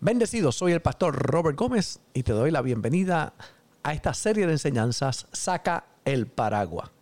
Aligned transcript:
Bendecido, 0.00 0.52
soy 0.52 0.70
el 0.70 0.80
pastor 0.80 1.16
Robert 1.16 1.58
Gómez 1.58 1.98
y 2.14 2.22
te 2.22 2.30
doy 2.30 2.52
la 2.52 2.62
bienvenida 2.62 3.34
a 3.82 3.92
esta 3.92 4.14
serie 4.14 4.46
de 4.46 4.52
enseñanzas 4.52 5.26
Saca 5.32 5.86
el 6.04 6.28
paraguas. 6.28 6.92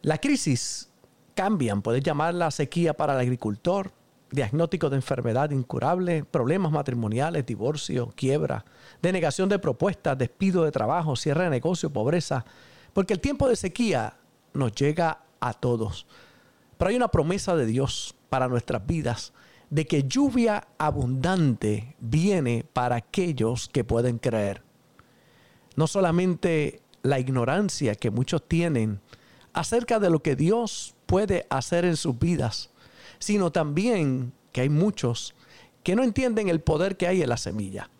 La 0.00 0.16
crisis 0.16 0.88
cambian, 1.34 1.82
puedes 1.82 2.02
llamarla 2.02 2.50
sequía 2.50 2.94
para 2.94 3.12
el 3.12 3.20
agricultor, 3.20 3.92
diagnóstico 4.30 4.88
de 4.88 4.96
enfermedad 4.96 5.50
incurable, 5.50 6.24
problemas 6.24 6.72
matrimoniales, 6.72 7.44
divorcio, 7.44 8.14
quiebra, 8.16 8.64
denegación 9.02 9.50
de 9.50 9.58
propuestas, 9.58 10.16
despido 10.16 10.64
de 10.64 10.72
trabajo, 10.72 11.16
cierre 11.16 11.44
de 11.44 11.50
negocio, 11.50 11.90
pobreza, 11.90 12.46
porque 12.94 13.12
el 13.12 13.20
tiempo 13.20 13.46
de 13.46 13.56
sequía 13.56 14.16
nos 14.54 14.72
llega 14.72 15.20
a 15.38 15.52
todos. 15.52 16.06
Pero 16.78 16.88
hay 16.88 16.96
una 16.96 17.08
promesa 17.08 17.54
de 17.56 17.66
Dios 17.66 18.14
para 18.30 18.48
nuestras 18.48 18.86
vidas 18.86 19.34
de 19.70 19.86
que 19.86 20.04
lluvia 20.04 20.68
abundante 20.78 21.96
viene 22.00 22.64
para 22.72 22.96
aquellos 22.96 23.68
que 23.68 23.84
pueden 23.84 24.18
creer. 24.18 24.62
No 25.76 25.86
solamente 25.86 26.80
la 27.02 27.18
ignorancia 27.18 27.94
que 27.94 28.10
muchos 28.10 28.46
tienen 28.46 29.00
acerca 29.52 29.98
de 29.98 30.10
lo 30.10 30.22
que 30.22 30.36
Dios 30.36 30.94
puede 31.06 31.46
hacer 31.50 31.84
en 31.84 31.96
sus 31.96 32.18
vidas, 32.18 32.70
sino 33.18 33.50
también 33.50 34.32
que 34.52 34.62
hay 34.62 34.68
muchos 34.68 35.34
que 35.82 35.96
no 35.96 36.02
entienden 36.02 36.48
el 36.48 36.60
poder 36.60 36.96
que 36.96 37.06
hay 37.06 37.22
en 37.22 37.28
la 37.28 37.36
semilla. 37.36 37.90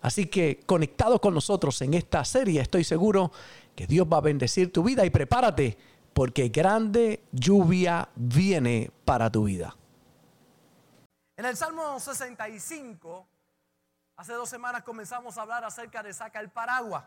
Así 0.00 0.26
que 0.26 0.60
conectado 0.66 1.20
con 1.20 1.34
nosotros 1.34 1.80
en 1.82 1.94
esta 1.94 2.24
serie, 2.24 2.60
estoy 2.60 2.84
seguro 2.84 3.32
que 3.74 3.86
Dios 3.86 4.06
va 4.10 4.18
a 4.18 4.22
bendecir 4.22 4.72
tu 4.72 4.82
vida 4.82 5.04
y 5.04 5.10
prepárate 5.10 5.76
porque 6.12 6.48
grande 6.48 7.22
lluvia 7.32 8.08
viene 8.16 8.90
para 9.04 9.30
tu 9.30 9.44
vida. 9.44 9.77
En 11.38 11.44
el 11.44 11.56
Salmo 11.56 12.00
65, 12.00 13.28
hace 14.16 14.32
dos 14.32 14.48
semanas 14.48 14.82
comenzamos 14.82 15.38
a 15.38 15.42
hablar 15.42 15.64
acerca 15.64 16.02
de 16.02 16.12
saca 16.12 16.40
el 16.40 16.50
paraguas. 16.50 17.04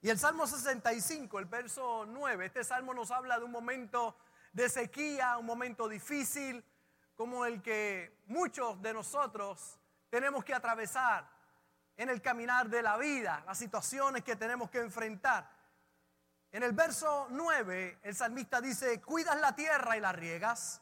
Y 0.00 0.10
el 0.10 0.18
Salmo 0.18 0.48
65, 0.48 1.38
el 1.38 1.44
verso 1.44 2.06
9, 2.08 2.46
este 2.46 2.64
salmo 2.64 2.92
nos 2.92 3.12
habla 3.12 3.38
de 3.38 3.44
un 3.44 3.52
momento 3.52 4.16
de 4.52 4.68
sequía, 4.68 5.38
un 5.38 5.46
momento 5.46 5.88
difícil, 5.88 6.64
como 7.14 7.46
el 7.46 7.62
que 7.62 8.18
muchos 8.26 8.82
de 8.82 8.92
nosotros 8.92 9.78
tenemos 10.10 10.44
que 10.44 10.52
atravesar 10.52 11.30
en 11.96 12.08
el 12.08 12.20
caminar 12.20 12.68
de 12.68 12.82
la 12.82 12.96
vida, 12.96 13.44
las 13.46 13.58
situaciones 13.58 14.24
que 14.24 14.34
tenemos 14.34 14.70
que 14.70 14.80
enfrentar. 14.80 15.48
En 16.50 16.64
el 16.64 16.72
verso 16.72 17.28
9, 17.30 18.00
el 18.02 18.16
salmista 18.16 18.60
dice, 18.60 19.00
cuidas 19.00 19.40
la 19.40 19.54
tierra 19.54 19.96
y 19.96 20.00
la 20.00 20.10
riegas 20.10 20.80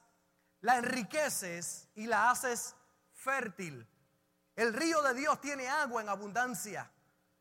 la 0.63 0.79
enriqueces 0.79 1.89
y 1.95 2.07
la 2.07 2.31
haces 2.31 2.75
fértil. 3.13 3.87
El 4.57 4.73
río 4.73 5.03
de 5.03 5.15
Dios 5.15 5.41
tiene 5.41 5.69
agua 5.69 6.03
en 6.03 6.09
abundancia, 6.09 6.91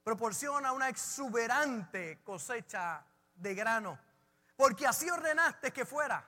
proporciona 0.03 0.71
una 0.71 0.89
exuberante 0.89 2.21
cosecha 2.23 3.03
de 3.35 3.55
grano, 3.55 3.97
porque 4.55 4.87
así 4.87 5.09
ordenaste 5.09 5.71
que 5.71 5.85
fuera, 5.85 6.23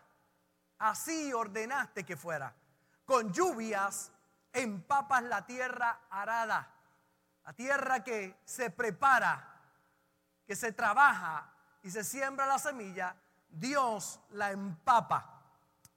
así 0.80 1.33
ordenaste 1.33 2.03
que 2.03 2.16
fuera. 2.16 2.53
Con 3.05 3.33
lluvias 3.33 4.11
empapas 4.52 5.23
la 5.23 5.45
tierra 5.45 6.02
arada, 6.09 6.69
la 7.44 7.53
tierra 7.53 8.03
que 8.03 8.39
se 8.45 8.69
prepara, 8.69 9.61
que 10.45 10.55
se 10.55 10.72
trabaja 10.73 11.52
y 11.81 11.89
se 11.89 12.03
siembra 12.03 12.45
la 12.45 12.59
semilla, 12.59 13.16
Dios 13.50 14.19
la 14.31 14.52
empapa. 14.52 15.33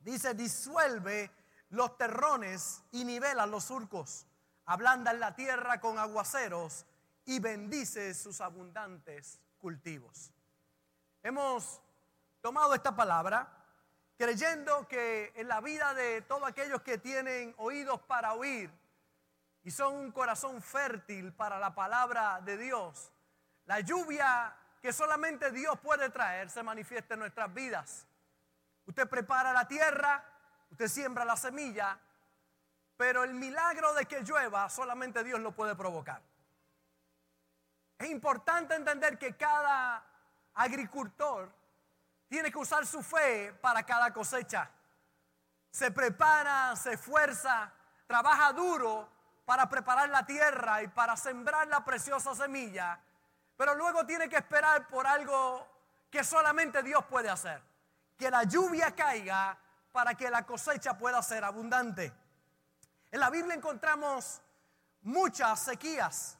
Dice, 0.07 0.35
disuelve 0.35 1.33
los 1.71 1.99
terrones 1.99 2.81
y 2.93 3.05
nivela 3.05 3.45
los 3.45 3.65
surcos. 3.65 4.25
Ablanda 4.67 5.13
la 5.13 5.35
tierra 5.35 5.81
con 5.81 5.99
aguaceros 5.99 6.87
y 7.25 7.41
bendice 7.41 8.15
sus 8.15 8.41
abundantes 8.41 9.41
cultivos. 9.59 10.31
Hemos 11.25 11.81
tomado 12.41 12.73
esta 12.77 12.95
palabra 12.95 13.49
creyendo 14.17 14.87
que 14.87 15.33
en 15.35 15.49
la 15.49 15.61
vida 15.61 15.93
de 15.93 16.23
todos 16.23 16.45
aquellos 16.45 16.83
que 16.83 16.99
tienen 16.99 17.53
oídos 17.59 18.01
para 18.03 18.35
oír 18.35 18.71
y 19.65 19.73
son 19.73 19.93
un 19.93 20.13
corazón 20.13 20.63
fértil 20.63 21.33
para 21.33 21.59
la 21.59 21.75
palabra 21.75 22.41
de 22.43 22.57
Dios, 22.57 23.11
la 23.65 23.81
lluvia 23.81 24.57
que 24.81 24.93
solamente 24.93 25.51
Dios 25.51 25.77
puede 25.81 26.11
traer 26.11 26.49
se 26.49 26.63
manifiesta 26.63 27.15
en 27.15 27.21
nuestras 27.21 27.53
vidas. 27.53 28.06
Usted 28.87 29.09
prepara 29.09 29.53
la 29.53 29.67
tierra, 29.67 30.25
usted 30.71 30.87
siembra 30.87 31.25
la 31.25 31.37
semilla, 31.37 31.99
pero 32.97 33.25
el 33.25 33.35
milagro 33.35 33.93
de 33.95 34.07
que 34.07 34.23
llueva 34.23 34.71
solamente 34.71 35.25
Dios 35.25 35.41
lo 35.41 35.53
puede 35.53 35.75
provocar. 35.75 36.23
Es 37.99 38.09
importante 38.09 38.75
entender 38.75 39.19
que 39.19 39.37
cada 39.37 40.05
agricultor 40.55 41.53
tiene 42.29 42.51
que 42.51 42.59
usar 42.59 42.87
su 42.87 43.03
fe 43.03 43.53
para 43.61 43.83
cada 43.85 44.13
cosecha. 44.13 44.71
Se 45.71 45.91
prepara, 45.91 46.75
se 46.77 46.95
esfuerza, 46.95 47.73
trabaja 48.07 48.53
duro 48.53 49.09
para 49.45 49.69
preparar 49.69 50.09
la 50.11 50.25
tierra 50.25 50.83
y 50.83 50.89
para 50.89 51.17
sembrar 51.17 51.67
la 51.69 51.85
preciosa 51.85 52.35
semilla, 52.35 53.01
pero 53.57 53.75
luego 53.75 54.07
tiene 54.07 54.29
que 54.29 54.37
esperar 54.37 54.87
por 54.89 55.07
algo 55.07 55.67
que 56.11 56.23
solamente 56.23 56.83
Dios 56.83 57.05
puede 57.07 57.29
hacer 57.29 57.76
que 58.17 58.31
la 58.31 58.45
lluvia 58.45 58.95
caiga 58.95 59.59
para 59.93 60.15
que 60.15 60.31
la 60.31 60.45
cosecha 60.45 60.97
pueda 60.97 61.23
ser 61.23 61.45
abundante. 61.45 62.13
En 63.11 63.21
la 63.21 63.31
Biblia 63.31 63.55
encontramos 63.55 64.41
muchas 65.03 65.61
sequías 65.61 66.37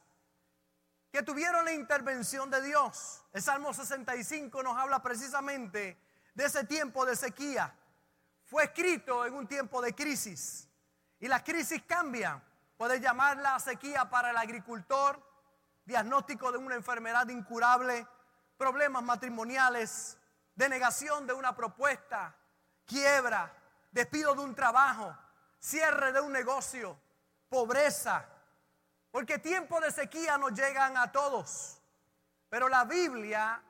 que 1.11 1.23
tuvieron 1.23 1.65
la 1.65 1.73
intervención 1.73 2.49
de 2.49 2.61
Dios. 2.61 3.23
El 3.33 3.41
Salmo 3.41 3.73
65 3.73 4.61
nos 4.61 4.77
habla 4.77 5.01
precisamente 5.01 5.97
de 6.35 6.45
ese 6.45 6.65
tiempo 6.65 7.05
de 7.05 7.15
sequía. 7.15 7.73
Fue 8.45 8.65
escrito 8.65 9.25
en 9.25 9.33
un 9.33 9.47
tiempo 9.47 9.81
de 9.81 9.95
crisis 9.95 10.67
y 11.19 11.27
las 11.27 11.43
crisis 11.43 11.81
cambian. 11.87 12.43
Puedes 12.77 13.01
llamarla 13.01 13.59
sequía 13.59 14.09
para 14.09 14.29
el 14.29 14.37
agricultor, 14.37 15.19
diagnóstico 15.85 16.51
de 16.51 16.59
una 16.59 16.75
enfermedad 16.75 17.27
incurable, 17.29 18.05
problemas 18.57 19.01
matrimoniales, 19.01 20.17
denegación 20.57 21.27
de 21.27 21.33
una 21.33 21.55
propuesta, 21.55 22.35
quiebra, 22.85 23.53
despido 23.91 24.33
de 24.33 24.41
un 24.41 24.55
trabajo, 24.55 25.15
cierre 25.59 26.11
de 26.11 26.19
un 26.19 26.33
negocio, 26.33 26.99
pobreza. 27.47 28.25
Porque 29.11 29.37
tiempos 29.37 29.81
de 29.81 29.91
sequía 29.91 30.37
nos 30.37 30.53
llegan 30.53 30.97
a 30.97 31.11
todos. 31.11 31.79
Pero 32.49 32.67
la 32.67 32.85
Biblia, 32.85 33.61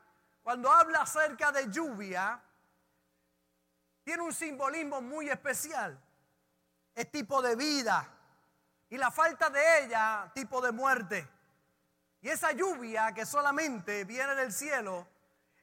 cuando 0.42 0.72
habla 0.72 1.02
acerca 1.02 1.52
de 1.52 1.70
lluvia, 1.70 2.42
tiene 4.04 4.24
un 4.24 4.34
simbolismo 4.34 5.02
muy 5.02 5.30
especial. 5.30 6.02
Es 6.96 7.12
tipo 7.12 7.42
de 7.42 7.56
vida. 7.58 8.08
Y 8.90 8.98
la 8.98 9.12
falta 9.12 9.50
de 9.50 9.84
ella, 9.84 10.32
tipo 10.34 10.62
de 10.62 10.72
muerte. 10.72 11.28
Y 12.22 12.30
esa 12.30 12.54
lluvia 12.54 13.14
que 13.14 13.26
solamente 13.26 14.06
viene 14.06 14.36
del 14.36 14.54
cielo, 14.54 15.06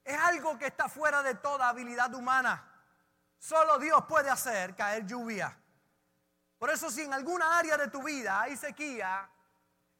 es 0.05 0.21
algo 0.21 0.59
que 0.59 0.67
está 0.67 0.89
fuera 0.89 1.23
de 1.23 1.35
toda 1.37 1.69
habilidad 1.69 2.13
humana. 2.15 2.63
Solo 3.39 3.79
Dios 3.79 4.05
puede 4.07 4.31
hacer 4.31 4.75
caer 4.75 5.07
lluvia. 5.07 5.57
Por 6.59 6.71
eso 6.71 6.91
si 6.91 7.03
en 7.03 7.13
alguna 7.13 7.59
área 7.59 7.77
de 7.77 7.89
tu 7.89 8.03
vida 8.03 8.41
hay 8.41 8.57
sequía, 8.57 9.29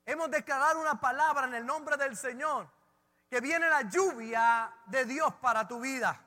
hemos 0.05 0.31
declarado 0.31 0.81
una 0.81 1.01
palabra 1.01 1.47
en 1.47 1.55
el 1.55 1.65
nombre 1.65 1.97
del 1.97 2.17
Señor, 2.17 2.69
que 3.31 3.41
viene 3.41 3.69
la 3.69 3.83
lluvia 3.83 4.73
de 4.87 5.07
Dios 5.07 5.35
para 5.37 5.67
tu 5.67 5.81
vida. 5.81 6.21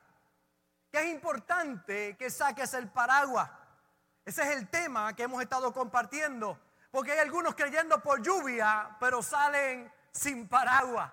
Que 0.92 1.00
es 1.00 1.14
importante 1.14 2.18
que 2.18 2.30
saques 2.30 2.74
el 2.74 2.90
paraguas. 2.90 3.50
Ese 4.26 4.42
es 4.42 4.58
el 4.58 4.68
tema 4.70 5.16
que 5.16 5.24
hemos 5.24 5.42
estado 5.42 5.72
compartiendo. 5.72 6.60
Porque 6.92 7.12
hay 7.12 7.20
algunos 7.20 7.54
creyendo 7.56 8.02
por 8.02 8.22
lluvia, 8.22 8.96
pero 9.00 9.22
salen 9.22 9.92
sin 10.12 10.48
paraguas 10.48 11.12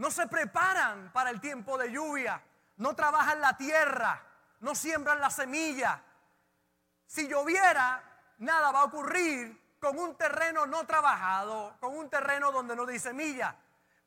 no 0.00 0.10
se 0.10 0.26
preparan 0.28 1.12
para 1.12 1.28
el 1.28 1.42
tiempo 1.42 1.76
de 1.76 1.92
lluvia, 1.92 2.42
no 2.78 2.96
trabajan 2.96 3.38
la 3.38 3.54
tierra, 3.58 4.18
no 4.60 4.74
siembran 4.74 5.20
la 5.20 5.28
semilla. 5.28 6.00
Si 7.06 7.28
lloviera, 7.28 8.02
nada 8.38 8.72
va 8.72 8.80
a 8.80 8.84
ocurrir 8.84 9.76
con 9.78 9.98
un 9.98 10.16
terreno 10.16 10.64
no 10.64 10.86
trabajado, 10.86 11.76
con 11.80 11.94
un 11.94 12.08
terreno 12.08 12.50
donde 12.50 12.74
no 12.74 12.86
hay 12.86 12.98
semilla. 12.98 13.54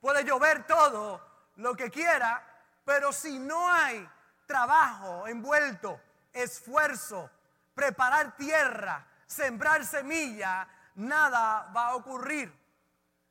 Puede 0.02 0.24
llover 0.24 0.66
todo 0.66 1.22
lo 1.58 1.76
que 1.76 1.92
quiera, 1.92 2.44
pero 2.84 3.14
si 3.14 3.38
no 3.38 3.72
hay 3.72 4.10
trabajo 4.48 5.28
envuelto, 5.28 6.02
esfuerzo, 6.34 7.30
preparar 7.76 8.36
tierra, 8.36 9.06
sembrar 9.28 9.86
semilla, 9.86 10.68
nada 10.96 11.72
va 11.72 11.90
a 11.90 11.96
ocurrir. 11.98 12.52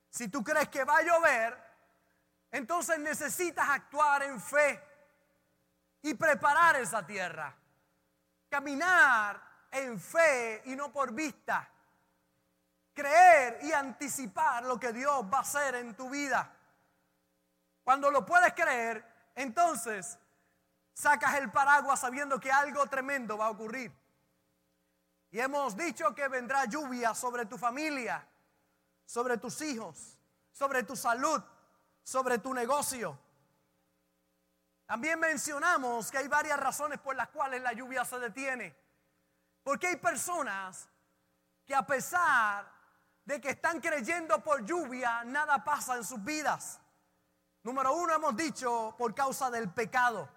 Si 0.09 0.29
tú 0.29 0.45
crees 0.45 0.69
que 0.69 0.85
va 0.85 0.99
a 0.99 1.03
llover, 1.03 1.62
entonces 2.53 2.99
necesitas 2.99 3.69
actuar 3.69 4.23
en 4.25 4.41
fe 4.41 4.81
y 6.03 6.15
preparar 6.15 6.77
esa 6.77 7.05
tierra. 7.05 7.57
Caminar 8.51 9.43
en 9.71 9.99
fe 9.99 10.63
y 10.67 10.77
no 10.77 10.93
por 10.93 11.13
vista. 11.13 11.69
creer 12.95 13.59
y 13.63 13.73
anticipar 13.73 14.65
lo 14.65 14.79
que 14.79 14.93
Dios 14.93 15.25
va 15.33 15.39
a 15.39 15.41
hacer 15.41 15.77
en 15.77 15.95
tu 15.97 16.11
vida. 16.11 16.55
Cuando 17.83 18.11
lo 18.11 18.27
puedes 18.27 18.53
creer, 18.53 19.03
entonces 19.35 20.19
sacas 20.93 21.37
el 21.37 21.51
paraguas 21.51 22.01
sabiendo 22.01 22.39
que 22.39 22.53
algo 22.53 22.87
tremendo 22.87 23.39
va 23.39 23.47
a 23.47 23.51
ocurrir. 23.51 23.91
Y 25.31 25.41
hemos 25.41 25.75
dicho 25.75 26.15
que 26.15 26.29
vendrá 26.29 26.67
lluvia 26.67 27.15
sobre 27.15 27.47
tu 27.47 27.57
familia, 27.57 28.29
sobre 29.07 29.39
tus 29.39 29.63
hijos, 29.63 30.19
sobre 30.53 30.83
tu 30.83 30.95
salud, 30.95 31.43
sobre 32.03 32.39
tu 32.39 32.53
negocio. 32.53 33.19
También 34.87 35.19
mencionamos 35.19 36.11
que 36.11 36.19
hay 36.19 36.29
varias 36.29 36.59
razones 36.59 36.99
por 36.99 37.17
las 37.17 37.29
cuales 37.29 37.63
la 37.63 37.73
lluvia 37.73 38.05
se 38.05 38.19
detiene. 38.19 38.77
Porque 39.63 39.87
hay 39.87 39.97
personas 39.97 40.89
que 41.65 41.75
a 41.75 41.87
pesar 41.87 42.71
de 43.25 43.41
que 43.41 43.51
están 43.51 43.81
creyendo 43.81 44.43
por 44.43 44.65
lluvia, 44.65 45.25
nada 45.25 45.63
pasa 45.65 45.97
en 45.97 46.05
sus 46.05 46.23
vidas. 46.23 46.81
Número 47.63 47.95
uno, 47.95 48.13
hemos 48.13 48.37
dicho 48.37 48.95
por 48.99 49.15
causa 49.15 49.51
del 49.51 49.71
pecado. 49.71 50.29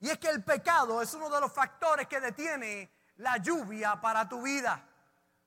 Y 0.00 0.10
es 0.10 0.18
que 0.18 0.28
el 0.28 0.44
pecado 0.44 1.00
es 1.00 1.14
uno 1.14 1.30
de 1.30 1.40
los 1.40 1.52
factores 1.52 2.06
que 2.06 2.20
detiene 2.20 2.92
la 3.16 3.38
lluvia 3.38 4.00
para 4.00 4.28
tu 4.28 4.42
vida. 4.42 4.84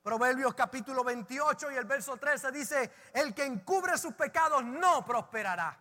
Proverbios 0.06 0.54
capítulo 0.54 1.04
28 1.04 1.72
y 1.72 1.76
el 1.78 1.86
verso 1.86 2.16
13 2.16 2.52
dice, 2.52 2.94
el 3.12 3.34
que 3.34 3.44
encubre 3.44 3.98
sus 3.98 4.14
pecados 4.14 4.64
no 4.64 5.04
prosperará, 5.04 5.76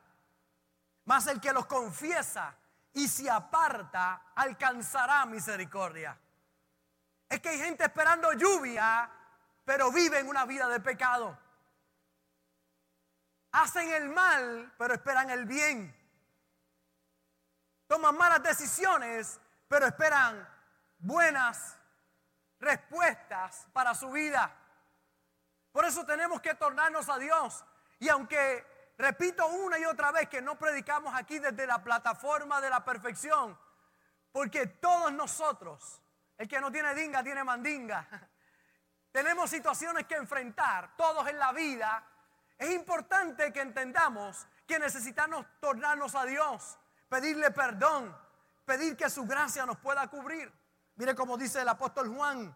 mas 1.05 1.27
el 1.27 1.39
que 1.39 1.53
los 1.53 1.67
confiesa 1.67 2.57
y 2.95 3.07
se 3.07 3.31
aparta 3.31 4.33
alcanzará 4.35 5.27
misericordia. 5.27 6.19
Es 7.29 7.39
que 7.39 7.51
hay 7.51 7.59
gente 7.59 7.85
esperando 7.85 8.33
lluvia, 8.33 9.11
pero 9.63 9.93
viven 9.93 10.27
una 10.27 10.47
vida 10.47 10.69
de 10.69 10.81
pecado. 10.81 11.39
Hacen 13.53 13.93
el 13.93 14.09
mal, 14.09 14.73
pero 14.79 14.95
esperan 14.95 15.29
el 15.29 15.45
bien. 15.45 15.95
Toman 17.87 18.17
malas 18.17 18.43
decisiones, 18.43 19.39
pero 19.69 19.85
esperan 19.85 20.49
buenas 20.99 21.77
respuestas 22.61 23.67
para 23.73 23.95
su 23.95 24.11
vida. 24.11 24.55
Por 25.73 25.85
eso 25.85 26.05
tenemos 26.07 26.41
que 26.41 26.55
tornarnos 26.55 27.09
a 27.09 27.19
Dios. 27.19 27.65
Y 27.99 28.09
aunque 28.09 28.93
repito 28.97 29.47
una 29.47 29.79
y 29.79 29.85
otra 29.85 30.13
vez 30.13 30.29
que 30.29 30.41
no 30.41 30.57
predicamos 30.57 31.15
aquí 31.15 31.39
desde 31.39 31.67
la 31.67 31.83
plataforma 31.83 32.61
de 32.61 32.71
la 32.71 32.85
perfección, 32.85 33.59
porque 34.31 34.67
todos 34.67 35.13
nosotros, 35.13 36.01
el 36.39 36.49
que 36.49 36.61
no 36.61 36.71
tiene 36.71 36.95
dinga 36.95 37.23
tiene 37.23 37.45
mandinga, 37.45 38.07
tenemos 39.13 39.51
situaciones 39.51 40.07
que 40.07 40.15
enfrentar, 40.15 40.97
todos 40.97 41.27
en 41.29 41.39
la 41.39 41.53
vida. 41.53 42.07
Es 42.59 42.71
importante 42.71 43.53
que 43.53 43.61
entendamos 43.61 44.47
que 44.67 44.79
necesitamos 44.79 45.45
tornarnos 45.61 46.15
a 46.15 46.25
Dios, 46.25 46.79
pedirle 47.09 47.51
perdón, 47.51 48.17
pedir 48.65 48.97
que 48.97 49.11
su 49.11 49.25
gracia 49.25 49.67
nos 49.67 49.79
pueda 49.79 50.07
cubrir. 50.09 50.53
Mire 50.97 51.15
como 51.15 51.37
dice 51.37 51.61
el 51.61 51.69
apóstol 51.69 52.15
Juan, 52.15 52.55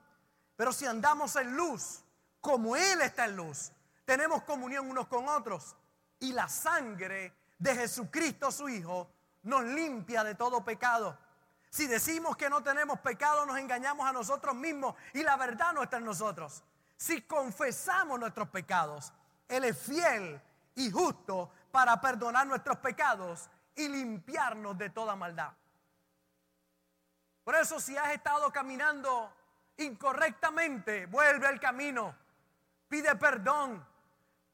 pero 0.57 0.73
si 0.73 0.87
andamos 0.87 1.37
en 1.37 1.57
luz, 1.57 2.03
como 2.41 2.77
Él 2.77 3.01
está 3.03 3.25
en 3.25 3.37
luz, 3.37 3.73
tenemos 4.05 4.43
comunión 4.43 4.89
unos 4.89 5.07
con 5.09 5.29
otros. 5.29 5.77
Y 6.21 6.33
la 6.33 6.49
sangre 6.49 7.33
de 7.59 7.75
Jesucristo 7.75 8.51
su 8.51 8.69
Hijo 8.69 9.11
nos 9.43 9.65
limpia 9.65 10.25
de 10.25 10.35
todo 10.35 10.65
pecado. 10.65 11.19
Si 11.71 11.87
decimos 11.87 12.37
que 12.37 12.49
no 12.49 12.63
tenemos 12.63 13.01
pecado, 13.01 13.45
nos 13.45 13.59
engañamos 13.59 14.09
a 14.09 14.13
nosotros 14.13 14.55
mismos 14.55 14.95
y 15.13 15.23
la 15.23 15.37
verdad 15.37 15.73
no 15.73 15.83
está 15.83 15.99
en 15.99 16.05
nosotros. 16.05 16.63
Si 16.97 17.23
confesamos 17.23 18.19
nuestros 18.19 18.49
pecados, 18.49 19.13
Él 19.47 19.65
es 19.65 19.79
fiel 19.79 20.41
y 20.75 20.91
justo 20.91 21.53
para 21.71 22.01
perdonar 22.01 22.47
nuestros 22.47 22.79
pecados 22.79 23.49
y 23.77 23.89
limpiarnos 23.89 24.77
de 24.79 24.91
toda 24.91 25.15
maldad. 25.15 25.53
Por 27.49 27.57
eso 27.57 27.81
si 27.81 27.97
has 27.97 28.13
estado 28.13 28.53
caminando 28.53 29.35
incorrectamente, 29.79 31.07
vuelve 31.07 31.47
al 31.47 31.59
camino, 31.59 32.15
pide 32.87 33.17
perdón, 33.17 33.89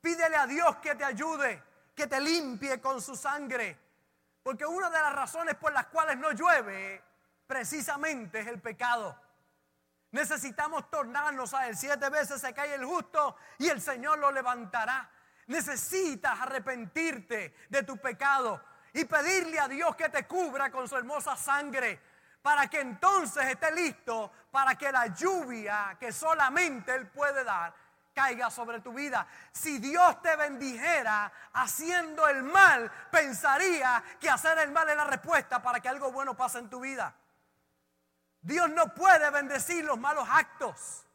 pídele 0.00 0.36
a 0.36 0.46
Dios 0.46 0.76
que 0.76 0.94
te 0.94 1.02
ayude, 1.02 1.60
que 1.92 2.06
te 2.06 2.20
limpie 2.20 2.80
con 2.80 3.02
su 3.02 3.16
sangre. 3.16 3.76
Porque 4.44 4.64
una 4.64 4.90
de 4.90 5.00
las 5.00 5.12
razones 5.12 5.56
por 5.56 5.72
las 5.72 5.86
cuales 5.86 6.18
no 6.18 6.30
llueve 6.30 7.02
precisamente 7.48 8.38
es 8.38 8.46
el 8.46 8.60
pecado. 8.60 9.20
Necesitamos 10.12 10.88
tornarnos 10.88 11.52
a 11.52 11.66
Él. 11.66 11.76
Siete 11.76 12.08
veces 12.10 12.40
se 12.40 12.54
cae 12.54 12.74
el 12.74 12.84
justo 12.84 13.34
y 13.58 13.70
el 13.70 13.82
Señor 13.82 14.20
lo 14.20 14.30
levantará. 14.30 15.10
Necesitas 15.48 16.40
arrepentirte 16.40 17.56
de 17.68 17.82
tu 17.82 17.96
pecado 17.96 18.62
y 18.92 19.04
pedirle 19.04 19.58
a 19.58 19.66
Dios 19.66 19.96
que 19.96 20.10
te 20.10 20.28
cubra 20.28 20.70
con 20.70 20.88
su 20.88 20.96
hermosa 20.96 21.34
sangre 21.34 22.13
para 22.44 22.68
que 22.68 22.78
entonces 22.78 23.42
esté 23.46 23.72
listo 23.72 24.30
para 24.50 24.74
que 24.74 24.92
la 24.92 25.06
lluvia 25.06 25.96
que 25.98 26.12
solamente 26.12 26.94
Él 26.94 27.08
puede 27.08 27.42
dar 27.42 27.74
caiga 28.12 28.50
sobre 28.50 28.80
tu 28.80 28.92
vida. 28.92 29.26
Si 29.50 29.78
Dios 29.78 30.20
te 30.20 30.36
bendijera 30.36 31.32
haciendo 31.54 32.28
el 32.28 32.42
mal, 32.42 32.92
pensaría 33.10 34.04
que 34.20 34.28
hacer 34.28 34.58
el 34.58 34.72
mal 34.72 34.86
es 34.90 34.94
la 34.94 35.06
respuesta 35.06 35.62
para 35.62 35.80
que 35.80 35.88
algo 35.88 36.12
bueno 36.12 36.36
pase 36.36 36.58
en 36.58 36.68
tu 36.68 36.80
vida. 36.80 37.14
Dios 38.42 38.68
no 38.68 38.94
puede 38.94 39.30
bendecir 39.30 39.82
los 39.82 39.98
malos 39.98 40.28
actos. 40.30 41.06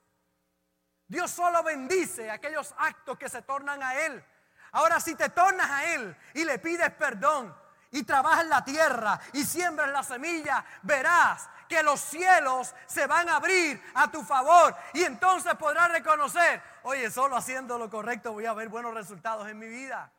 Dios 1.08 1.30
solo 1.30 1.62
bendice 1.62 2.32
aquellos 2.32 2.74
actos 2.76 3.20
que 3.20 3.30
se 3.30 3.44
tornan 3.44 3.84
a 3.84 3.94
Él. 3.94 4.26
Ahora 4.72 5.00
si 5.00 5.14
te 5.14 5.30
tornas 5.30 5.70
a 5.70 5.94
Él 5.94 6.18
y 6.34 6.44
le 6.44 6.58
pides 6.58 6.90
perdón, 6.96 7.56
y 7.92 8.04
trabajas 8.04 8.44
en 8.44 8.50
la 8.50 8.64
tierra 8.64 9.20
y 9.34 9.44
siembras 9.44 9.90
la 9.90 10.04
semilla, 10.04 10.64
verás 10.84 11.50
que 11.68 11.84
los 11.84 12.00
cielos 12.00 12.74
se 12.88 13.08
van 13.08 13.30
a 13.30 13.38
abrir 13.38 13.82
a 13.94 14.12
tu 14.12 14.24
favor 14.24 14.76
y 14.94 15.04
entonces 15.04 15.54
podrás 15.56 15.92
reconocer, 15.92 16.62
oye, 16.84 17.10
solo 17.12 17.36
haciendo 17.36 17.78
lo 17.78 17.90
correcto 17.90 18.34
voy 18.34 18.46
a 18.46 18.54
ver 18.54 18.70
buenos 18.70 18.94
resultados 18.94 19.48
en 19.48 19.60
mi 19.60 19.68
vida, 19.68 20.12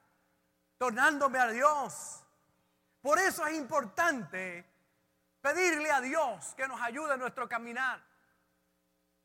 tornándome 0.78 1.38
a 1.38 1.48
Dios. 1.48 2.24
Por 3.02 3.18
eso 3.18 3.46
es 3.46 3.56
importante 3.56 4.64
pedirle 5.40 5.90
a 5.90 6.00
Dios 6.00 6.54
que 6.54 6.68
nos 6.68 6.80
ayude 6.80 7.14
en 7.14 7.20
nuestro 7.20 7.48
caminar. 7.48 8.00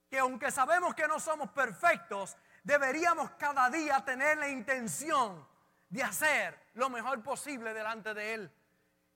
Que 0.10 0.20
aunque 0.20 0.52
sabemos 0.52 0.96
que 0.96 1.08
no 1.08 1.20
somos 1.20 1.50
perfectos, 1.52 2.38
deberíamos 2.64 3.32
cada 3.32 3.70
día 3.70 4.04
tener 4.06 4.38
la 4.38 4.48
intención 4.48 5.46
de 5.90 6.04
hacer 6.04 6.60
lo 6.74 6.90
mejor 6.90 7.22
posible 7.24 7.74
delante 7.74 8.14
de 8.14 8.34
Él. 8.34 8.52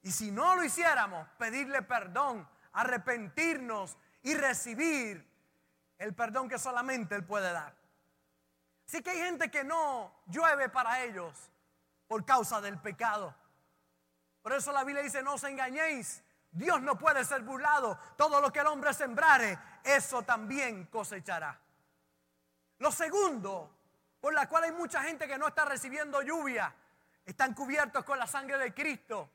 Y 0.02 0.12
si 0.12 0.30
no 0.30 0.56
lo 0.56 0.64
hiciéramos, 0.64 1.28
pedirle 1.38 1.82
perdón, 1.82 2.48
arrepentirnos 2.72 3.96
y 4.22 4.34
recibir 4.34 5.28
el 5.98 6.14
perdón 6.14 6.48
que 6.48 6.58
solamente 6.58 7.14
Él 7.14 7.24
puede 7.24 7.52
dar. 7.52 7.74
Así 8.86 9.02
que 9.02 9.10
hay 9.10 9.18
gente 9.18 9.50
que 9.50 9.62
no 9.62 10.12
llueve 10.26 10.68
para 10.68 11.02
ellos 11.04 11.50
por 12.08 12.24
causa 12.24 12.60
del 12.60 12.78
pecado. 12.78 13.34
Por 14.42 14.52
eso 14.52 14.72
la 14.72 14.82
Biblia 14.84 15.02
dice, 15.02 15.22
no 15.22 15.34
os 15.34 15.44
engañéis, 15.44 16.22
Dios 16.50 16.80
no 16.82 16.98
puede 16.98 17.24
ser 17.24 17.42
burlado. 17.42 17.98
Todo 18.16 18.40
lo 18.40 18.52
que 18.52 18.60
el 18.60 18.66
hombre 18.66 18.92
sembrare, 18.94 19.58
eso 19.84 20.22
también 20.22 20.86
cosechará. 20.86 21.60
Lo 22.78 22.90
segundo 22.90 23.79
por 24.20 24.34
la 24.34 24.48
cual 24.48 24.64
hay 24.64 24.72
mucha 24.72 25.02
gente 25.02 25.26
que 25.26 25.38
no 25.38 25.48
está 25.48 25.64
recibiendo 25.64 26.22
lluvia. 26.22 26.74
Están 27.24 27.54
cubiertos 27.54 28.04
con 28.04 28.18
la 28.18 28.26
sangre 28.26 28.58
de 28.58 28.74
Cristo. 28.74 29.30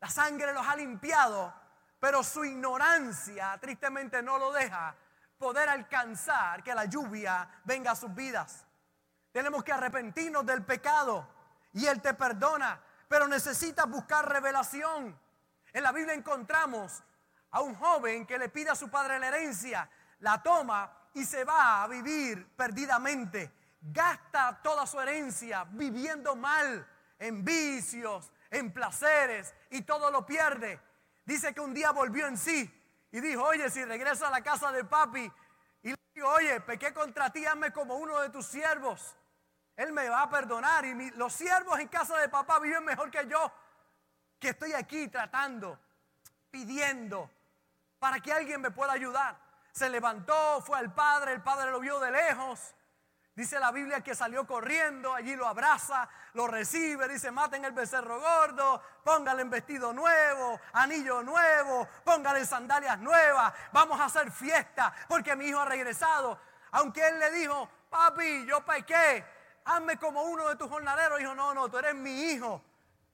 La 0.00 0.08
sangre 0.08 0.52
los 0.52 0.66
ha 0.66 0.76
limpiado, 0.76 1.52
pero 1.98 2.22
su 2.22 2.44
ignorancia 2.44 3.58
tristemente 3.60 4.22
no 4.22 4.38
lo 4.38 4.52
deja 4.52 4.94
poder 5.38 5.68
alcanzar 5.68 6.62
que 6.62 6.74
la 6.74 6.84
lluvia 6.84 7.48
venga 7.64 7.92
a 7.92 7.96
sus 7.96 8.14
vidas. 8.14 8.64
Tenemos 9.32 9.64
que 9.64 9.72
arrepentirnos 9.72 10.46
del 10.46 10.64
pecado 10.64 11.28
y 11.72 11.86
Él 11.86 12.00
te 12.00 12.14
perdona, 12.14 12.80
pero 13.08 13.28
necesitas 13.28 13.88
buscar 13.88 14.28
revelación. 14.28 15.18
En 15.72 15.82
la 15.82 15.92
Biblia 15.92 16.14
encontramos 16.14 17.02
a 17.50 17.60
un 17.60 17.74
joven 17.74 18.26
que 18.26 18.38
le 18.38 18.48
pide 18.48 18.70
a 18.70 18.74
su 18.74 18.88
padre 18.88 19.18
la 19.18 19.28
herencia, 19.28 19.88
la 20.20 20.42
toma 20.42 20.90
y 21.14 21.24
se 21.24 21.44
va 21.44 21.82
a 21.82 21.88
vivir 21.88 22.54
perdidamente. 22.56 23.52
Gasta 23.92 24.60
toda 24.62 24.86
su 24.86 25.00
herencia 25.00 25.64
viviendo 25.70 26.34
mal, 26.34 26.86
en 27.18 27.44
vicios, 27.44 28.30
en 28.50 28.72
placeres 28.72 29.54
y 29.70 29.82
todo 29.82 30.10
lo 30.10 30.26
pierde. 30.26 30.80
Dice 31.24 31.54
que 31.54 31.60
un 31.60 31.72
día 31.72 31.90
volvió 31.90 32.26
en 32.26 32.36
sí 32.36 32.70
y 33.10 33.20
dijo, 33.20 33.42
oye, 33.42 33.70
si 33.70 33.84
regreso 33.84 34.26
a 34.26 34.30
la 34.30 34.42
casa 34.42 34.70
de 34.72 34.84
papi 34.84 35.30
y 35.82 35.90
le 35.90 35.96
digo, 36.14 36.28
oye, 36.28 36.60
pequé 36.60 36.92
contra 36.92 37.30
ti, 37.30 37.46
hazme 37.46 37.72
como 37.72 37.96
uno 37.96 38.20
de 38.20 38.30
tus 38.30 38.46
siervos. 38.46 39.16
Él 39.76 39.92
me 39.92 40.08
va 40.08 40.22
a 40.22 40.30
perdonar 40.30 40.84
y 40.84 41.10
los 41.12 41.32
siervos 41.32 41.78
en 41.78 41.88
casa 41.88 42.18
de 42.18 42.28
papá 42.28 42.58
viven 42.60 42.84
mejor 42.84 43.10
que 43.10 43.26
yo, 43.26 43.52
que 44.38 44.50
estoy 44.50 44.72
aquí 44.72 45.08
tratando, 45.08 45.78
pidiendo 46.50 47.30
para 47.98 48.20
que 48.20 48.32
alguien 48.32 48.60
me 48.60 48.70
pueda 48.70 48.92
ayudar 48.92 49.46
se 49.76 49.90
levantó, 49.90 50.62
fue 50.62 50.78
al 50.78 50.94
padre, 50.94 51.34
el 51.34 51.42
padre 51.42 51.70
lo 51.70 51.80
vio 51.80 52.00
de 52.00 52.10
lejos, 52.10 52.74
Dice 53.36 53.60
la 53.60 53.70
Biblia 53.70 54.00
que 54.00 54.14
salió 54.14 54.46
corriendo, 54.46 55.12
allí 55.12 55.36
lo 55.36 55.46
abraza, 55.46 56.08
lo 56.32 56.46
recibe, 56.46 57.06
dice, 57.06 57.30
maten 57.30 57.66
el 57.66 57.72
becerro 57.72 58.18
gordo, 58.18 58.82
póngale 59.04 59.42
en 59.42 59.50
vestido 59.50 59.92
nuevo, 59.92 60.58
anillo 60.72 61.22
nuevo, 61.22 61.86
póngale 62.02 62.46
sandalias 62.46 62.98
nuevas, 62.98 63.52
vamos 63.72 64.00
a 64.00 64.06
hacer 64.06 64.32
fiesta 64.32 64.90
porque 65.06 65.36
mi 65.36 65.48
hijo 65.48 65.60
ha 65.60 65.66
regresado. 65.66 66.40
Aunque 66.70 67.06
él 67.06 67.18
le 67.18 67.30
dijo, 67.32 67.68
papi, 67.90 68.46
yo 68.46 68.64
pequé, 68.64 69.24
hazme 69.66 69.98
como 69.98 70.22
uno 70.22 70.48
de 70.48 70.56
tus 70.56 70.70
jornaleros. 70.70 71.18
Dijo, 71.18 71.34
no, 71.34 71.52
no, 71.52 71.68
tú 71.68 71.76
eres 71.76 71.94
mi 71.94 72.30
hijo. 72.30 72.64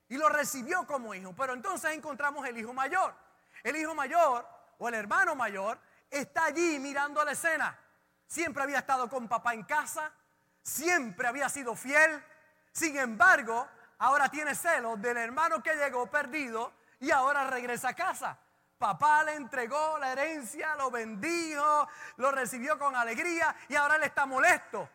Y 0.09 0.17
lo 0.17 0.29
recibió 0.29 0.87
como 0.87 1.15
hijo. 1.15 1.35
Pero 1.35 1.53
entonces 1.53 1.93
encontramos 1.93 2.47
el 2.47 2.57
hijo 2.59 2.73
mayor. 2.73 3.15
El 3.63 3.77
hijo 3.77 3.95
mayor 3.95 4.47
o 4.79 4.89
el 4.89 4.95
hermano 4.95 5.35
mayor 5.35 5.79
está 6.11 6.45
allí 6.45 6.79
mirando 6.79 7.25
la 7.25 7.33
escena. 7.33 7.79
Siempre 8.33 8.63
había 8.63 8.79
estado 8.79 9.11
con 9.11 9.29
papá 9.29 9.53
en 9.53 9.63
casa, 9.63 10.11
siempre 10.63 11.29
había 11.29 11.51
sido 11.51 11.77
fiel. 11.77 12.25
Sin 12.73 12.97
embargo, 12.97 13.69
ahora 13.99 14.31
tiene 14.31 14.55
celos 14.55 14.99
del 15.03 15.19
hermano 15.19 15.63
que 15.63 15.75
llegó 15.75 16.07
perdido 16.07 16.73
y 16.99 17.11
ahora 17.11 17.51
regresa 17.51 17.91
a 17.91 17.95
casa. 17.95 18.39
Papá 18.79 19.23
le 19.25 19.35
entregó 19.35 19.99
la 19.99 20.13
herencia, 20.13 20.75
lo 20.77 20.91
bendijo, 20.91 21.87
lo 22.17 22.33
recibió 22.33 22.79
con 22.79 22.97
alegría 22.97 23.55
y 23.69 23.75
ahora 23.75 23.97
él 23.97 24.05
está 24.05 24.25
molesto. 24.25 24.89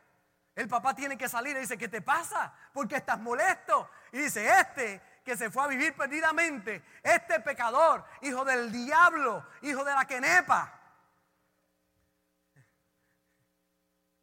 El 0.55 0.67
papá 0.67 0.95
tiene 0.95 1.15
que 1.15 1.29
salir 1.29 1.55
y 1.57 1.59
dice, 1.59 1.77
¿qué 1.77 1.89
te 1.89 2.01
pasa? 2.01 2.51
¿Por 2.73 2.87
qué 2.87 2.95
estás 2.95 3.19
molesto? 3.19 3.91
Y 4.13 4.17
dice, 4.17 4.49
este 4.49 4.99
que 5.23 5.37
se 5.37 5.51
fue 5.51 5.63
a 5.63 5.67
vivir 5.67 5.95
perdidamente, 5.95 6.83
este 7.03 7.39
pecador, 7.41 8.03
hijo 8.21 8.43
del 8.43 8.71
diablo, 8.71 9.45
hijo 9.61 9.83
de 9.83 9.93
la 9.93 10.05
quenepa, 10.05 10.76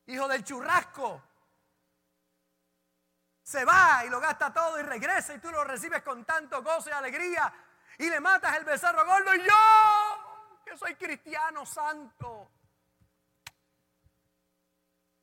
hijo 0.06 0.28
del 0.28 0.44
churrasco. 0.44 1.22
Se 3.42 3.64
va 3.64 4.04
y 4.06 4.08
lo 4.08 4.20
gasta 4.20 4.52
todo 4.52 4.78
y 4.80 4.82
regresa 4.82 5.34
y 5.34 5.38
tú 5.38 5.50
lo 5.50 5.64
recibes 5.64 6.02
con 6.02 6.24
tanto 6.24 6.62
gozo 6.62 6.88
y 6.88 6.92
alegría 6.92 7.52
y 7.98 8.08
le 8.08 8.20
matas 8.20 8.56
el 8.56 8.64
becerro 8.64 9.04
gordo 9.04 9.34
y 9.34 9.38
yo, 9.40 10.62
que 10.64 10.76
soy 10.76 10.94
cristiano 10.94 11.64
santo. 11.66 12.50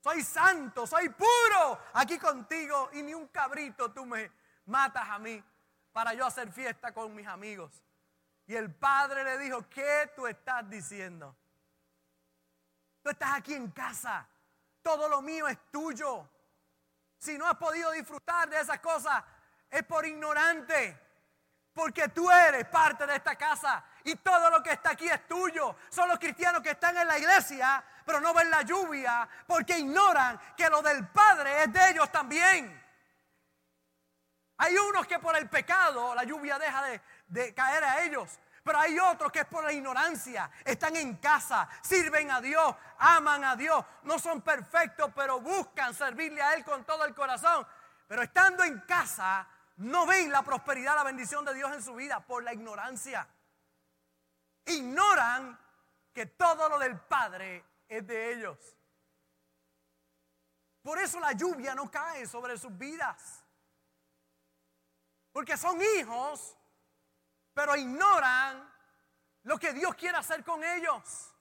Soy 0.04 0.24
santo, 0.24 0.88
soy 0.88 1.10
puro 1.10 1.80
aquí 1.94 2.18
contigo 2.18 2.90
y 2.94 3.04
ni 3.04 3.14
un 3.14 3.28
cabrito 3.28 3.92
tú 3.92 4.06
me 4.06 4.32
matas 4.66 5.08
a 5.10 5.20
mí 5.20 5.44
para 5.92 6.14
yo 6.14 6.26
hacer 6.26 6.52
fiesta 6.52 6.94
con 6.94 7.14
mis 7.14 7.28
amigos. 7.28 7.84
Y 8.48 8.56
el 8.56 8.74
padre 8.74 9.24
le 9.24 9.38
dijo, 9.38 9.68
¿qué 9.70 10.12
tú 10.16 10.26
estás 10.26 10.68
diciendo? 10.70 11.36
Tú 13.04 13.10
estás 13.10 13.34
aquí 13.34 13.54
en 13.54 13.70
casa 13.72 14.28
todo 14.82 15.08
lo 15.10 15.22
mío 15.22 15.48
es 15.48 15.58
tuyo. 15.72 16.30
Si 17.18 17.38
no 17.38 17.48
has 17.48 17.56
podido 17.56 17.92
disfrutar 17.92 18.50
de 18.50 18.60
esas 18.60 18.80
cosas, 18.80 19.24
es 19.70 19.84
por 19.84 20.06
ignorante. 20.06 21.00
Porque 21.74 22.10
tú 22.10 22.30
eres 22.30 22.68
parte 22.68 23.06
de 23.08 23.16
esta 23.16 23.36
casa 23.36 23.84
y 24.04 24.16
todo 24.16 24.50
lo 24.50 24.62
que 24.62 24.72
está 24.72 24.92
aquí 24.92 25.08
es 25.08 25.26
tuyo. 25.28 25.76
Son 25.90 26.10
los 26.10 26.20
cristianos 26.20 26.62
que 26.62 26.72
están 26.72 26.98
en 26.98 27.08
la 27.08 27.18
iglesia, 27.18 27.84
pero 28.06 28.20
no 28.20 28.34
ven 28.34 28.50
la 28.50 28.64
lluvia 28.64 29.28
porque 29.48 29.80
ignoran 29.80 30.40
que 30.58 30.70
lo 30.70 30.82
del 30.82 31.08
Padre 31.08 31.64
es 31.64 31.72
de 31.72 31.92
ellos 31.92 32.12
también. 32.12 32.78
Hay 34.58 34.78
unos 34.78 35.08
que 35.08 35.18
por 35.20 35.36
el 35.38 35.50
pecado 35.50 36.14
la 36.14 36.24
lluvia 36.24 36.60
deja 36.60 36.84
de, 36.84 37.02
de 37.28 37.54
caer 37.54 37.84
a 37.84 38.04
ellos. 38.04 38.38
Pero 38.64 38.78
hay 38.78 39.00
otros 39.00 39.32
que 39.32 39.40
es 39.40 39.46
por 39.46 39.64
la 39.64 39.74
ignorancia. 39.74 40.50
Están 40.64 40.96
en 40.96 41.18
casa, 41.18 41.68
sirven 41.82 42.30
a 42.30 42.42
Dios, 42.42 42.76
aman 43.00 43.44
a 43.44 43.56
Dios. 43.56 43.84
No 44.04 44.20
son 44.20 44.42
perfectos, 44.42 45.12
pero 45.16 45.40
buscan 45.40 45.94
servirle 45.96 46.42
a 46.42 46.54
Él 46.54 46.64
con 46.64 46.84
todo 46.86 47.06
el 47.06 47.16
corazón. 47.16 47.66
Pero 48.08 48.22
estando 48.22 48.64
en 48.64 48.80
casa, 48.82 49.48
no 49.78 50.06
ven 50.06 50.32
la 50.32 50.44
prosperidad, 50.44 50.96
la 50.96 51.04
bendición 51.04 51.44
de 51.44 51.56
Dios 51.56 51.72
en 51.72 51.82
su 51.82 51.96
vida 51.96 52.20
por 52.20 52.44
la 52.44 52.54
ignorancia. 52.54 53.28
Ignoran 54.66 55.60
que 56.14 56.28
todo 56.28 56.70
lo 56.70 56.78
del 56.78 57.00
Padre 57.00 57.66
es 57.88 58.06
de 58.06 58.34
ellos. 58.34 58.78
Por 60.84 61.00
eso 61.00 61.20
la 61.20 61.32
lluvia 61.32 61.74
no 61.74 61.90
cae 61.90 62.28
sobre 62.28 62.58
sus 62.58 62.76
vidas. 62.78 63.44
Porque 65.32 65.58
son 65.58 65.80
hijos 65.98 66.58
pero 67.54 67.76
ignoran 67.76 68.72
lo 69.44 69.58
que 69.58 69.74
Dios 69.74 69.96
quiere 69.96 70.18
hacer 70.18 70.44
con 70.44 70.64
ellos 70.64 71.34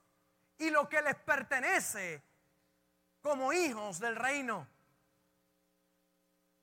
y 0.57 0.69
lo 0.69 0.87
que 0.87 1.01
les 1.01 1.15
pertenece 1.15 2.23
como 3.21 3.53
hijos 3.53 3.99
del 3.99 4.15
reino. 4.15 4.67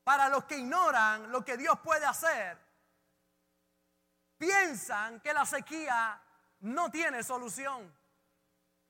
Para 0.04 0.28
los 0.28 0.44
que 0.44 0.58
ignoran 0.58 1.30
lo 1.30 1.44
que 1.44 1.56
Dios 1.56 1.78
puede 1.80 2.06
hacer, 2.06 2.58
piensan 4.38 5.20
que 5.20 5.32
la 5.32 5.44
sequía 5.44 6.20
no 6.60 6.90
tiene 6.90 7.22
solución. 7.22 7.94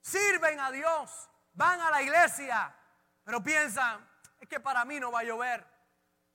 Sirven 0.01 0.61
a 0.61 0.71
Dios, 0.71 1.29
van 1.55 1.81
a 1.81 1.91
la 1.91 2.03
iglesia, 2.03 2.75
pero 3.25 3.43
piensan, 3.43 4.09
es 4.39 4.49
que 4.49 4.61
para 4.61 4.85
mí 4.85 5.01
no 5.01 5.11
va 5.11 5.21
a 5.21 5.25
llover. 5.25 5.67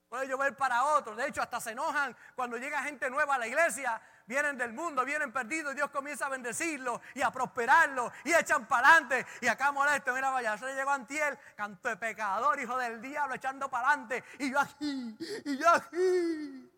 Puede 0.08 0.28
llover 0.28 0.56
para 0.56 0.84
otros. 0.84 1.16
De 1.16 1.26
hecho, 1.26 1.42
hasta 1.42 1.60
se 1.60 1.72
enojan 1.72 2.16
cuando 2.36 2.56
llega 2.56 2.82
gente 2.82 3.10
nueva 3.10 3.34
a 3.34 3.38
la 3.38 3.46
iglesia 3.46 4.00
vienen 4.26 4.56
del 4.56 4.72
mundo, 4.72 5.04
vienen 5.04 5.32
perdidos 5.32 5.72
y 5.72 5.76
Dios 5.76 5.90
comienza 5.90 6.26
a 6.26 6.30
bendecirlos 6.30 7.00
y 7.14 7.22
a 7.22 7.30
prosperarlos 7.30 8.12
y 8.24 8.32
echan 8.32 8.66
para 8.66 8.88
adelante. 8.88 9.26
Y 9.40 9.46
acá 9.46 9.72
molesto, 9.72 10.14
mira, 10.14 10.30
vaya, 10.30 10.56
se 10.56 10.66
le 10.66 10.74
llegó 10.74 10.90
Antiel, 10.90 11.38
canto 11.56 11.88
de 11.88 11.96
pecador, 11.96 12.58
hijo 12.60 12.76
del 12.78 13.00
diablo, 13.00 13.34
echando 13.34 13.68
para 13.68 13.88
adelante. 13.88 14.24
Y 14.38 14.50
yo 14.50 14.60
aquí, 14.60 15.16
y 15.44 15.58
yo 15.58 15.68
aquí. 15.70 16.70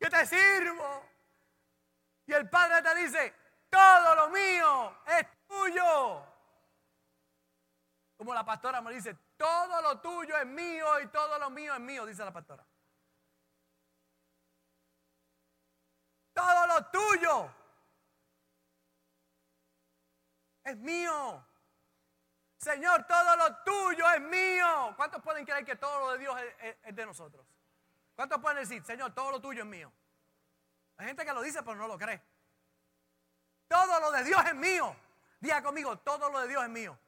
Yo 0.00 0.10
te 0.10 0.26
sirvo. 0.26 1.08
Y 2.26 2.32
el 2.32 2.48
Padre 2.48 2.82
te 2.82 2.94
dice, 3.00 3.34
todo 3.68 4.14
lo 4.14 4.28
mío 4.30 4.98
es 5.06 5.26
tuyo. 5.46 6.26
Como 8.16 8.32
la 8.32 8.44
pastora 8.44 8.80
me 8.80 8.94
dice, 8.94 9.16
todo 9.36 9.82
lo 9.82 10.00
tuyo 10.00 10.36
es 10.36 10.46
mío 10.46 11.00
y 11.00 11.08
todo 11.08 11.38
lo 11.38 11.50
mío 11.50 11.74
es 11.74 11.80
mío, 11.80 12.06
dice 12.06 12.24
la 12.24 12.32
pastora. 12.32 12.64
Todo 16.34 16.66
lo 16.66 16.86
tuyo 16.86 17.50
es 20.64 20.76
mío. 20.76 21.46
Señor, 22.58 23.06
todo 23.06 23.36
lo 23.36 23.56
tuyo 23.58 24.10
es 24.10 24.20
mío. 24.20 24.94
¿Cuántos 24.96 25.22
pueden 25.22 25.44
creer 25.44 25.64
que 25.64 25.76
todo 25.76 26.00
lo 26.00 26.12
de 26.12 26.18
Dios 26.18 26.36
es, 26.60 26.96
de 26.96 27.06
nosotros? 27.06 27.46
¿Cuántos 28.16 28.40
pueden 28.40 28.58
decir, 28.58 28.84
Señor, 28.84 29.12
todo 29.14 29.30
lo 29.30 29.40
tuyo 29.40 29.62
es 29.62 29.68
mío? 29.68 29.92
Hay 30.96 31.06
gente 31.06 31.24
que 31.24 31.32
lo 31.32 31.42
dice, 31.42 31.62
pero 31.62 31.76
no 31.76 31.86
lo 31.86 31.98
cree. 31.98 32.22
Todo 33.68 34.00
lo 34.00 34.10
de 34.10 34.24
Dios 34.24 34.42
es 34.46 34.54
mío. 34.54 34.96
Diga 35.40 35.62
conmigo, 35.62 35.98
todo 35.98 36.30
lo 36.30 36.40
de 36.40 36.48
Dios 36.48 36.62
es 36.62 36.70
mío. 36.70 36.98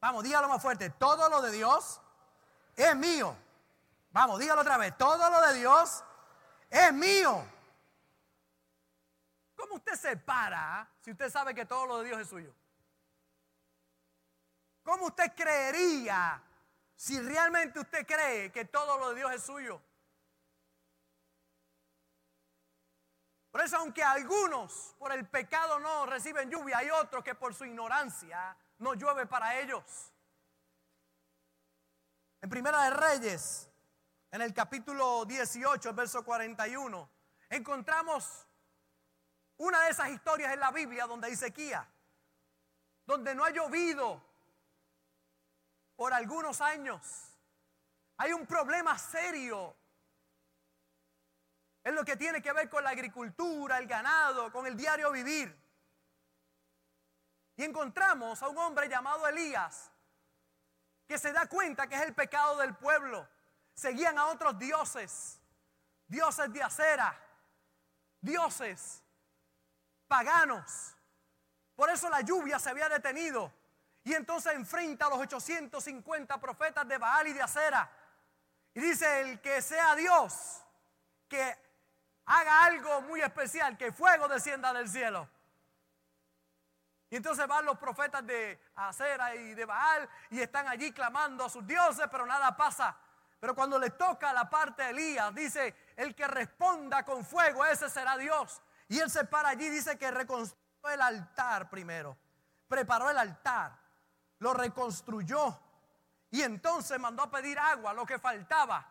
Vamos, 0.00 0.24
dígalo 0.24 0.48
más 0.48 0.60
fuerte. 0.60 0.90
Todo 0.90 1.28
lo 1.28 1.40
de 1.42 1.52
Dios 1.52 2.00
es 2.76 2.94
mío. 2.96 3.36
Vamos, 4.10 4.38
dígalo 4.38 4.60
otra 4.60 4.76
vez. 4.76 4.96
Todo 4.98 5.30
lo 5.30 5.40
de 5.46 5.54
Dios 5.54 6.04
es 6.68 6.92
mío. 6.92 7.44
¿Cómo 9.60 9.74
usted 9.74 9.94
se 9.94 10.16
para 10.16 10.90
si 11.02 11.10
usted 11.10 11.28
sabe 11.28 11.54
que 11.54 11.66
todo 11.66 11.84
lo 11.84 11.98
de 11.98 12.06
Dios 12.06 12.18
es 12.18 12.28
suyo? 12.28 12.54
¿Cómo 14.82 15.08
usted 15.08 15.34
creería 15.34 16.42
si 16.96 17.20
realmente 17.20 17.78
usted 17.78 18.06
cree 18.06 18.50
que 18.50 18.64
todo 18.64 18.96
lo 18.96 19.10
de 19.10 19.16
Dios 19.16 19.32
es 19.32 19.42
suyo? 19.42 19.82
Por 23.50 23.60
eso, 23.60 23.76
aunque 23.76 24.02
algunos 24.02 24.94
por 24.98 25.12
el 25.12 25.28
pecado 25.28 25.78
no 25.78 26.06
reciben 26.06 26.50
lluvia, 26.50 26.78
hay 26.78 26.88
otros 26.90 27.22
que 27.22 27.34
por 27.34 27.54
su 27.54 27.66
ignorancia 27.66 28.56
no 28.78 28.94
llueve 28.94 29.26
para 29.26 29.60
ellos. 29.60 30.10
En 32.40 32.48
Primera 32.48 32.84
de 32.84 32.90
Reyes, 32.90 33.70
en 34.30 34.40
el 34.40 34.54
capítulo 34.54 35.26
18, 35.26 35.92
verso 35.92 36.24
41, 36.24 37.10
encontramos 37.50 38.46
una 39.60 39.82
de 39.82 39.90
esas 39.90 40.08
historias 40.08 40.54
en 40.54 40.60
la 40.60 40.70
Biblia 40.70 41.06
donde 41.06 41.26
hay 41.26 41.36
sequía, 41.36 41.86
donde 43.04 43.34
no 43.34 43.44
ha 43.44 43.50
llovido 43.50 44.22
por 45.96 46.14
algunos 46.14 46.62
años. 46.62 47.02
Hay 48.16 48.32
un 48.32 48.46
problema 48.46 48.96
serio 48.96 49.76
en 51.84 51.94
lo 51.94 52.06
que 52.06 52.16
tiene 52.16 52.40
que 52.40 52.54
ver 52.54 52.70
con 52.70 52.82
la 52.82 52.90
agricultura, 52.90 53.76
el 53.76 53.86
ganado, 53.86 54.50
con 54.50 54.66
el 54.66 54.78
diario 54.78 55.12
vivir. 55.12 55.54
Y 57.56 57.62
encontramos 57.62 58.42
a 58.42 58.48
un 58.48 58.56
hombre 58.56 58.88
llamado 58.88 59.28
Elías 59.28 59.90
que 61.06 61.18
se 61.18 61.32
da 61.32 61.46
cuenta 61.46 61.86
que 61.86 61.96
es 61.96 62.02
el 62.02 62.14
pecado 62.14 62.56
del 62.56 62.74
pueblo. 62.76 63.28
Seguían 63.74 64.18
a 64.18 64.28
otros 64.28 64.58
dioses, 64.58 65.38
dioses 66.06 66.50
de 66.50 66.62
acera, 66.62 67.14
dioses 68.22 69.02
paganos. 70.10 70.96
Por 71.76 71.88
eso 71.88 72.10
la 72.10 72.20
lluvia 72.20 72.58
se 72.58 72.68
había 72.68 72.88
detenido. 72.88 73.52
Y 74.02 74.12
entonces 74.12 74.52
enfrenta 74.54 75.06
a 75.06 75.10
los 75.10 75.20
850 75.20 76.40
profetas 76.40 76.86
de 76.88 76.98
Baal 76.98 77.28
y 77.28 77.32
de 77.32 77.42
Acera. 77.42 77.88
Y 78.74 78.80
dice, 78.80 79.20
el 79.20 79.40
que 79.40 79.62
sea 79.62 79.94
Dios, 79.94 80.62
que 81.28 81.56
haga 82.26 82.64
algo 82.64 83.02
muy 83.02 83.20
especial, 83.20 83.78
que 83.78 83.92
fuego 83.92 84.26
descienda 84.26 84.72
del 84.72 84.88
cielo. 84.88 85.28
Y 87.08 87.16
entonces 87.16 87.46
van 87.46 87.64
los 87.64 87.78
profetas 87.78 88.26
de 88.26 88.60
Acera 88.74 89.36
y 89.36 89.54
de 89.54 89.64
Baal 89.64 90.08
y 90.30 90.40
están 90.40 90.66
allí 90.66 90.92
clamando 90.92 91.44
a 91.44 91.48
sus 91.48 91.64
dioses, 91.64 92.06
pero 92.10 92.26
nada 92.26 92.56
pasa. 92.56 92.96
Pero 93.38 93.54
cuando 93.54 93.78
le 93.78 93.90
toca 93.90 94.32
la 94.32 94.50
parte 94.50 94.82
de 94.82 94.90
Elías, 94.90 95.34
dice, 95.34 95.74
el 95.96 96.14
que 96.14 96.26
responda 96.26 97.04
con 97.04 97.24
fuego, 97.24 97.64
ese 97.64 97.88
será 97.88 98.16
Dios. 98.16 98.60
Y 98.90 98.98
él 98.98 99.08
se 99.08 99.24
para 99.24 99.50
allí, 99.50 99.68
dice 99.68 99.96
que 99.96 100.10
reconstruyó 100.10 100.90
el 100.92 101.00
altar 101.00 101.70
primero. 101.70 102.18
Preparó 102.66 103.08
el 103.08 103.18
altar, 103.18 103.78
lo 104.40 104.52
reconstruyó. 104.52 105.56
Y 106.28 106.42
entonces 106.42 106.98
mandó 106.98 107.22
a 107.22 107.30
pedir 107.30 107.56
agua, 107.56 107.94
lo 107.94 108.04
que 108.04 108.18
faltaba, 108.18 108.84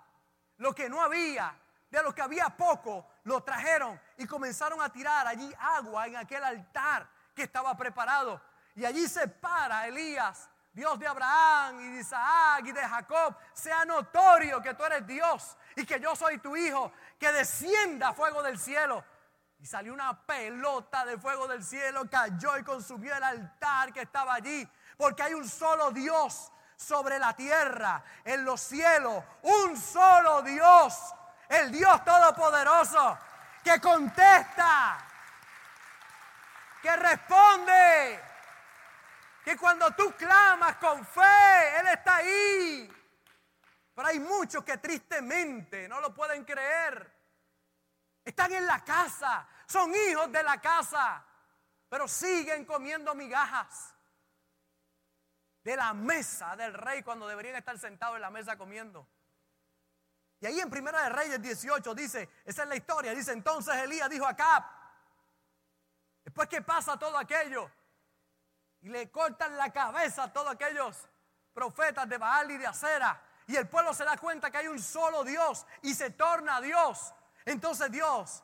lo 0.56 0.74
que 0.74 0.88
no 0.88 1.02
había, 1.02 1.54
de 1.92 2.02
lo 2.02 2.16
que 2.16 2.22
había 2.22 2.48
poco, 2.48 3.08
lo 3.26 3.44
trajeron 3.44 4.00
y 4.16 4.26
comenzaron 4.26 4.82
a 4.82 4.90
tirar 4.90 5.28
allí 5.28 5.54
agua 5.60 6.08
en 6.08 6.16
aquel 6.16 6.46
altar 6.46 7.06
que 7.36 7.44
estaba 7.44 7.76
preparado. 7.76 8.42
Y 8.76 8.86
allí 8.86 9.06
se 9.06 9.28
para 9.28 9.86
Elías, 9.86 10.50
Dios 10.72 10.98
de 10.98 11.08
Abraham 11.08 11.82
y 11.82 11.90
de 11.90 12.00
Isaac 12.00 12.62
y 12.64 12.72
de 12.72 12.88
Jacob. 12.88 13.36
Sea 13.52 13.84
notorio 13.84 14.62
que 14.62 14.74
tú 14.76 14.86
eres 14.86 15.06
Dios 15.06 15.58
y 15.76 15.86
que 15.86 16.00
yo 16.00 16.16
soy 16.16 16.38
tu 16.38 16.56
hijo, 16.56 16.90
que 17.20 17.34
descienda 17.34 18.14
fuego 18.14 18.42
del 18.42 18.58
cielo. 18.58 19.04
Y 19.60 19.66
salió 19.66 19.94
una 19.94 20.26
pelota 20.26 21.06
de 21.06 21.18
fuego 21.18 21.48
del 21.48 21.64
cielo, 21.64 22.10
cayó 22.10 22.58
y 22.58 22.64
consumió 22.64 23.16
el 23.16 23.24
altar 23.24 23.94
que 23.94 24.02
estaba 24.02 24.34
allí. 24.34 24.68
Porque 24.98 25.24
hay 25.24 25.34
un 25.34 25.48
solo 25.48 25.92
Dios 25.92 26.52
sobre 26.76 27.20
la 27.20 27.36
tierra, 27.36 28.04
en 28.24 28.46
los 28.46 28.62
cielos. 28.62 29.24
Un 29.44 29.78
solo 29.78 30.42
Dios, 30.42 30.98
el 31.50 31.72
Dios 31.72 32.04
Todopoderoso, 32.06 33.18
que 33.64 33.80
contesta 33.82 35.06
que 36.82 36.96
responde, 36.96 38.20
que 39.44 39.58
cuando 39.58 39.92
tú 39.92 40.14
clamas 40.16 40.78
con 40.78 41.06
fe, 41.06 41.80
Él 41.80 41.88
está 41.88 42.18
ahí. 42.18 42.92
Pero 43.94 44.08
hay 44.08 44.20
muchos 44.20 44.64
que 44.64 44.78
tristemente 44.78 45.88
no 45.88 46.00
lo 46.00 46.14
pueden 46.14 46.46
creer. 46.46 47.19
Están 48.30 48.54
en 48.54 48.68
la 48.68 48.84
casa, 48.84 49.48
son 49.66 49.92
hijos 49.96 50.32
de 50.32 50.44
la 50.44 50.62
casa, 50.62 51.26
pero 51.90 52.08
siguen 52.08 52.64
comiendo 52.64 53.16
migajas 53.16 53.96
de 55.64 55.76
la 55.76 55.96
mesa 55.96 56.56
del 56.56 56.76
rey 56.76 57.02
cuando 57.02 57.28
deberían 57.28 57.56
estar 57.56 57.80
sentados 57.80 58.18
en 58.18 58.22
la 58.22 58.30
mesa 58.30 58.56
comiendo. 58.56 59.08
Y 60.42 60.46
ahí 60.46 60.60
en 60.60 60.70
Primera 60.70 61.02
de 61.02 61.10
Reyes 61.10 61.42
18 61.42 61.96
dice, 61.96 62.30
esa 62.46 62.62
es 62.62 62.70
la 62.70 62.76
historia, 62.76 63.16
dice 63.16 63.32
entonces 63.32 63.74
Elías 63.78 64.08
dijo 64.12 64.28
a 64.28 64.36
Cap, 64.36 64.64
Después 66.24 66.48
que 66.50 66.62
pasa 66.62 67.00
todo 67.00 67.18
aquello 67.18 67.72
y 68.82 68.90
le 68.90 69.10
cortan 69.10 69.58
la 69.58 69.74
cabeza 69.74 70.26
a 70.26 70.32
todos 70.32 70.52
aquellos 70.52 71.10
profetas 71.52 72.08
de 72.08 72.20
Baal 72.20 72.52
y 72.52 72.58
de 72.58 72.68
Acera, 72.68 73.24
y 73.48 73.56
el 73.56 73.68
pueblo 73.68 73.92
se 73.96 74.06
da 74.06 74.18
cuenta 74.18 74.52
que 74.52 74.58
hay 74.60 74.68
un 74.68 74.80
solo 74.80 75.24
Dios 75.24 75.66
y 75.82 75.96
se 75.96 76.12
torna 76.12 76.58
a 76.58 76.62
Dios. 76.62 77.16
Entonces 77.50 77.92
Dios, 77.92 78.44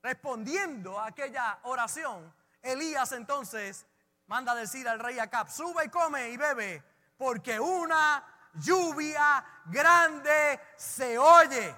respondiendo 0.00 1.00
a 1.00 1.06
aquella 1.06 1.58
oración, 1.64 2.32
Elías 2.62 3.10
entonces 3.10 3.84
manda 4.28 4.54
decir 4.54 4.88
al 4.88 5.00
rey 5.00 5.18
Acab, 5.18 5.50
sube 5.50 5.86
y 5.86 5.88
come 5.88 6.30
y 6.30 6.36
bebe, 6.36 6.80
porque 7.18 7.58
una 7.58 8.24
lluvia 8.54 9.44
grande 9.66 10.60
se 10.76 11.18
oye. 11.18 11.74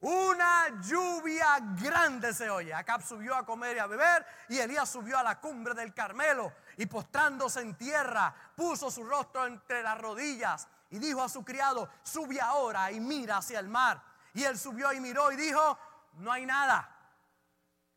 Una 0.00 0.80
lluvia 0.80 1.58
grande 1.78 2.32
se 2.32 2.48
oye. 2.48 2.72
Acab 2.72 3.02
subió 3.02 3.34
a 3.34 3.44
comer 3.44 3.76
y 3.76 3.80
a 3.80 3.86
beber 3.86 4.26
y 4.48 4.58
Elías 4.58 4.88
subió 4.88 5.18
a 5.18 5.22
la 5.22 5.38
cumbre 5.38 5.74
del 5.74 5.92
Carmelo 5.92 6.50
y 6.78 6.86
postrándose 6.86 7.60
en 7.60 7.74
tierra 7.76 8.34
puso 8.56 8.90
su 8.90 9.04
rostro 9.04 9.46
entre 9.46 9.82
las 9.82 9.98
rodillas 9.98 10.66
y 10.88 10.98
dijo 10.98 11.22
a 11.22 11.28
su 11.28 11.44
criado, 11.44 11.90
sube 12.02 12.40
ahora 12.40 12.90
y 12.90 13.00
mira 13.00 13.38
hacia 13.38 13.58
el 13.58 13.68
mar. 13.68 14.13
Y 14.34 14.44
él 14.44 14.58
subió 14.58 14.92
y 14.92 15.00
miró 15.00 15.32
y 15.32 15.36
dijo, 15.36 15.78
no 16.14 16.30
hay 16.30 16.44
nada. 16.44 16.88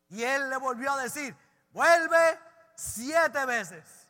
Y 0.08 0.22
él 0.22 0.48
le 0.48 0.56
volvió 0.56 0.92
a 0.92 1.02
decir, 1.02 1.36
vuelve 1.70 2.40
siete 2.74 3.44
veces. 3.44 4.08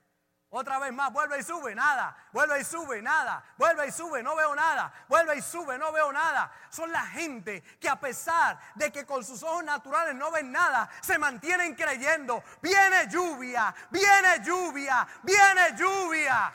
Otra 0.50 0.78
vez 0.78 0.94
más, 0.94 1.12
vuelve 1.12 1.38
y 1.38 1.42
sube, 1.42 1.74
nada. 1.74 2.16
Vuelve 2.32 2.60
y 2.60 2.64
sube, 2.64 3.02
nada. 3.02 3.44
Vuelve 3.58 3.88
y 3.88 3.92
sube, 3.92 4.22
no 4.22 4.34
veo 4.34 4.54
nada. 4.54 4.90
Vuelve 5.06 5.36
y 5.36 5.42
sube, 5.42 5.76
no 5.76 5.92
veo 5.92 6.10
nada. 6.10 6.50
Son 6.70 6.90
la 6.90 7.04
gente 7.04 7.62
que 7.78 7.88
a 7.88 8.00
pesar 8.00 8.58
de 8.74 8.90
que 8.90 9.04
con 9.04 9.22
sus 9.22 9.42
ojos 9.42 9.62
naturales 9.62 10.14
no 10.14 10.30
ven 10.30 10.50
nada, 10.50 10.88
se 11.02 11.18
mantienen 11.18 11.74
creyendo. 11.74 12.42
Viene 12.62 13.08
lluvia, 13.08 13.74
viene 13.90 14.42
lluvia, 14.42 15.06
viene 15.22 15.76
lluvia. 15.76 16.52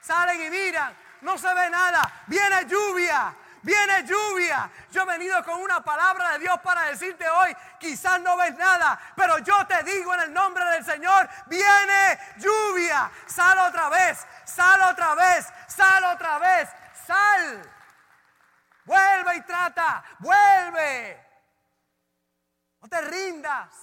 Salen 0.00 0.42
y 0.42 0.50
miran, 0.50 0.96
no 1.22 1.36
se 1.36 1.52
ve 1.52 1.68
nada. 1.70 2.22
Viene 2.28 2.66
lluvia, 2.66 3.34
viene 3.66 4.04
lluvia. 4.04 4.70
Yo 4.92 5.02
he 5.02 5.06
venido 5.06 5.42
con 5.44 5.60
una 5.60 5.82
palabra 5.82 6.32
de 6.32 6.38
Dios 6.38 6.58
para 6.60 6.84
decirte 6.84 7.28
hoy, 7.28 7.54
quizás 7.80 8.20
no 8.20 8.36
ves 8.36 8.54
nada, 8.54 8.98
pero 9.16 9.38
yo 9.38 9.66
te 9.66 9.82
digo 9.82 10.14
en 10.14 10.20
el 10.20 10.32
nombre 10.32 10.64
del 10.66 10.84
Señor, 10.84 11.28
viene 11.46 12.18
lluvia. 12.38 13.10
Sal 13.26 13.58
otra 13.58 13.88
vez, 13.88 14.24
sal 14.44 14.80
otra 14.82 15.16
vez, 15.16 15.46
sal 15.66 16.04
otra 16.04 16.38
vez, 16.38 16.68
sal. 17.06 17.72
Vuelve 18.84 19.36
y 19.36 19.40
trata, 19.42 20.04
vuelve. 20.20 21.26
No 22.80 22.88
te 22.88 23.00
rindas. 23.00 23.74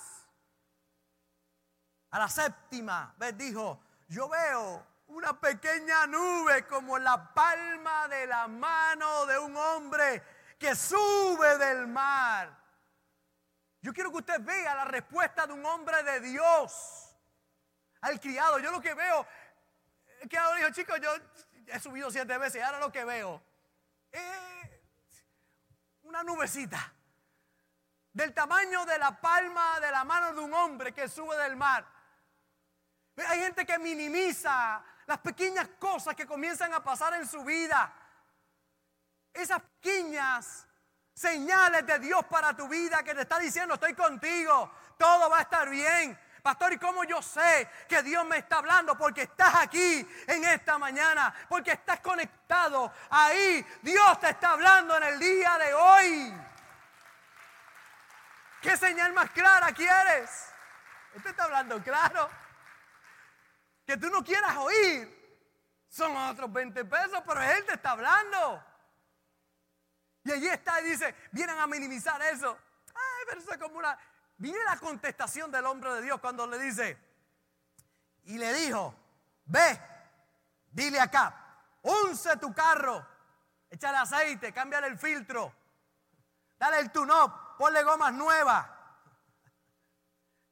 A 2.12 2.20
la 2.20 2.30
séptima 2.30 3.14
vez 3.18 3.38
dijo, 3.38 3.84
yo 4.08 4.30
veo 4.30 4.93
una 5.08 5.40
pequeña 5.40 6.08
nube 6.08 6.66
como 6.68 6.98
la 6.98 7.34
palma 7.34 8.08
de 8.08 8.28
la 8.28 8.48
mano 8.48 9.26
de 9.26 9.38
un 9.40 9.56
hombre 9.56 10.24
que 10.58 10.76
sube 10.76 11.58
del 11.58 11.88
mar. 11.88 12.58
Yo 13.82 13.94
quiero 13.94 14.12
que 14.12 14.18
usted 14.18 14.42
vea 14.42 14.76
la 14.76 14.86
respuesta 14.86 15.46
de 15.46 15.54
un 15.54 15.66
hombre 15.66 16.02
de 16.04 16.22
Dios 16.22 17.16
al 18.02 18.20
criado. 18.20 18.60
Yo 18.60 18.72
lo 18.72 18.80
que 18.80 18.94
veo, 18.94 19.28
el 20.22 20.30
criado 20.30 20.56
dijo, 20.56 20.70
chicos, 20.70 21.00
yo 21.02 21.12
he 21.68 21.80
subido 21.80 22.10
siete 22.10 22.38
veces 22.38 22.64
ahora 22.64 22.80
lo 22.80 22.92
que 22.92 23.04
veo 23.04 23.44
es 24.12 24.22
una 26.04 26.24
nubecita 26.24 26.94
del 28.14 28.34
tamaño 28.34 28.86
de 28.86 29.00
la 29.00 29.20
palma 29.20 29.80
de 29.80 29.92
la 29.92 30.04
mano 30.04 30.34
de 30.34 30.40
un 30.40 30.54
hombre 30.54 30.94
que 30.94 31.10
sube 31.10 31.36
del 31.38 31.56
mar. 31.56 31.86
Hay 33.28 33.40
gente 33.40 33.66
que 33.66 33.78
minimiza 33.80 34.84
las 35.06 35.20
pequeñas 35.20 35.68
cosas 35.80 36.16
que 36.16 36.26
comienzan 36.26 36.74
a 36.74 36.84
pasar 36.84 37.14
en 37.16 37.28
su 37.28 37.44
vida. 37.44 37.94
Esas 39.34 39.62
pequeñas 39.62 40.68
señales 41.14 41.86
de 41.86 42.00
Dios 42.00 42.26
para 42.26 42.56
tu 42.56 42.68
vida 42.68 43.04
que 43.04 43.14
te 43.14 43.22
está 43.22 43.40
diciendo, 43.40 43.76
estoy 43.76 43.94
contigo, 43.94 44.72
todo 44.98 45.30
va 45.30 45.40
a 45.40 45.42
estar 45.42 45.70
bien. 45.70 46.20
Pastor, 46.42 46.74
¿y 46.74 46.78
cómo 46.78 47.06
yo 47.06 47.22
sé 47.22 47.70
que 47.88 48.04
Dios 48.04 48.26
me 48.26 48.38
está 48.38 48.58
hablando? 48.58 48.98
Porque 48.98 49.24
estás 49.24 49.56
aquí 49.56 50.06
en 50.28 50.44
esta 50.44 50.78
mañana, 50.78 51.34
porque 51.48 51.72
estás 51.72 52.02
conectado 52.02 52.92
ahí. 53.10 53.66
Dios 53.82 54.20
te 54.20 54.30
está 54.30 54.52
hablando 54.52 54.98
en 54.98 55.04
el 55.04 55.20
día 55.20 55.58
de 55.58 55.74
hoy. 55.74 56.34
¿Qué 58.62 58.76
señal 58.76 59.14
más 59.14 59.30
clara 59.32 59.72
quieres? 59.72 60.50
Usted 61.16 61.30
está 61.30 61.46
hablando 61.46 61.82
claro 61.82 62.30
que 63.86 63.98
tú 63.98 64.10
no 64.10 64.24
quieras 64.24 64.56
oír, 64.58 65.24
son 65.90 66.16
otros 66.16 66.52
20 66.52 66.86
pesos, 66.86 67.22
pero 67.26 67.42
Él 67.42 67.66
te 67.66 67.74
está 67.74 67.92
hablando. 67.92 68.64
Y 70.24 70.32
allí 70.32 70.48
está 70.48 70.82
y 70.82 70.86
dice, 70.86 71.14
vienen 71.32 71.60
a 71.60 71.68
minimizar 71.68 72.22
eso. 72.22 72.58
Ay, 72.88 73.24
pero 73.28 73.42
eso 73.42 73.52
es 73.52 73.58
como 73.58 73.78
una... 73.78 73.98
Viene 74.38 74.58
la 74.64 74.78
contestación 74.78 75.52
del 75.52 75.66
hombre 75.66 75.94
de 75.94 76.02
Dios 76.02 76.20
cuando 76.20 76.48
le 76.48 76.58
dice, 76.60 76.98
y 78.24 78.38
le 78.38 78.54
dijo, 78.54 78.96
ve, 79.46 79.80
dile 80.72 81.00
acá, 81.00 81.60
unce 81.84 82.38
tu 82.38 82.54
carro, 82.54 83.06
échale 83.70 83.98
aceite, 83.98 84.52
cámbiale 84.52 84.88
el 84.88 84.98
filtro, 84.98 85.54
dale 86.58 86.80
el 86.80 86.92
tune-up, 86.92 87.58
ponle 87.58 87.84
gomas 87.84 88.14
nuevas. 88.14 88.68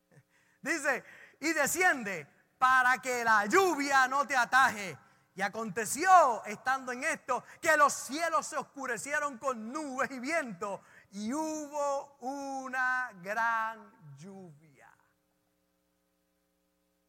Dice, 0.62 1.04
y 1.40 1.54
desciende 1.54 2.28
para 2.62 3.00
que 3.00 3.24
la 3.24 3.48
lluvia 3.48 4.08
no 4.08 4.28
te 4.28 4.38
ataje. 4.38 4.96
Y 5.34 5.42
aconteció, 5.42 6.46
estando 6.46 6.92
en 6.92 7.04
esto, 7.04 7.44
que 7.60 7.76
los 7.76 7.92
cielos 7.92 8.46
se 8.46 8.56
oscurecieron 8.56 9.40
con 9.40 9.72
nubes 9.72 10.12
y 10.12 10.20
viento 10.20 10.84
y 11.10 11.34
hubo 11.34 12.18
una 12.20 13.10
gran 13.24 13.92
lluvia. 14.16 14.92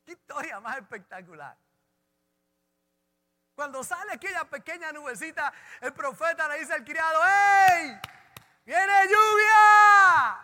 Qué 0.07 0.13
historia 0.13 0.59
más 0.61 0.79
espectacular. 0.79 1.55
Cuando 3.55 3.85
sale 3.85 4.15
aquella 4.15 4.45
pequeña 4.45 4.91
nubecita, 4.91 5.53
el 5.83 5.93
profeta 5.93 6.49
le 6.49 6.61
dice 6.61 6.73
al 6.73 6.85
criado, 6.85 7.21
¡Ey! 7.69 8.01
¡Viene 8.65 8.93
lluvia! 9.05 10.39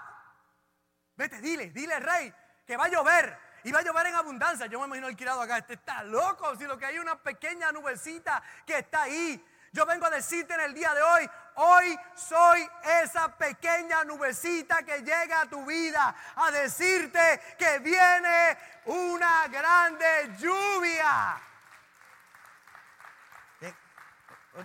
Vete, 1.16 1.40
dile, 1.40 1.70
dile, 1.70 1.98
rey, 1.98 2.34
que 2.66 2.76
va 2.76 2.84
a 2.84 2.88
llover. 2.88 3.47
Y 3.64 3.72
va 3.72 3.80
a 3.80 3.82
llover 3.82 4.06
en 4.06 4.14
abundancia. 4.14 4.66
Yo 4.66 4.78
me 4.80 4.86
imagino 4.86 5.08
el 5.08 5.16
criado 5.16 5.40
acá, 5.40 5.58
este 5.58 5.74
está 5.74 6.02
loco. 6.02 6.56
Si 6.56 6.64
lo 6.64 6.78
que 6.78 6.86
hay 6.86 6.98
una 6.98 7.16
pequeña 7.16 7.72
nubecita 7.72 8.42
que 8.66 8.78
está 8.78 9.02
ahí. 9.02 9.44
Yo 9.72 9.84
vengo 9.84 10.06
a 10.06 10.10
decirte 10.10 10.54
en 10.54 10.60
el 10.60 10.74
día 10.74 10.94
de 10.94 11.02
hoy, 11.02 11.30
hoy 11.56 11.98
soy 12.14 12.66
esa 13.02 13.36
pequeña 13.36 14.02
nubecita 14.04 14.82
que 14.82 15.02
llega 15.02 15.42
a 15.42 15.46
tu 15.46 15.64
vida 15.66 16.14
a 16.36 16.50
decirte 16.50 17.40
que 17.58 17.78
viene 17.80 18.56
una 18.86 19.46
grande 19.48 20.34
lluvia. 20.38 21.42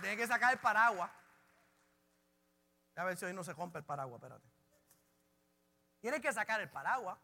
Tiene 0.00 0.16
que 0.16 0.26
sacar 0.26 0.52
el 0.52 0.58
paraguas. 0.58 1.10
A 2.96 3.04
ver 3.04 3.16
si 3.16 3.24
hoy 3.24 3.32
no 3.32 3.44
se 3.44 3.52
rompe 3.52 3.78
el 3.78 3.84
paraguas, 3.84 4.20
espérate. 4.20 4.46
Tiene 6.00 6.20
que 6.20 6.32
sacar 6.32 6.60
el 6.60 6.70
paraguas. 6.70 7.18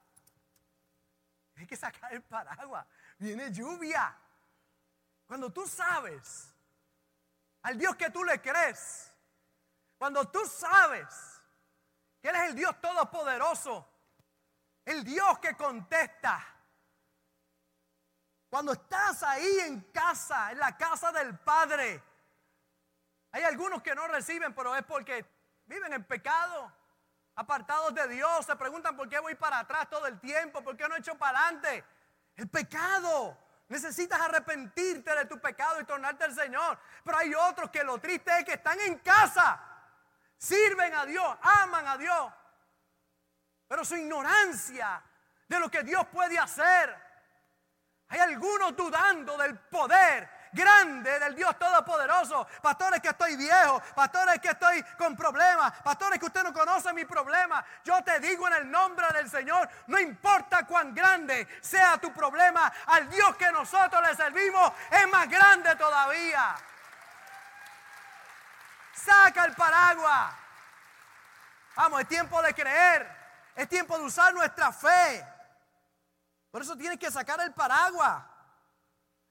Tiene 1.60 1.68
que 1.68 1.76
sacar 1.76 2.10
el 2.14 2.22
paraguas. 2.22 2.86
Viene 3.18 3.52
lluvia. 3.52 4.16
Cuando 5.26 5.52
tú 5.52 5.66
sabes 5.66 6.54
al 7.60 7.76
Dios 7.76 7.96
que 7.96 8.08
tú 8.08 8.24
le 8.24 8.40
crees, 8.40 9.14
cuando 9.98 10.26
tú 10.30 10.46
sabes 10.46 11.42
que 12.18 12.30
Él 12.30 12.36
es 12.36 12.42
el 12.48 12.54
Dios 12.54 12.80
todopoderoso, 12.80 13.86
el 14.86 15.04
Dios 15.04 15.38
que 15.38 15.54
contesta, 15.54 16.42
cuando 18.48 18.72
estás 18.72 19.22
ahí 19.22 19.58
en 19.58 19.82
casa, 19.92 20.52
en 20.52 20.60
la 20.60 20.78
casa 20.78 21.12
del 21.12 21.38
Padre, 21.40 22.02
hay 23.32 23.42
algunos 23.42 23.82
que 23.82 23.94
no 23.94 24.08
reciben, 24.08 24.54
pero 24.54 24.74
es 24.74 24.84
porque 24.84 25.26
viven 25.66 25.92
en 25.92 26.04
pecado, 26.04 26.72
apartados 27.40 27.94
de 27.94 28.06
Dios, 28.08 28.44
se 28.44 28.54
preguntan 28.54 28.94
por 28.94 29.08
qué 29.08 29.18
voy 29.18 29.34
para 29.34 29.60
atrás 29.60 29.88
todo 29.88 30.06
el 30.06 30.20
tiempo, 30.20 30.62
por 30.62 30.76
qué 30.76 30.86
no 30.86 30.94
he 30.94 30.98
hecho 30.98 31.14
para 31.16 31.46
adelante. 31.46 31.84
El 32.36 32.48
pecado. 32.48 33.36
Necesitas 33.68 34.20
arrepentirte 34.20 35.14
de 35.14 35.24
tu 35.24 35.40
pecado 35.40 35.80
y 35.80 35.84
tornarte 35.84 36.24
al 36.24 36.34
Señor. 36.34 36.78
Pero 37.02 37.16
hay 37.16 37.32
otros 37.32 37.70
que 37.70 37.82
lo 37.82 37.98
triste 37.98 38.30
es 38.38 38.44
que 38.44 38.54
están 38.54 38.78
en 38.80 38.98
casa, 38.98 39.58
sirven 40.36 40.92
a 40.92 41.06
Dios, 41.06 41.38
aman 41.40 41.86
a 41.86 41.96
Dios. 41.96 42.32
Pero 43.68 43.84
su 43.84 43.96
ignorancia 43.96 45.00
de 45.48 45.60
lo 45.60 45.70
que 45.70 45.82
Dios 45.82 46.04
puede 46.08 46.38
hacer. 46.38 46.94
Hay 48.08 48.18
algunos 48.18 48.76
dudando 48.76 49.38
del 49.38 49.56
poder 49.60 50.28
grande 50.52 51.18
del 51.18 51.34
Dios 51.34 51.58
Todopoderoso. 51.58 52.46
Pastores 52.62 53.00
que 53.00 53.08
estoy 53.08 53.36
viejo, 53.36 53.82
pastores 53.94 54.38
que 54.40 54.48
estoy 54.48 54.82
con 54.98 55.16
problemas, 55.16 55.72
pastores 55.82 56.18
que 56.18 56.26
usted 56.26 56.42
no 56.42 56.52
conoce 56.52 56.92
mi 56.92 57.04
problema. 57.04 57.64
Yo 57.84 58.02
te 58.02 58.20
digo 58.20 58.46
en 58.48 58.54
el 58.54 58.70
nombre 58.70 59.06
del 59.14 59.30
Señor, 59.30 59.68
no 59.86 59.98
importa 59.98 60.66
cuán 60.66 60.94
grande 60.94 61.46
sea 61.60 61.98
tu 61.98 62.12
problema, 62.12 62.72
al 62.86 63.08
Dios 63.10 63.36
que 63.36 63.50
nosotros 63.52 64.02
le 64.06 64.14
servimos 64.16 64.72
es 64.90 65.08
más 65.08 65.28
grande 65.28 65.74
todavía. 65.76 66.56
Saca 68.94 69.44
el 69.44 69.54
paraguas. 69.54 70.34
Vamos, 71.76 72.00
es 72.02 72.08
tiempo 72.08 72.42
de 72.42 72.52
creer. 72.52 73.20
Es 73.54 73.68
tiempo 73.68 73.98
de 73.98 74.04
usar 74.04 74.32
nuestra 74.34 74.72
fe. 74.72 75.26
Por 76.50 76.62
eso 76.62 76.76
tienes 76.76 76.98
que 76.98 77.10
sacar 77.10 77.40
el 77.40 77.52
paraguas. 77.52 78.24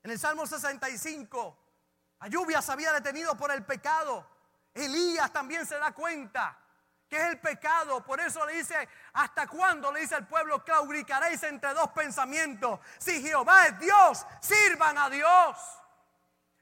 En 0.04 0.12
el 0.12 0.20
Salmo 0.20 0.48
65, 0.48 1.58
la 2.22 2.28
lluvia 2.28 2.62
se 2.62 2.72
había 2.72 2.94
detenido 2.94 3.36
por 3.36 3.52
el 3.52 3.66
pecado. 3.66 4.26
Elías 4.74 5.32
también 5.32 5.66
se 5.66 5.78
da 5.78 5.92
cuenta 5.92 6.58
que 7.10 7.18
es 7.18 7.24
el 7.24 7.40
pecado. 7.40 8.04
Por 8.04 8.20
eso 8.22 8.46
le 8.46 8.54
dice, 8.54 8.88
¿hasta 9.14 9.48
cuándo 9.48 9.92
le 9.92 10.02
dice 10.02 10.16
al 10.16 10.28
pueblo, 10.28 10.64
claudicaréis 10.64 11.42
entre 11.44 11.74
dos 11.74 11.90
pensamientos? 11.90 12.80
Si 12.98 13.22
Jehová 13.22 13.68
es 13.68 13.80
Dios, 13.80 14.26
sirvan 14.40 14.98
a 14.98 15.10
Dios. 15.10 15.58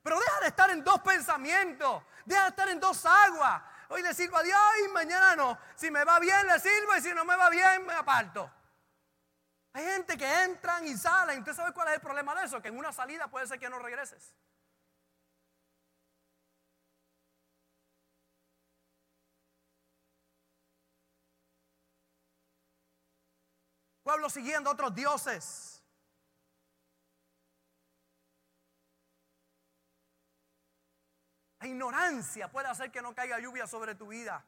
Pero 0.01 0.19
deja 0.19 0.39
de 0.39 0.47
estar 0.47 0.69
en 0.69 0.83
dos 0.83 1.01
pensamientos, 1.01 2.01
deja 2.25 2.43
de 2.43 2.49
estar 2.49 2.69
en 2.69 2.79
dos 2.79 3.05
aguas. 3.05 3.61
Hoy 3.89 4.01
le 4.01 4.13
sirvo 4.13 4.37
a 4.37 4.43
Dios 4.43 4.59
y 4.85 4.87
mañana 4.89 5.35
no. 5.35 5.57
Si 5.75 5.91
me 5.91 6.03
va 6.03 6.19
bien, 6.19 6.47
le 6.47 6.59
sirvo 6.59 6.95
y 6.95 7.01
si 7.01 7.13
no 7.13 7.25
me 7.25 7.35
va 7.35 7.49
bien, 7.49 7.85
me 7.85 7.93
aparto. 7.93 8.49
Hay 9.77 9.85
gente 9.85 10.17
que 10.17 10.43
entran 10.43 10.87
y 10.87 10.97
salen. 10.97 11.37
¿Usted 11.37 11.53
sabe 11.53 11.71
cuál 11.71 11.89
es 11.89 11.93
el 11.93 12.01
problema 12.01 12.33
de 12.33 12.47
eso? 12.47 12.59
Que 12.59 12.69
en 12.69 12.79
una 12.79 12.91
salida 12.91 13.27
puede 13.27 13.45
ser 13.45 13.59
que 13.59 13.69
no 13.69 13.77
regreses. 13.77 14.33
Pueblo 24.01 24.31
siguiendo 24.31 24.71
otros 24.71 24.95
dioses. 24.95 25.83
La 31.59 31.67
ignorancia 31.67 32.49
puede 32.51 32.67
hacer 32.67 32.91
que 32.91 33.03
no 33.03 33.13
caiga 33.13 33.39
lluvia 33.39 33.67
sobre 33.67 33.93
tu 33.93 34.07
vida. 34.07 34.43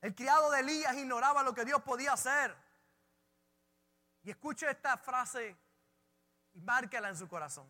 El 0.00 0.14
criado 0.14 0.52
de 0.52 0.60
Elías 0.60 0.94
ignoraba 0.94 1.42
lo 1.42 1.52
que 1.52 1.64
Dios 1.64 1.82
podía 1.82 2.12
hacer. 2.12 2.67
Y 4.22 4.30
escuche 4.30 4.70
esta 4.70 4.96
frase 4.96 5.56
y 6.54 6.60
márquela 6.60 7.08
en 7.08 7.16
su 7.16 7.28
corazón. 7.28 7.68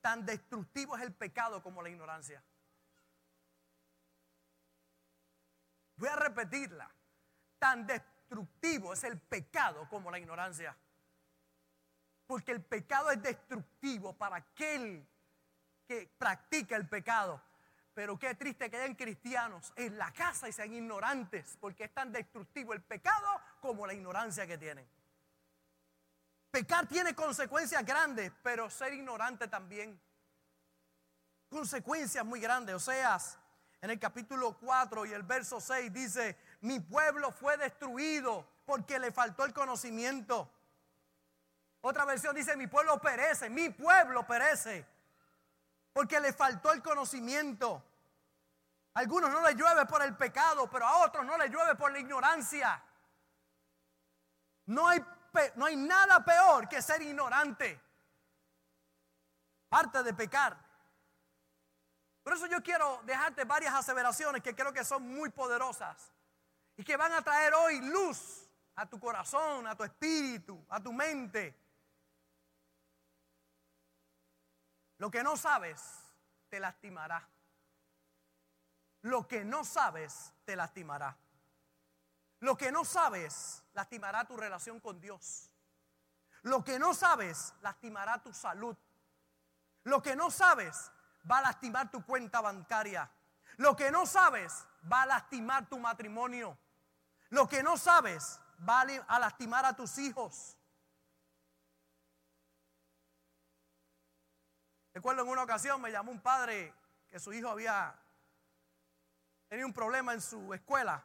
Tan 0.00 0.24
destructivo 0.24 0.96
es 0.96 1.02
el 1.02 1.14
pecado 1.14 1.62
como 1.62 1.82
la 1.82 1.88
ignorancia. 1.88 2.42
Voy 5.96 6.08
a 6.08 6.16
repetirla. 6.16 6.90
Tan 7.58 7.86
destructivo 7.86 8.92
es 8.92 9.02
el 9.04 9.18
pecado 9.18 9.88
como 9.88 10.10
la 10.10 10.18
ignorancia. 10.18 10.76
Porque 12.26 12.52
el 12.52 12.62
pecado 12.62 13.10
es 13.10 13.22
destructivo 13.22 14.12
para 14.12 14.36
aquel 14.36 15.06
que 15.86 16.08
practica 16.18 16.76
el 16.76 16.88
pecado. 16.88 17.40
Pero 17.94 18.18
qué 18.18 18.34
triste 18.34 18.68
que 18.68 18.76
hayan 18.76 18.94
cristianos 18.94 19.72
en 19.74 19.96
la 19.96 20.12
casa 20.12 20.48
y 20.48 20.52
sean 20.52 20.72
ignorantes, 20.74 21.56
porque 21.58 21.84
es 21.84 21.94
tan 21.94 22.12
destructivo 22.12 22.74
el 22.74 22.82
pecado 22.82 23.26
como 23.60 23.86
la 23.86 23.94
ignorancia 23.94 24.46
que 24.46 24.58
tienen. 24.58 24.86
Pecar 26.56 26.86
tiene 26.86 27.14
consecuencias 27.14 27.84
grandes, 27.84 28.32
pero 28.42 28.70
ser 28.70 28.94
ignorante 28.94 29.46
también. 29.46 30.00
Consecuencias 31.50 32.24
muy 32.24 32.40
grandes. 32.40 32.74
O 32.74 32.80
sea, 32.80 33.18
en 33.82 33.90
el 33.90 33.98
capítulo 33.98 34.56
4 34.56 35.04
y 35.04 35.12
el 35.12 35.22
verso 35.22 35.60
6 35.60 35.92
dice, 35.92 36.38
mi 36.62 36.80
pueblo 36.80 37.30
fue 37.30 37.58
destruido 37.58 38.48
porque 38.64 38.98
le 38.98 39.12
faltó 39.12 39.44
el 39.44 39.52
conocimiento. 39.52 40.50
Otra 41.82 42.06
versión 42.06 42.34
dice, 42.34 42.56
mi 42.56 42.68
pueblo 42.68 42.98
perece, 43.02 43.50
mi 43.50 43.68
pueblo 43.68 44.26
perece 44.26 44.86
porque 45.92 46.18
le 46.20 46.32
faltó 46.32 46.72
el 46.72 46.82
conocimiento. 46.82 47.84
A 48.94 49.00
algunos 49.00 49.28
no 49.28 49.42
les 49.42 49.56
llueve 49.56 49.84
por 49.84 50.00
el 50.00 50.16
pecado, 50.16 50.70
pero 50.70 50.86
a 50.86 51.04
otros 51.04 51.26
no 51.26 51.36
les 51.36 51.50
llueve 51.50 51.74
por 51.74 51.92
la 51.92 51.98
ignorancia. 51.98 52.82
No 54.64 54.88
hay 54.88 55.04
no 55.56 55.66
hay 55.66 55.76
nada 55.76 56.24
peor 56.24 56.68
que 56.68 56.82
ser 56.82 57.02
ignorante. 57.02 57.80
Parte 59.68 60.02
de 60.02 60.14
pecar. 60.14 60.56
Por 62.22 62.32
eso 62.32 62.46
yo 62.46 62.62
quiero 62.62 63.00
dejarte 63.04 63.44
varias 63.44 63.74
aseveraciones 63.74 64.42
que 64.42 64.54
creo 64.54 64.72
que 64.72 64.84
son 64.84 65.02
muy 65.02 65.30
poderosas 65.30 66.12
y 66.76 66.82
que 66.82 66.96
van 66.96 67.12
a 67.12 67.22
traer 67.22 67.54
hoy 67.54 67.80
luz 67.80 68.48
a 68.74 68.86
tu 68.86 68.98
corazón, 68.98 69.66
a 69.66 69.76
tu 69.76 69.84
espíritu, 69.84 70.64
a 70.68 70.82
tu 70.82 70.92
mente. 70.92 71.54
Lo 74.98 75.10
que 75.10 75.22
no 75.22 75.36
sabes 75.36 75.80
te 76.48 76.58
lastimará. 76.58 77.28
Lo 79.02 79.28
que 79.28 79.44
no 79.44 79.64
sabes 79.64 80.32
te 80.44 80.56
lastimará. 80.56 81.16
Lo 82.40 82.56
que 82.56 82.70
no 82.70 82.84
sabes 82.84 83.62
lastimará 83.72 84.24
tu 84.24 84.36
relación 84.36 84.80
con 84.80 85.00
Dios. 85.00 85.50
Lo 86.42 86.62
que 86.62 86.78
no 86.78 86.94
sabes 86.94 87.54
lastimará 87.60 88.22
tu 88.22 88.32
salud. 88.32 88.76
Lo 89.84 90.02
que 90.02 90.14
no 90.14 90.30
sabes 90.30 90.90
va 91.30 91.38
a 91.38 91.42
lastimar 91.42 91.90
tu 91.90 92.04
cuenta 92.04 92.40
bancaria. 92.40 93.10
Lo 93.56 93.74
que 93.74 93.90
no 93.90 94.06
sabes 94.06 94.66
va 94.90 95.02
a 95.02 95.06
lastimar 95.06 95.68
tu 95.68 95.78
matrimonio. 95.78 96.58
Lo 97.30 97.48
que 97.48 97.62
no 97.62 97.76
sabes 97.76 98.38
va 98.68 98.82
a 98.82 99.18
lastimar 99.18 99.64
a 99.64 99.74
tus 99.74 99.98
hijos. 99.98 100.56
Recuerdo 104.92 105.22
en 105.22 105.28
una 105.28 105.42
ocasión 105.42 105.80
me 105.80 105.90
llamó 105.90 106.10
un 106.10 106.20
padre 106.20 106.72
que 107.08 107.18
su 107.18 107.32
hijo 107.32 107.48
había 107.48 107.94
tenido 109.48 109.66
un 109.66 109.74
problema 109.74 110.12
en 110.14 110.20
su 110.20 110.54
escuela 110.54 111.02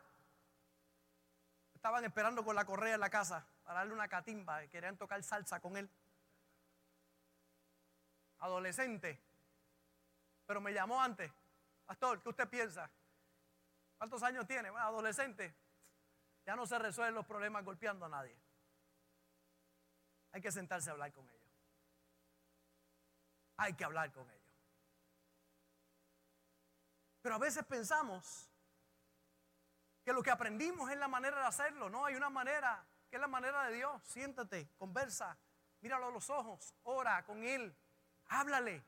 Estaban 1.82 2.06
esperando 2.06 2.46
con 2.46 2.56
la 2.56 2.64
correa 2.64 2.94
en 2.94 3.00
la 3.00 3.10
casa 3.10 3.44
para 3.64 3.80
darle 3.80 3.94
una 3.94 4.08
catimba 4.08 4.64
y 4.64 4.70
querían 4.70 4.98
tocar 4.98 5.24
salsa 5.24 5.60
con 5.60 5.78
él. 5.78 5.90
adolescente, 8.38 9.20
pero 10.46 10.62
me 10.62 10.74
llamó 10.74 11.02
antes. 11.02 11.32
Pastor, 11.88 12.22
¿qué 12.22 12.30
usted 12.30 12.48
piensa? 12.48 12.88
¿Cuántos 13.98 14.22
años 14.22 14.46
tiene? 14.46 14.70
Adolescente. 14.70 15.56
Ya 16.46 16.56
no 16.56 16.68
se 16.68 16.78
resuelven 16.78 17.16
los 17.16 17.26
problemas 17.26 17.66
golpeando 17.66 18.06
a 18.06 18.10
nadie. 18.10 18.40
Hay 20.34 20.42
que 20.42 20.52
sentarse 20.52 20.92
a 20.92 20.94
hablar 20.94 21.12
con 21.12 21.28
ellos. 21.28 21.50
Hay 23.58 23.74
que 23.74 23.86
hablar 23.86 24.12
con 24.12 24.30
ellos. 24.30 24.54
Pero 27.24 27.34
a 27.34 27.40
veces 27.40 27.66
pensamos 27.66 28.51
lo 30.14 30.24
que 30.24 30.32
aprendimos 30.32 30.90
es 30.90 30.98
la 30.98 31.08
manera 31.08 31.40
de 31.40 31.46
hacerlo. 31.46 31.90
No, 31.90 32.06
hay 32.06 32.16
una 32.16 32.30
manera 32.30 32.86
que 33.10 33.18
es 33.18 33.22
la 33.22 33.28
manera 33.28 33.66
de 33.66 33.76
Dios. 33.76 34.02
Siéntate, 34.04 34.70
conversa, 34.78 35.38
míralo 35.82 36.08
a 36.08 36.12
los 36.12 36.30
ojos, 36.30 36.74
ora 36.84 37.24
con 37.26 37.44
Él, 37.44 37.76
háblale, 38.28 38.84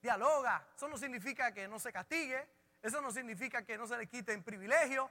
dialoga. 0.00 0.66
Eso 0.74 0.88
no 0.88 0.96
significa 0.96 1.52
que 1.52 1.68
no 1.68 1.78
se 1.78 1.92
castigue, 1.92 2.48
eso 2.80 3.00
no 3.00 3.10
significa 3.10 3.64
que 3.64 3.76
no 3.78 3.86
se 3.86 3.96
le 3.96 4.06
quiten 4.06 4.42
privilegios, 4.42 5.10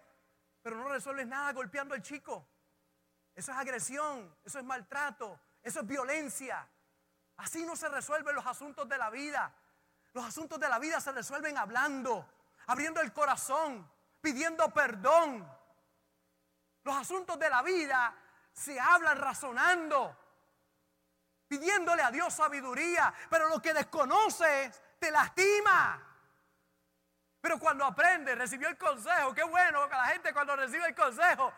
pero 0.61 0.75
no 0.75 0.89
resuelves 0.89 1.27
nada 1.27 1.53
golpeando 1.53 1.93
al 1.93 2.01
chico. 2.01 2.47
Eso 3.33 3.51
es 3.51 3.57
agresión, 3.57 4.35
eso 4.43 4.59
es 4.59 4.65
maltrato, 4.65 5.39
eso 5.63 5.79
es 5.81 5.87
violencia. 5.87 6.67
Así 7.37 7.65
no 7.65 7.75
se 7.75 7.89
resuelven 7.89 8.35
los 8.35 8.45
asuntos 8.45 8.87
de 8.87 8.97
la 8.97 9.09
vida. 9.09 9.53
Los 10.13 10.25
asuntos 10.25 10.59
de 10.59 10.67
la 10.67 10.77
vida 10.79 10.99
se 10.99 11.11
resuelven 11.11 11.57
hablando, 11.57 12.27
abriendo 12.67 12.99
el 13.01 13.13
corazón, 13.13 13.89
pidiendo 14.21 14.69
perdón. 14.71 15.47
Los 16.83 16.95
asuntos 16.95 17.37
de 17.37 17.49
la 17.49 17.61
vida 17.61 18.15
se 18.53 18.79
hablan 18.79 19.17
razonando, 19.17 20.17
pidiéndole 21.47 22.01
a 22.01 22.11
Dios 22.11 22.33
sabiduría, 22.33 23.13
pero 23.29 23.49
lo 23.49 23.61
que 23.61 23.73
desconoces 23.73 24.81
te 24.99 25.11
lastima. 25.11 26.07
Pero 27.39 27.59
cuando 27.59 27.85
aprende, 27.85 28.35
recibió 28.35 28.69
el 28.69 28.77
consejo, 28.77 29.33
qué 29.33 29.43
bueno 29.43 29.87
que 29.89 29.95
la 29.95 30.05
gente 30.05 30.33
cuando 30.33 30.55
recibe 30.55 30.87
el 30.87 30.95
consejo, 30.95 31.51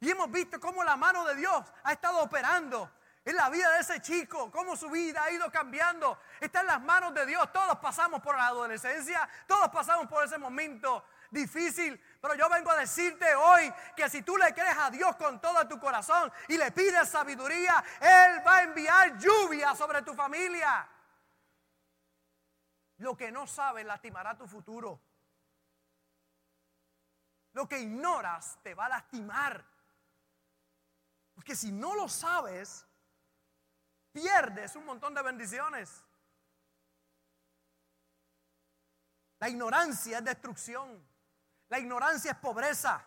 y 0.00 0.10
hemos 0.10 0.30
visto 0.30 0.58
cómo 0.58 0.82
la 0.82 0.96
mano 0.96 1.24
de 1.26 1.36
Dios 1.36 1.62
ha 1.84 1.92
estado 1.92 2.20
operando 2.20 2.90
en 3.22 3.36
la 3.36 3.50
vida 3.50 3.70
de 3.72 3.80
ese 3.80 4.00
chico, 4.00 4.50
cómo 4.50 4.76
su 4.76 4.88
vida 4.88 5.22
ha 5.24 5.30
ido 5.30 5.50
cambiando. 5.52 6.18
Está 6.40 6.60
en 6.60 6.66
las 6.68 6.80
manos 6.80 7.12
de 7.12 7.26
Dios. 7.26 7.52
Todos 7.52 7.78
pasamos 7.78 8.22
por 8.22 8.34
la 8.34 8.46
adolescencia, 8.46 9.28
todos 9.46 9.68
pasamos 9.68 10.06
por 10.08 10.24
ese 10.24 10.38
momento 10.38 11.04
difícil. 11.30 12.00
Pero 12.20 12.34
yo 12.34 12.48
vengo 12.48 12.70
a 12.70 12.76
decirte 12.76 13.34
hoy 13.34 13.72
que 13.96 14.08
si 14.08 14.22
tú 14.22 14.36
le 14.36 14.52
crees 14.52 14.76
a 14.76 14.90
Dios 14.90 15.16
con 15.16 15.40
todo 15.40 15.66
tu 15.66 15.78
corazón 15.78 16.30
y 16.48 16.56
le 16.56 16.70
pides 16.72 17.08
sabiduría, 17.08 17.82
Él 18.00 18.46
va 18.46 18.56
a 18.56 18.62
enviar 18.62 19.18
lluvia 19.18 19.74
sobre 19.74 20.02
tu 20.02 20.14
familia. 20.14 20.88
Lo 22.98 23.16
que 23.16 23.32
no 23.32 23.46
sabes 23.46 23.86
lastimará 23.86 24.36
tu 24.36 24.46
futuro. 24.46 25.00
Lo 27.52 27.66
que 27.66 27.78
ignoras 27.78 28.58
te 28.62 28.74
va 28.74 28.86
a 28.86 28.90
lastimar. 28.90 29.64
Porque 31.34 31.56
si 31.56 31.72
no 31.72 31.94
lo 31.94 32.08
sabes, 32.08 32.86
pierdes 34.12 34.76
un 34.76 34.84
montón 34.84 35.14
de 35.14 35.22
bendiciones. 35.22 36.04
La 39.38 39.48
ignorancia 39.48 40.18
es 40.18 40.24
destrucción. 40.24 41.09
La 41.70 41.78
ignorancia 41.78 42.32
es 42.32 42.36
pobreza. 42.36 43.02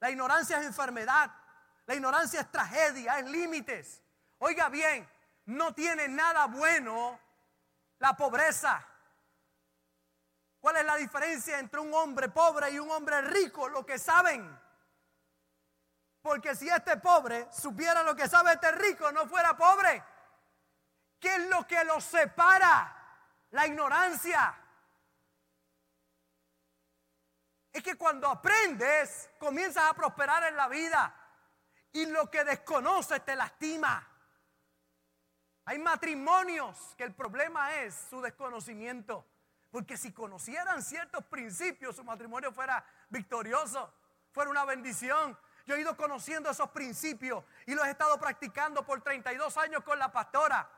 La 0.00 0.10
ignorancia 0.10 0.58
es 0.58 0.66
enfermedad. 0.66 1.30
La 1.86 1.94
ignorancia 1.94 2.40
es 2.40 2.50
tragedia, 2.50 3.18
es 3.18 3.26
límites. 3.26 4.02
Oiga 4.38 4.68
bien, 4.68 5.08
no 5.46 5.72
tiene 5.72 6.08
nada 6.08 6.46
bueno 6.46 7.18
la 7.98 8.14
pobreza. 8.14 8.84
¿Cuál 10.60 10.76
es 10.76 10.84
la 10.84 10.96
diferencia 10.96 11.58
entre 11.58 11.80
un 11.80 11.94
hombre 11.94 12.28
pobre 12.28 12.70
y 12.70 12.78
un 12.78 12.90
hombre 12.90 13.22
rico? 13.22 13.68
Lo 13.68 13.86
que 13.86 13.98
saben. 13.98 14.58
Porque 16.20 16.56
si 16.56 16.68
este 16.68 16.96
pobre 16.96 17.48
supiera 17.52 18.02
lo 18.02 18.14
que 18.14 18.28
sabe 18.28 18.52
este 18.52 18.72
rico, 18.72 19.10
no 19.12 19.26
fuera 19.28 19.56
pobre. 19.56 20.02
¿Qué 21.20 21.36
es 21.36 21.48
lo 21.48 21.66
que 21.66 21.84
los 21.84 22.02
separa? 22.02 22.94
La 23.50 23.66
ignorancia. 23.66 24.54
Es 27.78 27.84
que 27.84 27.94
cuando 27.94 28.26
aprendes, 28.26 29.30
comienzas 29.38 29.84
a 29.84 29.94
prosperar 29.94 30.42
en 30.42 30.56
la 30.56 30.66
vida. 30.66 31.14
Y 31.92 32.06
lo 32.06 32.28
que 32.28 32.42
desconoces 32.42 33.24
te 33.24 33.36
lastima. 33.36 34.04
Hay 35.64 35.78
matrimonios 35.78 36.96
que 36.96 37.04
el 37.04 37.14
problema 37.14 37.76
es 37.76 37.94
su 38.10 38.20
desconocimiento. 38.20 39.24
Porque 39.70 39.96
si 39.96 40.12
conocieran 40.12 40.82
ciertos 40.82 41.24
principios, 41.26 41.94
su 41.94 42.02
matrimonio 42.02 42.50
fuera 42.50 42.84
victorioso, 43.10 43.94
fuera 44.32 44.50
una 44.50 44.64
bendición. 44.64 45.38
Yo 45.64 45.76
he 45.76 45.80
ido 45.80 45.96
conociendo 45.96 46.50
esos 46.50 46.70
principios 46.70 47.44
y 47.64 47.76
los 47.76 47.86
he 47.86 47.90
estado 47.90 48.18
practicando 48.18 48.84
por 48.84 49.02
32 49.02 49.56
años 49.56 49.84
con 49.84 50.00
la 50.00 50.10
pastora. 50.10 50.68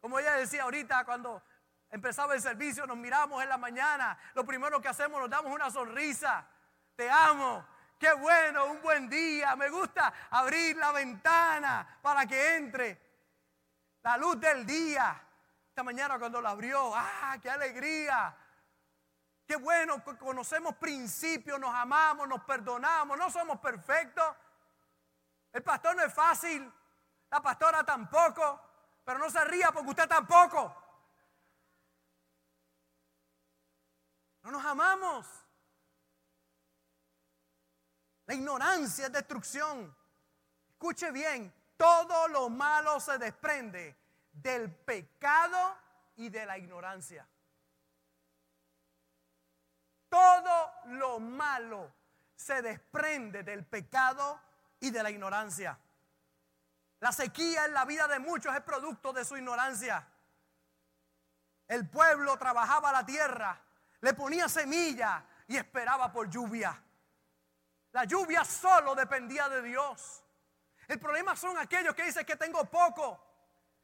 Como 0.00 0.20
ella 0.20 0.34
decía 0.34 0.62
ahorita, 0.62 1.04
cuando 1.04 1.42
empezaba 1.90 2.34
el 2.34 2.40
servicio, 2.40 2.86
nos 2.86 2.96
miramos 2.96 3.42
en 3.42 3.48
la 3.48 3.58
mañana, 3.58 4.16
lo 4.34 4.44
primero 4.44 4.80
que 4.80 4.88
hacemos, 4.88 5.20
nos 5.20 5.30
damos 5.30 5.52
una 5.52 5.70
sonrisa. 5.70 6.46
Te 6.94 7.10
amo, 7.10 7.64
qué 7.98 8.12
bueno, 8.12 8.66
un 8.66 8.80
buen 8.82 9.08
día. 9.08 9.56
Me 9.56 9.68
gusta 9.68 10.12
abrir 10.30 10.76
la 10.76 10.92
ventana 10.92 11.98
para 12.02 12.26
que 12.26 12.56
entre 12.56 13.00
la 14.02 14.16
luz 14.16 14.40
del 14.40 14.64
día. 14.64 15.20
Esta 15.68 15.82
mañana 15.82 16.18
cuando 16.18 16.40
la 16.40 16.50
abrió, 16.50 16.92
¡ah, 16.94 17.36
qué 17.40 17.50
alegría! 17.50 18.36
Qué 19.46 19.56
bueno, 19.56 20.00
conocemos 20.20 20.76
principios, 20.76 21.58
nos 21.58 21.74
amamos, 21.74 22.28
nos 22.28 22.44
perdonamos, 22.44 23.18
no 23.18 23.30
somos 23.30 23.58
perfectos. 23.58 24.24
El 25.52 25.64
pastor 25.64 25.96
no 25.96 26.04
es 26.04 26.14
fácil, 26.14 26.72
la 27.30 27.40
pastora 27.40 27.82
tampoco. 27.82 28.60
Pero 29.04 29.18
no 29.18 29.28
se 29.28 29.44
ría 29.46 29.72
porque 29.72 29.90
usted 29.90 30.08
tampoco. 30.08 30.79
No 34.42 34.50
nos 34.50 34.64
amamos. 34.64 35.26
La 38.26 38.34
ignorancia 38.34 39.06
es 39.06 39.12
destrucción. 39.12 39.94
Escuche 40.70 41.10
bien, 41.10 41.52
todo 41.76 42.28
lo 42.28 42.48
malo 42.48 43.00
se 43.00 43.18
desprende 43.18 43.96
del 44.32 44.74
pecado 44.74 45.76
y 46.16 46.28
de 46.28 46.46
la 46.46 46.56
ignorancia. 46.56 47.26
Todo 50.08 50.72
lo 50.86 51.20
malo 51.20 51.92
se 52.34 52.62
desprende 52.62 53.42
del 53.42 53.64
pecado 53.64 54.40
y 54.80 54.90
de 54.90 55.02
la 55.02 55.10
ignorancia. 55.10 55.78
La 57.00 57.12
sequía 57.12 57.64
en 57.64 57.74
la 57.74 57.84
vida 57.84 58.08
de 58.08 58.18
muchos 58.18 58.54
es 58.54 58.62
producto 58.62 59.12
de 59.12 59.24
su 59.24 59.36
ignorancia. 59.36 60.06
El 61.66 61.88
pueblo 61.88 62.36
trabajaba 62.36 62.92
la 62.92 63.06
tierra, 63.06 63.60
le 64.00 64.14
ponía 64.14 64.48
semilla 64.48 65.24
y 65.46 65.56
esperaba 65.56 66.12
por 66.12 66.28
lluvia. 66.28 66.82
La 67.92 68.04
lluvia 68.04 68.44
solo 68.44 68.94
dependía 68.94 69.48
de 69.48 69.62
Dios. 69.62 70.22
El 70.86 70.98
problema 70.98 71.36
son 71.36 71.56
aquellos 71.58 71.94
que 71.94 72.04
dicen 72.04 72.24
que 72.24 72.36
tengo 72.36 72.64
poco. 72.64 73.26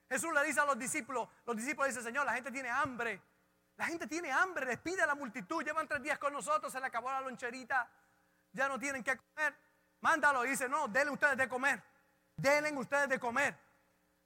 Jesús 0.09 0.33
le 0.33 0.44
dice 0.44 0.61
a 0.61 0.64
los 0.64 0.79
discípulos, 0.79 1.29
los 1.44 1.57
discípulos 1.57 1.88
dicen, 1.88 2.05
Señor, 2.05 2.24
la 2.24 2.35
gente 2.35 2.50
tiene 2.50 2.70
hambre. 2.70 3.20
La 3.76 3.87
gente 3.87 4.07
tiene 4.07 4.33
hambre, 4.33 4.64
despide 4.64 5.02
a 5.02 5.07
la 5.07 5.14
multitud, 5.14 5.62
llevan 5.62 5.87
tres 5.87 6.02
días 6.02 6.18
con 6.18 6.33
nosotros, 6.33 6.72
se 6.72 6.81
le 6.81 6.87
acabó 6.87 7.11
la 7.11 7.20
loncherita, 7.20 7.90
ya 8.52 8.68
no 8.68 8.79
tienen 8.79 9.05
que 9.05 9.16
comer. 9.16 9.55
Mándalo 10.00 10.46
y 10.46 10.50
dice, 10.50 10.68
no, 10.68 10.88
denle 10.88 11.12
ustedes 11.12 11.37
de 11.37 11.48
comer 11.48 11.83
denle 12.37 12.72
ustedes 12.76 13.09
de 13.09 13.18
comer. 13.18 13.57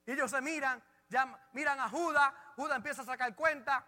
Y 0.07 0.12
ellos 0.12 0.31
se 0.31 0.40
miran, 0.40 0.83
ya 1.09 1.48
miran 1.53 1.79
a 1.81 1.88
Judas, 1.88 2.33
Judas 2.57 2.76
empieza 2.76 3.03
a 3.03 3.05
sacar 3.05 3.35
cuenta, 3.35 3.87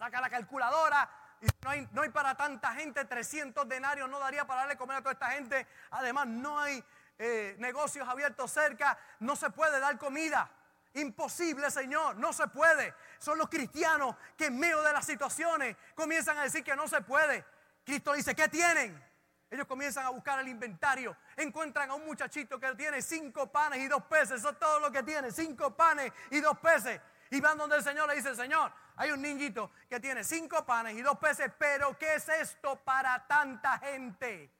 saca 0.00 0.18
la 0.18 0.30
calculadora, 0.30 1.10
y 1.42 1.46
no 1.92 2.00
hay, 2.00 2.08
para 2.08 2.34
tanta 2.34 2.72
gente, 2.72 3.04
300 3.04 3.68
denarios 3.68 4.08
no 4.08 4.18
daría 4.18 4.46
para 4.46 4.60
darle 4.60 4.76
comer 4.76 4.96
a 4.96 5.00
toda 5.00 5.12
esta 5.12 5.30
gente. 5.32 5.66
Además, 5.90 6.26
no 6.26 6.58
hay 6.58 6.82
eh, 7.18 7.54
negocios 7.58 8.08
abiertos 8.08 8.50
cerca, 8.50 8.98
no 9.20 9.36
se 9.36 9.50
puede 9.50 9.78
dar 9.78 9.98
comida. 9.98 10.50
Imposible, 10.94 11.70
Señor, 11.70 12.16
no 12.16 12.32
se 12.32 12.48
puede. 12.48 12.94
Son 13.18 13.36
los 13.36 13.50
cristianos 13.50 14.16
que 14.38 14.46
en 14.46 14.58
medio 14.58 14.82
de 14.82 14.92
las 14.92 15.04
situaciones 15.04 15.76
comienzan 15.94 16.38
a 16.38 16.44
decir 16.44 16.64
que 16.64 16.74
no 16.74 16.88
se 16.88 17.02
puede. 17.02 17.44
Cristo 17.84 18.14
dice, 18.14 18.34
¿qué 18.34 18.48
tienen? 18.48 19.02
Ellos 19.50 19.66
comienzan 19.66 20.06
a 20.06 20.10
buscar 20.10 20.38
el 20.40 20.48
inventario. 20.48 21.14
Encuentran 21.36 21.90
a 21.90 21.94
un 21.94 22.06
muchachito 22.06 22.58
que 22.58 22.74
tiene 22.74 23.02
cinco 23.02 23.52
panes 23.52 23.80
y 23.80 23.88
dos 23.88 24.04
peces. 24.04 24.40
Eso 24.40 24.50
es 24.50 24.58
todo 24.58 24.80
lo 24.80 24.90
que 24.90 25.02
tiene. 25.02 25.30
Cinco 25.30 25.76
panes 25.76 26.10
y 26.30 26.40
dos 26.40 26.58
peces. 26.58 27.00
Y 27.30 27.40
van 27.40 27.56
donde 27.56 27.76
el 27.76 27.84
Señor 27.84 28.08
le 28.08 28.16
dice, 28.16 28.34
Señor, 28.34 28.72
hay 29.00 29.12
un 29.12 29.22
niñito 29.22 29.70
que 29.88 29.98
tiene 29.98 30.22
cinco 30.22 30.62
panes 30.66 30.94
y 30.94 31.00
dos 31.00 31.16
peces. 31.18 31.50
Pero 31.58 31.96
¿qué 31.98 32.16
es 32.16 32.28
esto 32.28 32.76
para 32.84 33.26
tanta 33.26 33.78
gente? 33.78 34.52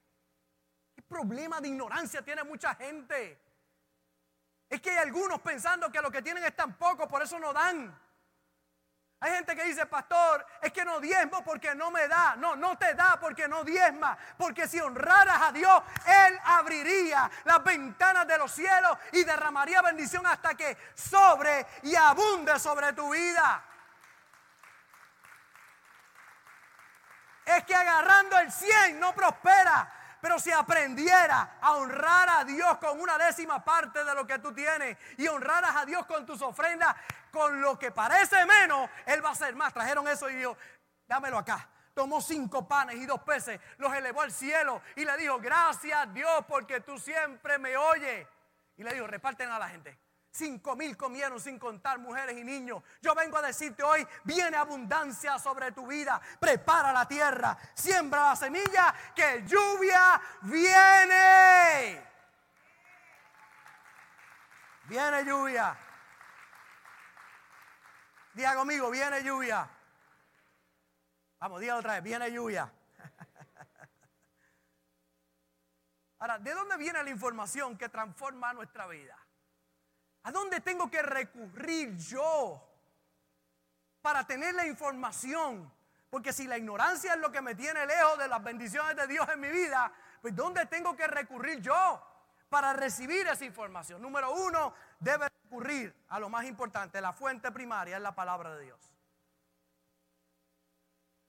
¿Qué 0.97 1.03
problema 1.03 1.61
de 1.61 1.69
ignorancia 1.69 2.23
tiene 2.23 2.43
mucha 2.45 2.75
gente? 2.75 3.39
Es 4.67 4.81
que 4.81 4.93
hay 4.93 4.97
algunos 4.97 5.43
pensando 5.43 5.93
que 5.93 6.01
lo 6.01 6.11
que 6.11 6.23
tienen 6.23 6.43
es 6.43 6.57
tan 6.57 6.73
poco, 6.79 7.07
por 7.07 7.23
eso 7.23 7.39
no 7.39 7.53
dan. 7.53 7.95
Hay 9.23 9.33
gente 9.33 9.55
que 9.55 9.65
dice, 9.65 9.85
pastor, 9.85 10.47
es 10.63 10.73
que 10.73 10.87
no 10.87 11.01
diezmo 11.01 11.45
porque 11.45 11.75
no 11.75 11.91
me 11.91 12.09
da. 12.09 12.35
No, 12.37 12.57
no 12.57 12.79
te 12.79 12.95
da 12.95 13.21
porque 13.21 13.47
no 13.47 13.63
diezma. 13.63 14.17
Porque 14.39 14.67
si 14.67 14.81
honraras 14.81 15.43
a 15.43 15.53
Dios, 15.53 15.83
Él 16.07 16.41
abriría 16.45 17.31
las 17.45 17.63
ventanas 17.63 18.27
de 18.27 18.39
los 18.39 18.51
cielos 18.51 18.97
y 19.13 19.23
derramaría 19.23 19.83
bendición 19.83 20.27
hasta 20.27 20.55
que 20.55 20.79
sobre 20.95 21.67
y 21.83 21.95
abunde 21.95 22.59
sobre 22.59 22.95
tu 22.95 23.11
vida. 23.11 23.67
Es 27.45 27.65
que 27.65 27.75
agarrando 27.75 28.39
el 28.39 28.51
100 28.51 29.01
no 29.01 29.15
prospera. 29.15 29.93
Pero 30.21 30.39
si 30.39 30.53
aprendiera 30.53 31.57
a 31.61 31.77
honrar 31.77 32.29
a 32.29 32.45
Dios 32.45 32.77
con 32.79 33.01
una 33.01 33.17
décima 33.17 33.65
parte 33.65 34.05
de 34.05 34.15
lo 34.15 34.27
que 34.27 34.39
tú 34.39 34.53
tienes 34.53 34.99
y 35.17 35.27
honraras 35.29 35.75
a 35.77 35.87
Dios 35.87 36.05
con 36.05 36.27
tus 36.27 36.43
ofrendas, 36.43 36.95
con 37.31 37.61
lo 37.61 37.79
que 37.79 37.91
parece 37.91 38.45
menos, 38.45 38.91
Él 39.07 39.25
va 39.25 39.31
a 39.31 39.33
hacer 39.33 39.55
más. 39.57 39.73
Trajeron 39.73 40.07
eso 40.09 40.29
y 40.29 40.35
dijo, 40.35 40.57
dámelo 41.07 41.39
acá. 41.39 41.69
Tomó 41.95 42.21
cinco 42.21 42.69
panes 42.69 42.97
y 42.97 43.07
dos 43.07 43.23
peces, 43.23 43.61
los 43.79 43.93
elevó 43.93 44.23
al 44.23 44.31
cielo 44.31 44.81
y 44.95 45.05
le 45.05 45.17
dijo, 45.17 45.39
gracias 45.39 46.13
Dios 46.15 46.45
porque 46.47 46.81
tú 46.81 46.99
siempre 46.99 47.59
me 47.59 47.77
oyes. 47.77 48.27
Y 48.77 48.85
le 48.85 48.93
dijo, 48.93 49.07
reparten 49.07 49.51
a 49.51 49.59
la 49.59 49.69
gente. 49.69 49.99
Cinco 50.33 50.77
mil 50.77 50.97
comieron 50.97 51.41
sin 51.41 51.59
contar 51.59 51.99
mujeres 51.99 52.39
y 52.39 52.45
niños. 52.45 52.85
Yo 53.03 53.15
vengo 53.15 53.39
a 53.39 53.43
decirte 53.43 53.83
hoy, 53.83 54.07
viene 54.23 54.57
abundancia 54.57 55.39
sobre 55.39 55.73
tu 55.73 55.87
vida. 55.87 56.21
Prepara 56.39 56.93
la 56.93 57.09
tierra, 57.09 57.59
siembra 57.75 58.29
la 58.29 58.37
semilla, 58.37 58.95
que 59.15 59.43
lluvia 59.45 60.21
viene. 60.43 62.09
Viene 64.85 65.25
lluvia. 65.25 65.77
Diga 68.33 68.55
conmigo, 68.55 68.89
viene 68.91 69.25
lluvia. 69.25 69.69
Vamos, 71.41 71.61
diga 71.61 71.77
otra 71.77 71.95
vez, 71.95 72.05
viene 72.05 72.31
lluvia. 72.31 72.73
Ahora, 76.21 76.39
¿de 76.39 76.55
dónde 76.55 76.77
viene 76.77 77.03
la 77.03 77.11
información 77.11 77.77
que 77.77 77.89
transforma 77.89 78.53
nuestra 78.53 78.87
vida? 78.87 79.20
¿A 80.23 80.33
dónde 80.33 80.61
tengo 80.61 80.91
que 80.91 81.03
recurrir 81.03 81.97
yo 81.97 82.63
para 84.03 84.27
tener 84.27 84.55
la 84.55 84.67
información? 84.67 85.73
Porque 86.11 86.33
si 86.33 86.47
la 86.47 86.59
ignorancia 86.59 87.15
es 87.15 87.21
lo 87.21 87.31
que 87.31 87.41
me 87.41 87.55
tiene 87.55 87.87
lejos 87.87 88.19
de 88.19 88.29
las 88.29 88.43
bendiciones 88.43 88.97
de 88.97 89.07
Dios 89.07 89.29
en 89.29 89.41
mi 89.41 89.49
vida, 89.49 89.93
pues 90.21 90.35
¿dónde 90.35 90.67
tengo 90.67 90.97
que 90.97 91.07
recurrir 91.07 91.61
yo 91.61 92.05
para 92.49 92.73
recibir 92.73 93.27
esa 93.29 93.45
información? 93.45 94.03
Número 94.03 94.33
uno, 94.33 94.75
debe 94.99 95.29
recurrir 95.45 96.05
a 96.09 96.19
lo 96.19 96.29
más 96.29 96.45
importante, 96.45 97.01
la 97.01 97.13
fuente 97.13 97.51
primaria 97.53 97.97
es 97.97 98.03
la 98.03 98.15
palabra 98.15 98.55
de 98.57 98.65
Dios. 98.65 98.93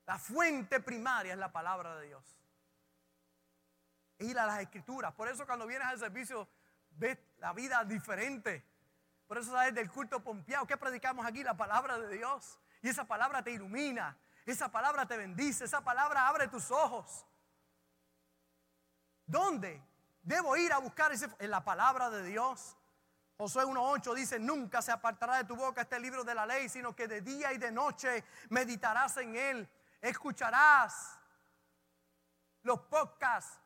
La 0.06 0.18
fuente 0.18 0.80
primaria 0.80 1.34
es 1.34 1.40
la 1.40 1.52
palabra 1.52 1.96
de 1.98 2.08
Dios. 2.08 2.38
Ir 4.18 4.38
a 4.38 4.46
las 4.46 4.60
escrituras. 4.60 5.14
Por 5.14 5.30
eso 5.30 5.46
cuando 5.46 5.66
vienes 5.66 5.88
al 5.88 6.00
servicio 6.00 6.50
ves 6.92 7.18
la 7.38 7.54
vida 7.54 7.84
diferente. 7.86 8.71
Por 9.32 9.38
eso 9.38 9.54
sabes 9.54 9.74
del 9.74 9.90
culto 9.90 10.22
pompeado. 10.22 10.68
¿Qué 10.68 10.76
predicamos 10.76 11.26
aquí? 11.26 11.42
La 11.42 11.56
palabra 11.56 11.98
de 11.98 12.18
Dios. 12.18 12.60
Y 12.82 12.90
esa 12.90 13.06
palabra 13.06 13.42
te 13.42 13.52
ilumina. 13.52 14.18
Esa 14.46 14.70
palabra 14.70 15.06
te 15.06 15.16
bendice. 15.16 15.64
Esa 15.64 15.80
palabra 15.80 16.28
abre 16.28 16.50
tus 16.50 16.70
ojos. 16.70 17.26
¿Dónde? 19.26 19.82
Debo 20.22 20.58
ir 20.58 20.74
a 20.74 20.80
buscar 20.80 21.14
ese, 21.14 21.30
en 21.40 21.50
la 21.50 21.64
palabra 21.64 22.10
de 22.10 22.26
Dios. 22.26 22.76
Josué 23.38 23.64
1.8 23.64 24.14
dice, 24.16 24.38
nunca 24.38 24.82
se 24.82 24.92
apartará 24.92 25.38
de 25.38 25.46
tu 25.46 25.56
boca 25.56 25.84
este 25.84 25.98
libro 25.98 26.26
de 26.26 26.36
la 26.36 26.46
ley, 26.46 26.68
sino 26.68 26.94
que 26.94 27.08
de 27.08 27.22
día 27.22 27.54
y 27.54 27.58
de 27.58 27.72
noche 27.72 28.26
meditarás 28.50 29.16
en 29.16 29.38
él. 29.38 29.70
Escucharás 30.02 31.18
los 32.64 32.82
podcasts 32.82 33.62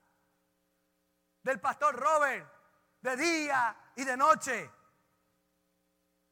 del 1.41 1.59
pastor 1.59 1.95
Robert 1.95 2.53
de 3.01 3.17
día 3.17 3.75
y 3.95 4.03
de 4.03 4.15
noche 4.15 4.69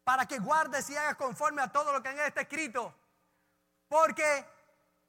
para 0.03 0.25
que 0.25 0.39
guardes 0.39 0.89
y 0.89 0.97
hagas 0.97 1.15
conforme 1.15 1.61
a 1.61 1.71
todo 1.71 1.93
lo 1.93 2.03
que 2.03 2.09
en 2.09 2.19
él 2.19 2.27
está 2.27 2.41
escrito. 2.41 2.93
Porque 3.87 4.45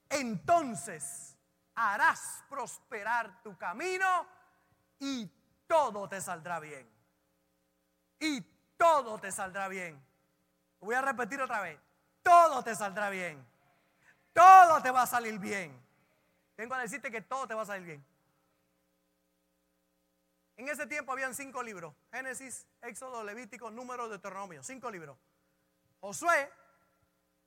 entonces 0.09 1.37
harás 1.75 2.45
prosperar 2.49 3.43
tu 3.43 3.57
camino 3.57 4.27
y 4.99 5.31
todo 5.67 6.09
te 6.09 6.21
saldrá 6.21 6.61
bien. 6.61 6.89
Y 8.21 8.41
todo 8.77 9.19
te 9.19 9.33
saldrá 9.33 9.69
bien. 9.69 10.03
Voy 10.81 10.95
a 10.95 11.03
repetir 11.03 11.41
otra 11.41 11.61
vez. 11.61 11.81
Todo 12.23 12.63
te 12.63 12.75
saldrá 12.75 13.11
bien. 13.11 13.45
Todo 14.33 14.81
te 14.83 14.91
va 14.91 15.03
a 15.03 15.07
salir 15.07 15.39
bien. 15.39 15.81
Tengo 16.57 16.75
a 16.75 16.81
decirte 16.81 17.11
que 17.11 17.21
todo 17.21 17.47
te 17.47 17.55
va 17.55 17.63
a 17.63 17.67
salir 17.67 17.85
bien. 17.85 18.14
En 20.57 20.69
ese 20.69 20.87
tiempo 20.87 21.13
habían 21.13 21.35
cinco 21.35 21.63
libros. 21.63 21.95
Génesis, 22.13 22.67
Éxodo, 22.81 23.25
Levítico, 23.25 23.71
Número, 23.71 24.09
Deuteronomio. 24.09 24.63
Cinco 24.63 24.91
libros. 24.91 25.19
Josué 26.01 26.51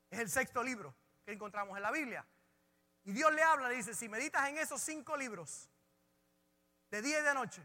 es 0.10 0.20
el 0.20 0.30
sexto 0.30 0.64
libro 0.64 0.94
que 1.26 1.32
encontramos 1.32 1.78
en 1.78 1.84
la 1.84 1.92
Biblia. 1.92 2.26
Y 3.04 3.14
Dios 3.14 3.32
le 3.34 3.42
habla, 3.42 3.70
le 3.70 3.76
dice, 3.76 3.94
si 3.94 4.10
meditas 4.10 4.50
en 4.50 4.58
esos 4.58 4.82
cinco 4.82 5.16
libros, 5.16 5.70
de 6.90 7.02
día 7.02 7.20
y 7.20 7.24
de 7.24 7.34
noche, 7.34 7.62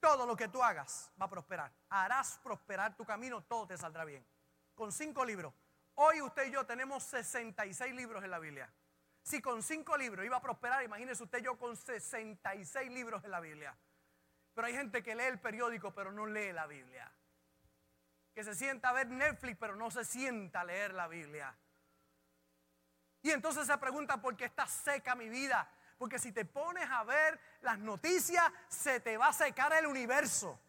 todo 0.00 0.26
lo 0.26 0.36
que 0.36 0.48
tú 0.48 0.62
hagas 0.62 1.10
va 1.20 1.26
a 1.26 1.30
prosperar. 1.30 1.72
Harás 1.88 2.38
prosperar 2.42 2.96
tu 2.96 3.04
camino, 3.04 3.42
todo 3.42 3.66
te 3.66 3.76
saldrá 3.76 4.04
bien. 4.04 4.24
Con 4.74 4.92
cinco 4.92 5.24
libros. 5.24 5.52
Hoy 5.94 6.20
usted 6.20 6.46
y 6.46 6.50
yo 6.52 6.64
tenemos 6.66 7.02
66 7.04 7.94
libros 7.94 8.22
en 8.22 8.30
la 8.30 8.38
Biblia. 8.38 8.72
Si 9.26 9.42
con 9.42 9.60
cinco 9.60 9.96
libros 9.96 10.24
iba 10.24 10.36
a 10.36 10.40
prosperar, 10.40 10.84
imagínese 10.84 11.24
usted 11.24 11.42
yo 11.42 11.58
con 11.58 11.76
66 11.76 12.92
libros 12.92 13.24
en 13.24 13.32
la 13.32 13.40
Biblia. 13.40 13.76
Pero 14.54 14.68
hay 14.68 14.72
gente 14.72 15.02
que 15.02 15.16
lee 15.16 15.24
el 15.24 15.40
periódico 15.40 15.92
pero 15.92 16.12
no 16.12 16.26
lee 16.26 16.52
la 16.52 16.68
Biblia. 16.68 17.10
Que 18.32 18.44
se 18.44 18.54
sienta 18.54 18.90
a 18.90 18.92
ver 18.92 19.08
Netflix 19.08 19.56
pero 19.58 19.74
no 19.74 19.90
se 19.90 20.04
sienta 20.04 20.60
a 20.60 20.64
leer 20.64 20.94
la 20.94 21.08
Biblia. 21.08 21.52
Y 23.20 23.32
entonces 23.32 23.66
se 23.66 23.76
pregunta 23.78 24.18
por 24.18 24.36
qué 24.36 24.44
está 24.44 24.68
seca 24.68 25.16
mi 25.16 25.28
vida. 25.28 25.68
Porque 25.98 26.20
si 26.20 26.30
te 26.30 26.44
pones 26.44 26.88
a 26.88 27.02
ver 27.02 27.40
las 27.62 27.80
noticias, 27.80 28.44
se 28.68 29.00
te 29.00 29.16
va 29.16 29.28
a 29.28 29.32
secar 29.32 29.72
el 29.72 29.86
universo. 29.86 30.60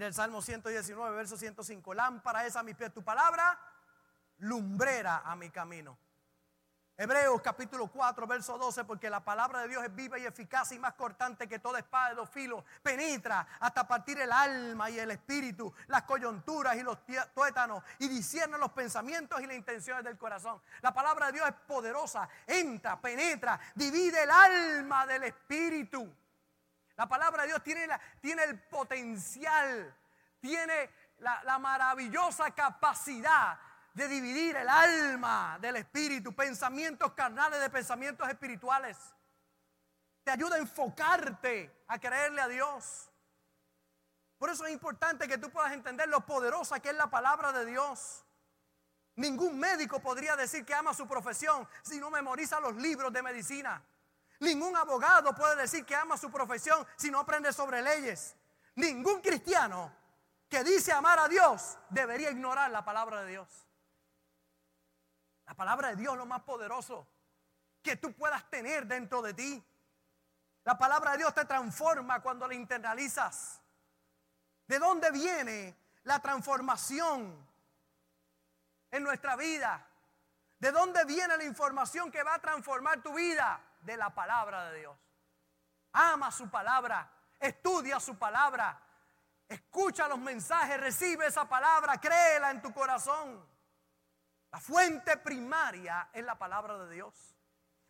Mira 0.00 0.08
el 0.08 0.14
Salmo 0.14 0.40
119, 0.40 1.14
verso 1.14 1.36
105. 1.36 1.92
Lámpara 1.92 2.46
es 2.46 2.56
a 2.56 2.62
mis 2.62 2.74
pies 2.74 2.90
tu 2.90 3.04
palabra, 3.04 3.60
lumbrera 4.38 5.20
a 5.22 5.36
mi 5.36 5.50
camino. 5.50 5.98
Hebreos 6.96 7.42
capítulo 7.42 7.86
4, 7.88 8.26
verso 8.26 8.56
12, 8.56 8.84
porque 8.84 9.10
la 9.10 9.22
palabra 9.22 9.60
de 9.60 9.68
Dios 9.68 9.84
es 9.84 9.94
viva 9.94 10.18
y 10.18 10.24
eficaz 10.24 10.72
y 10.72 10.78
más 10.78 10.94
cortante 10.94 11.46
que 11.46 11.58
toda 11.58 11.80
espada 11.80 12.08
de 12.08 12.14
dos 12.14 12.30
filos. 12.30 12.64
Penetra 12.82 13.46
hasta 13.60 13.86
partir 13.86 14.18
el 14.18 14.32
alma 14.32 14.88
y 14.88 14.98
el 14.98 15.10
espíritu, 15.10 15.70
las 15.88 16.04
coyunturas 16.04 16.76
y 16.76 16.82
los 16.82 17.00
tuétanos 17.34 17.84
y 17.98 18.08
discierne 18.08 18.56
los 18.56 18.72
pensamientos 18.72 19.38
y 19.42 19.46
las 19.46 19.56
intenciones 19.56 20.02
del 20.02 20.16
corazón. 20.16 20.62
La 20.80 20.94
palabra 20.94 21.26
de 21.26 21.32
Dios 21.32 21.46
es 21.46 21.54
poderosa, 21.66 22.26
entra, 22.46 22.98
penetra, 22.98 23.60
divide 23.74 24.22
el 24.22 24.30
alma 24.30 25.06
del 25.06 25.24
espíritu. 25.24 26.10
La 27.00 27.08
palabra 27.08 27.44
de 27.44 27.48
Dios 27.48 27.62
tiene, 27.62 27.88
tiene 28.20 28.44
el 28.44 28.60
potencial, 28.64 29.96
tiene 30.38 30.90
la, 31.20 31.42
la 31.44 31.58
maravillosa 31.58 32.50
capacidad 32.50 33.58
de 33.94 34.06
dividir 34.06 34.54
el 34.54 34.68
alma 34.68 35.56
del 35.62 35.76
espíritu, 35.76 36.34
pensamientos 36.34 37.14
carnales 37.14 37.58
de 37.58 37.70
pensamientos 37.70 38.28
espirituales. 38.28 38.98
Te 40.24 40.30
ayuda 40.30 40.56
a 40.56 40.58
enfocarte 40.58 41.84
a 41.88 41.98
creerle 41.98 42.42
a 42.42 42.48
Dios. 42.48 43.10
Por 44.36 44.50
eso 44.50 44.66
es 44.66 44.72
importante 44.72 45.26
que 45.26 45.38
tú 45.38 45.48
puedas 45.48 45.72
entender 45.72 46.06
lo 46.06 46.26
poderosa 46.26 46.80
que 46.80 46.90
es 46.90 46.96
la 46.96 47.08
palabra 47.08 47.50
de 47.50 47.64
Dios. 47.64 48.26
Ningún 49.16 49.58
médico 49.58 50.00
podría 50.00 50.36
decir 50.36 50.66
que 50.66 50.74
ama 50.74 50.92
su 50.92 51.08
profesión 51.08 51.66
si 51.80 51.98
no 51.98 52.10
memoriza 52.10 52.60
los 52.60 52.76
libros 52.76 53.10
de 53.10 53.22
medicina. 53.22 53.82
Ningún 54.40 54.74
abogado 54.74 55.34
puede 55.34 55.56
decir 55.56 55.84
que 55.84 55.94
ama 55.94 56.16
su 56.16 56.30
profesión 56.30 56.86
si 56.96 57.10
no 57.10 57.20
aprende 57.20 57.52
sobre 57.52 57.82
leyes. 57.82 58.34
Ningún 58.74 59.20
cristiano 59.20 59.92
que 60.48 60.64
dice 60.64 60.92
amar 60.92 61.18
a 61.18 61.28
Dios 61.28 61.78
debería 61.90 62.30
ignorar 62.30 62.70
la 62.70 62.84
palabra 62.84 63.20
de 63.22 63.30
Dios. 63.32 63.66
La 65.46 65.54
palabra 65.54 65.88
de 65.88 65.96
Dios 65.96 66.14
es 66.14 66.18
lo 66.18 66.26
más 66.26 66.42
poderoso 66.42 67.06
que 67.82 67.96
tú 67.96 68.14
puedas 68.14 68.48
tener 68.48 68.86
dentro 68.86 69.20
de 69.20 69.34
ti. 69.34 69.64
La 70.64 70.78
palabra 70.78 71.12
de 71.12 71.18
Dios 71.18 71.34
te 71.34 71.44
transforma 71.44 72.20
cuando 72.20 72.48
la 72.48 72.54
internalizas. 72.54 73.60
¿De 74.66 74.78
dónde 74.78 75.10
viene 75.10 75.76
la 76.04 76.20
transformación 76.20 77.46
en 78.90 79.02
nuestra 79.02 79.36
vida? 79.36 79.86
¿De 80.58 80.72
dónde 80.72 81.04
viene 81.04 81.36
la 81.36 81.44
información 81.44 82.10
que 82.10 82.22
va 82.22 82.34
a 82.34 82.38
transformar 82.38 83.02
tu 83.02 83.12
vida? 83.14 83.60
De 83.80 83.96
la 83.96 84.10
palabra 84.10 84.70
de 84.70 84.80
Dios. 84.80 84.96
Ama 85.92 86.30
su 86.30 86.48
palabra, 86.50 87.10
estudia 87.38 87.98
su 87.98 88.16
palabra, 88.16 88.80
escucha 89.48 90.06
los 90.06 90.18
mensajes, 90.18 90.78
recibe 90.78 91.26
esa 91.26 91.48
palabra, 91.48 91.98
créela 91.98 92.50
en 92.50 92.62
tu 92.62 92.72
corazón. 92.72 93.44
La 94.52 94.60
fuente 94.60 95.16
primaria 95.16 96.10
es 96.12 96.24
la 96.24 96.36
palabra 96.36 96.78
de 96.78 96.94
Dios. 96.94 97.36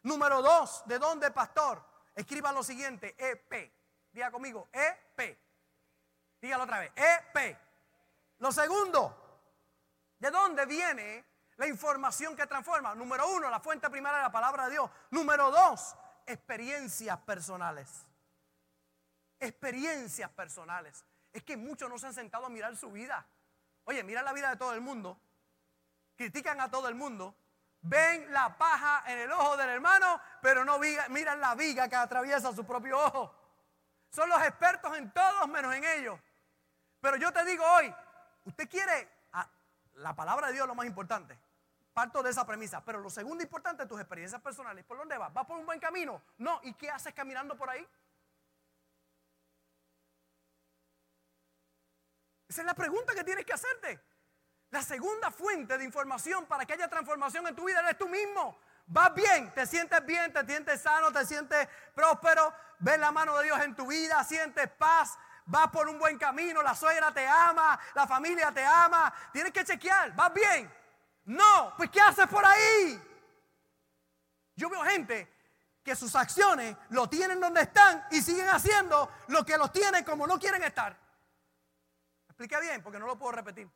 Número 0.03 0.41
dos, 0.41 0.82
¿de 0.86 0.99
dónde, 0.99 1.30
pastor? 1.30 1.84
Escriba 2.14 2.53
lo 2.53 2.62
siguiente, 2.62 3.14
EP. 3.18 3.72
Diga 4.12 4.30
conmigo, 4.30 4.68
EP. 4.72 5.38
Dígalo 6.41 6.64
otra 6.64 6.80
vez, 6.80 6.93
EP. 6.97 7.59
Lo 8.38 8.51
segundo, 8.51 9.43
¿de 10.18 10.30
dónde 10.30 10.64
viene 10.64 11.30
la 11.61 11.66
información 11.66 12.34
que 12.34 12.46
transforma? 12.46 12.94
Número 12.94 13.28
uno, 13.28 13.50
la 13.50 13.61
fuente 13.61 13.90
primaria 13.90 14.16
de 14.16 14.24
la 14.24 14.32
palabra 14.32 14.64
de 14.64 14.70
Dios. 14.70 14.90
Número 15.11 15.50
dos, 15.50 15.94
experiencias 16.24 17.18
personales. 17.18 18.06
Experiencias 19.38 20.30
personales. 20.30 21.04
Es 21.30 21.42
que 21.42 21.58
muchos 21.58 21.90
no 21.90 21.98
se 21.98 22.06
han 22.06 22.14
sentado 22.14 22.46
a 22.46 22.48
mirar 22.48 22.74
su 22.78 22.90
vida. 22.90 23.26
Oye, 23.84 24.02
mira 24.02 24.22
la 24.22 24.32
vida 24.32 24.48
de 24.48 24.56
todo 24.56 24.72
el 24.72 24.80
mundo. 24.80 25.20
Critican 26.16 26.58
a 26.62 26.70
todo 26.70 26.88
el 26.88 26.94
mundo. 26.94 27.34
Ven 27.82 28.32
la 28.32 28.56
paja 28.56 29.04
en 29.06 29.18
el 29.18 29.30
ojo 29.30 29.58
del 29.58 29.68
hermano, 29.68 30.18
pero 30.40 30.64
no 30.64 30.78
miran 30.78 31.40
la 31.40 31.54
viga 31.56 31.90
que 31.90 31.96
atraviesa 31.96 32.54
su 32.54 32.64
propio 32.64 32.98
ojo. 32.98 33.34
Son 34.08 34.30
los 34.30 34.40
expertos 34.44 34.96
en 34.96 35.11
todos 35.11 35.46
menos 35.46 35.74
en 35.74 35.84
ellos. 35.84 36.18
Pero 37.02 37.18
yo 37.18 37.30
te 37.30 37.44
digo 37.44 37.66
hoy, 37.66 37.94
usted 38.46 38.66
quiere, 38.66 39.11
ah, 39.34 39.46
la 39.96 40.16
palabra 40.16 40.46
de 40.46 40.54
Dios 40.54 40.66
lo 40.66 40.74
más 40.74 40.86
importante. 40.86 41.38
Parto 42.01 42.22
de 42.22 42.30
esa 42.30 42.46
premisa. 42.46 42.82
Pero 42.82 42.98
lo 42.98 43.11
segundo 43.11 43.44
importante, 43.44 43.84
tus 43.84 44.01
experiencias 44.01 44.40
personales. 44.40 44.86
¿Por 44.86 44.96
dónde 44.96 45.18
vas? 45.18 45.30
¿Vas 45.34 45.44
por 45.44 45.59
un 45.59 45.66
buen 45.66 45.78
camino? 45.78 46.22
No. 46.38 46.59
¿Y 46.62 46.72
qué 46.72 46.90
haces 46.90 47.12
caminando 47.12 47.59
por 47.59 47.68
ahí? 47.68 47.86
Esa 52.48 52.62
es 52.62 52.66
la 52.66 52.72
pregunta 52.72 53.14
que 53.14 53.22
tienes 53.22 53.44
que 53.44 53.53
hacerte. 53.53 54.01
La 54.70 54.80
segunda 54.80 55.30
fuente 55.30 55.76
de 55.76 55.84
información 55.84 56.46
para 56.46 56.64
que 56.64 56.72
haya 56.72 56.88
transformación 56.88 57.46
en 57.48 57.55
tu 57.55 57.66
vida 57.66 57.80
eres 57.80 57.98
tú 57.98 58.09
mismo. 58.09 58.59
Vas 58.86 59.14
bien, 59.14 59.53
te 59.53 59.66
sientes 59.66 60.03
bien, 60.07 60.32
te 60.32 60.42
sientes 60.46 60.80
sano, 60.80 61.12
te 61.12 61.26
sientes 61.26 61.68
próspero, 61.94 62.51
ves 62.78 62.98
la 62.98 63.12
mano 63.12 63.36
de 63.36 63.44
Dios 63.44 63.61
en 63.61 63.76
tu 63.76 63.86
vida, 63.88 64.24
sientes 64.24 64.70
paz, 64.70 65.18
vas 65.44 65.68
por 65.68 65.86
un 65.86 65.98
buen 65.98 66.16
camino, 66.16 66.62
la 66.62 66.74
suegra 66.74 67.12
te 67.12 67.28
ama, 67.28 67.78
la 67.92 68.07
familia 68.07 68.51
te 68.53 68.64
ama. 68.64 69.12
Tienes 69.34 69.53
que 69.53 69.66
chequear, 69.66 70.14
vas 70.14 70.32
bien. 70.32 70.80
No, 71.31 71.74
pues 71.76 71.91
¿qué 71.91 72.01
haces 72.01 72.26
por 72.26 72.45
ahí? 72.45 73.01
Yo 74.57 74.68
veo 74.68 74.83
gente 74.83 75.33
que 75.81 75.95
sus 75.95 76.16
acciones 76.16 76.76
lo 76.89 77.09
tienen 77.09 77.39
donde 77.39 77.61
están 77.61 78.05
y 78.11 78.20
siguen 78.20 78.49
haciendo 78.49 79.09
lo 79.28 79.45
que 79.45 79.57
los 79.57 79.70
tienen 79.70 80.03
como 80.03 80.26
no 80.26 80.41
quieren 80.41 80.61
estar. 80.64 80.99
¿Expliqué 82.28 82.61
bien? 82.61 82.83
Porque 82.83 82.99
no 82.99 83.07
lo 83.07 83.16
puedo 83.16 83.31
repetir. 83.31 83.70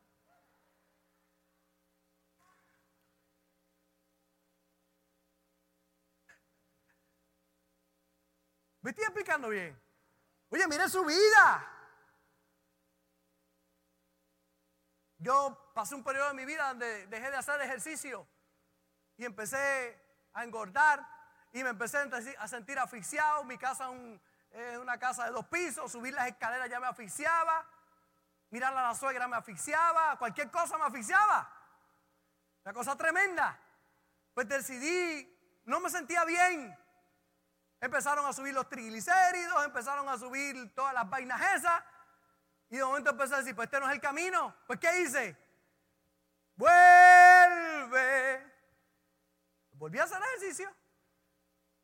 ¿Me 8.81 8.89
estoy 8.89 9.05
explicando 9.05 9.47
bien? 9.47 9.81
Oye, 10.49 10.67
mire 10.67 10.89
su 10.89 11.05
vida. 11.05 11.74
Yo 15.17 15.71
pasé 15.73 15.95
un 15.95 16.03
periodo 16.03 16.27
de 16.29 16.33
mi 16.33 16.45
vida 16.45 16.67
donde 16.67 17.07
dejé 17.07 17.31
de 17.31 17.37
hacer 17.37 17.59
ejercicio 17.61 18.27
y 19.17 19.25
empecé 19.25 20.01
a 20.33 20.43
engordar 20.43 21.05
y 21.53 21.63
me 21.63 21.69
empecé 21.69 21.97
a 22.37 22.47
sentir 22.47 22.77
asfixiado. 22.77 23.43
Mi 23.45 23.57
casa 23.57 23.89
es 24.51 24.77
una 24.77 24.99
casa 24.99 25.25
de 25.25 25.31
dos 25.31 25.45
pisos, 25.47 25.91
subir 25.91 26.13
las 26.13 26.27
escaleras 26.27 26.69
ya 26.69 26.79
me 26.79 26.87
asfixiaba, 26.87 27.65
mirar 28.49 28.75
a 28.75 28.89
la 28.89 28.95
suegra 28.95 29.27
me 29.27 29.37
asfixiaba, 29.37 30.17
cualquier 30.17 30.51
cosa 30.51 30.77
me 30.77 30.85
asfixiaba. 30.85 31.49
Una 32.65 32.73
cosa 32.73 32.97
tremenda. 32.97 33.59
Pues 34.33 34.49
decidí, 34.49 35.61
no 35.65 35.79
me 35.79 35.89
sentía 35.89 36.25
bien. 36.25 36.77
Empezaron 37.79 38.25
a 38.25 38.33
subir 38.33 38.53
los 38.53 38.67
triglicéridos, 38.67 39.63
empezaron 39.63 40.09
a 40.09 40.17
subir 40.17 40.73
todas 40.73 40.93
las 40.93 41.09
vainas 41.09 41.41
esas. 41.55 41.83
Y 42.69 42.77
de 42.77 42.83
momento 42.83 43.11
empecé 43.11 43.35
a 43.35 43.39
decir, 43.39 43.55
pues 43.55 43.67
este 43.67 43.79
no 43.79 43.87
es 43.87 43.93
el 43.93 44.01
camino. 44.01 44.55
Pues 44.67 44.79
¿qué 44.79 45.01
hice? 45.01 45.37
Vuelve. 46.55 48.53
Volví 49.73 49.99
a 49.99 50.03
hacer 50.03 50.21
ejercicio. 50.21 50.73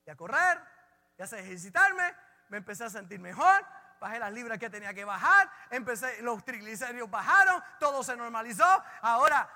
Y 0.05 0.09
a 0.09 0.15
correr. 0.15 0.61
Y 1.17 1.21
a 1.21 1.25
ejercitarme. 1.25 2.15
Me 2.49 2.57
empecé 2.57 2.85
a 2.85 2.89
sentir 2.89 3.19
mejor. 3.19 3.65
Bajé 3.99 4.17
las 4.17 4.31
libras 4.33 4.57
que 4.57 4.69
tenía 4.69 4.93
que 4.93 5.05
bajar. 5.05 5.49
Empecé, 5.69 6.21
los 6.23 6.43
triglicéridos 6.43 7.09
bajaron. 7.09 7.63
Todo 7.79 8.03
se 8.03 8.15
normalizó. 8.15 8.65
Ahora, 9.01 9.49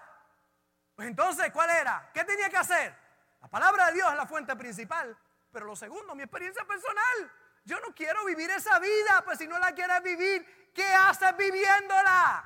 pues 0.95 1.07
entonces, 1.07 1.51
¿cuál 1.51 1.69
era? 1.71 2.09
¿Qué 2.13 2.23
tenía 2.23 2.49
que 2.49 2.57
hacer? 2.57 2.95
La 3.41 3.47
palabra 3.47 3.87
de 3.87 3.93
Dios 3.93 4.09
es 4.11 4.17
la 4.17 4.27
fuente 4.27 4.55
principal. 4.55 5.17
Pero 5.51 5.65
lo 5.65 5.75
segundo, 5.75 6.13
mi 6.13 6.23
experiencia 6.23 6.63
personal. 6.65 7.31
Yo 7.65 7.79
no 7.79 7.93
quiero 7.95 8.23
vivir 8.25 8.49
esa 8.51 8.77
vida, 8.79 9.23
pues 9.25 9.39
si 9.39 9.47
no 9.47 9.57
la 9.57 9.73
quieres 9.73 10.01
vivir, 10.03 10.71
¿qué 10.73 10.85
haces 10.85 11.35
viviéndola? 11.35 12.45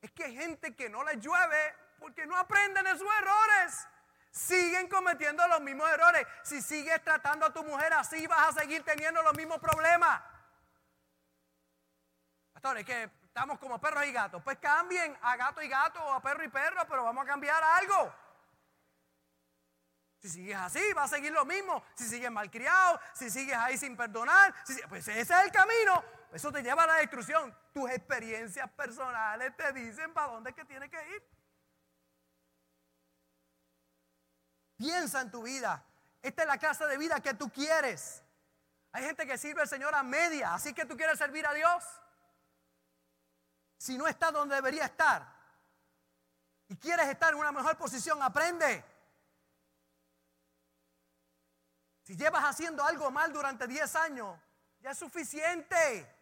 Es 0.00 0.10
que 0.10 0.24
hay 0.24 0.34
gente 0.34 0.74
que 0.74 0.90
no 0.90 1.04
le 1.04 1.16
llueve 1.18 1.76
porque 2.00 2.26
no 2.26 2.36
aprenden 2.36 2.84
de 2.84 2.98
sus 2.98 3.08
errores. 3.20 3.88
Siguen 4.32 4.88
cometiendo 4.88 5.46
los 5.46 5.60
mismos 5.60 5.88
errores. 5.90 6.26
Si 6.42 6.60
sigues 6.60 7.00
tratando 7.04 7.46
a 7.46 7.52
tu 7.52 7.62
mujer 7.62 7.92
así, 7.92 8.26
vas 8.26 8.48
a 8.48 8.60
seguir 8.60 8.82
teniendo 8.84 9.22
los 9.22 9.36
mismos 9.36 9.60
problemas. 9.60 10.20
Pastor, 12.52 12.78
es 12.78 12.84
que 12.84 13.10
estamos 13.26 13.60
como 13.60 13.80
perros 13.80 14.04
y 14.06 14.12
gatos. 14.12 14.42
Pues 14.42 14.58
cambien 14.58 15.16
a 15.22 15.36
gato 15.36 15.62
y 15.62 15.68
gato 15.68 16.04
o 16.04 16.14
a 16.14 16.20
perro 16.20 16.42
y 16.42 16.48
perro, 16.48 16.84
pero 16.88 17.04
vamos 17.04 17.24
a 17.24 17.28
cambiar 17.28 17.62
algo. 17.62 18.12
Si 20.22 20.28
sigues 20.28 20.56
así, 20.56 20.92
va 20.92 21.02
a 21.02 21.08
seguir 21.08 21.32
lo 21.32 21.44
mismo. 21.44 21.82
Si 21.96 22.04
sigues 22.04 22.30
malcriado, 22.30 23.00
si 23.12 23.28
sigues 23.28 23.56
ahí 23.56 23.76
sin 23.76 23.96
perdonar, 23.96 24.54
pues 24.88 25.08
ese 25.08 25.20
es 25.20 25.30
el 25.30 25.50
camino. 25.50 26.04
Eso 26.32 26.52
te 26.52 26.62
lleva 26.62 26.84
a 26.84 26.86
la 26.86 26.94
destrucción. 26.94 27.52
Tus 27.74 27.90
experiencias 27.90 28.70
personales 28.70 29.56
te 29.56 29.72
dicen 29.72 30.14
para 30.14 30.28
dónde 30.28 30.50
es 30.50 30.56
que 30.56 30.64
tienes 30.64 30.90
que 30.90 31.16
ir. 31.16 31.28
Piensa 34.76 35.22
en 35.22 35.30
tu 35.32 35.42
vida. 35.42 35.84
Esta 36.22 36.42
es 36.42 36.48
la 36.48 36.56
clase 36.56 36.86
de 36.86 36.98
vida 36.98 37.18
que 37.18 37.34
tú 37.34 37.50
quieres. 37.50 38.22
Hay 38.92 39.04
gente 39.04 39.26
que 39.26 39.36
sirve 39.36 39.62
al 39.62 39.68
Señor 39.68 39.92
a 39.92 40.04
media, 40.04 40.54
así 40.54 40.72
que 40.72 40.84
tú 40.84 40.96
quieres 40.96 41.18
servir 41.18 41.44
a 41.48 41.52
Dios. 41.52 41.82
Si 43.76 43.98
no 43.98 44.06
estás 44.06 44.32
donde 44.32 44.54
debería 44.54 44.84
estar 44.84 45.26
y 46.68 46.76
quieres 46.76 47.08
estar 47.08 47.32
en 47.32 47.40
una 47.40 47.50
mejor 47.50 47.76
posición, 47.76 48.22
aprende. 48.22 48.91
Si 52.02 52.16
llevas 52.16 52.44
haciendo 52.44 52.84
algo 52.84 53.10
mal 53.10 53.32
durante 53.32 53.66
10 53.66 53.96
años, 53.96 54.38
ya 54.80 54.90
es 54.90 54.98
suficiente. 54.98 56.12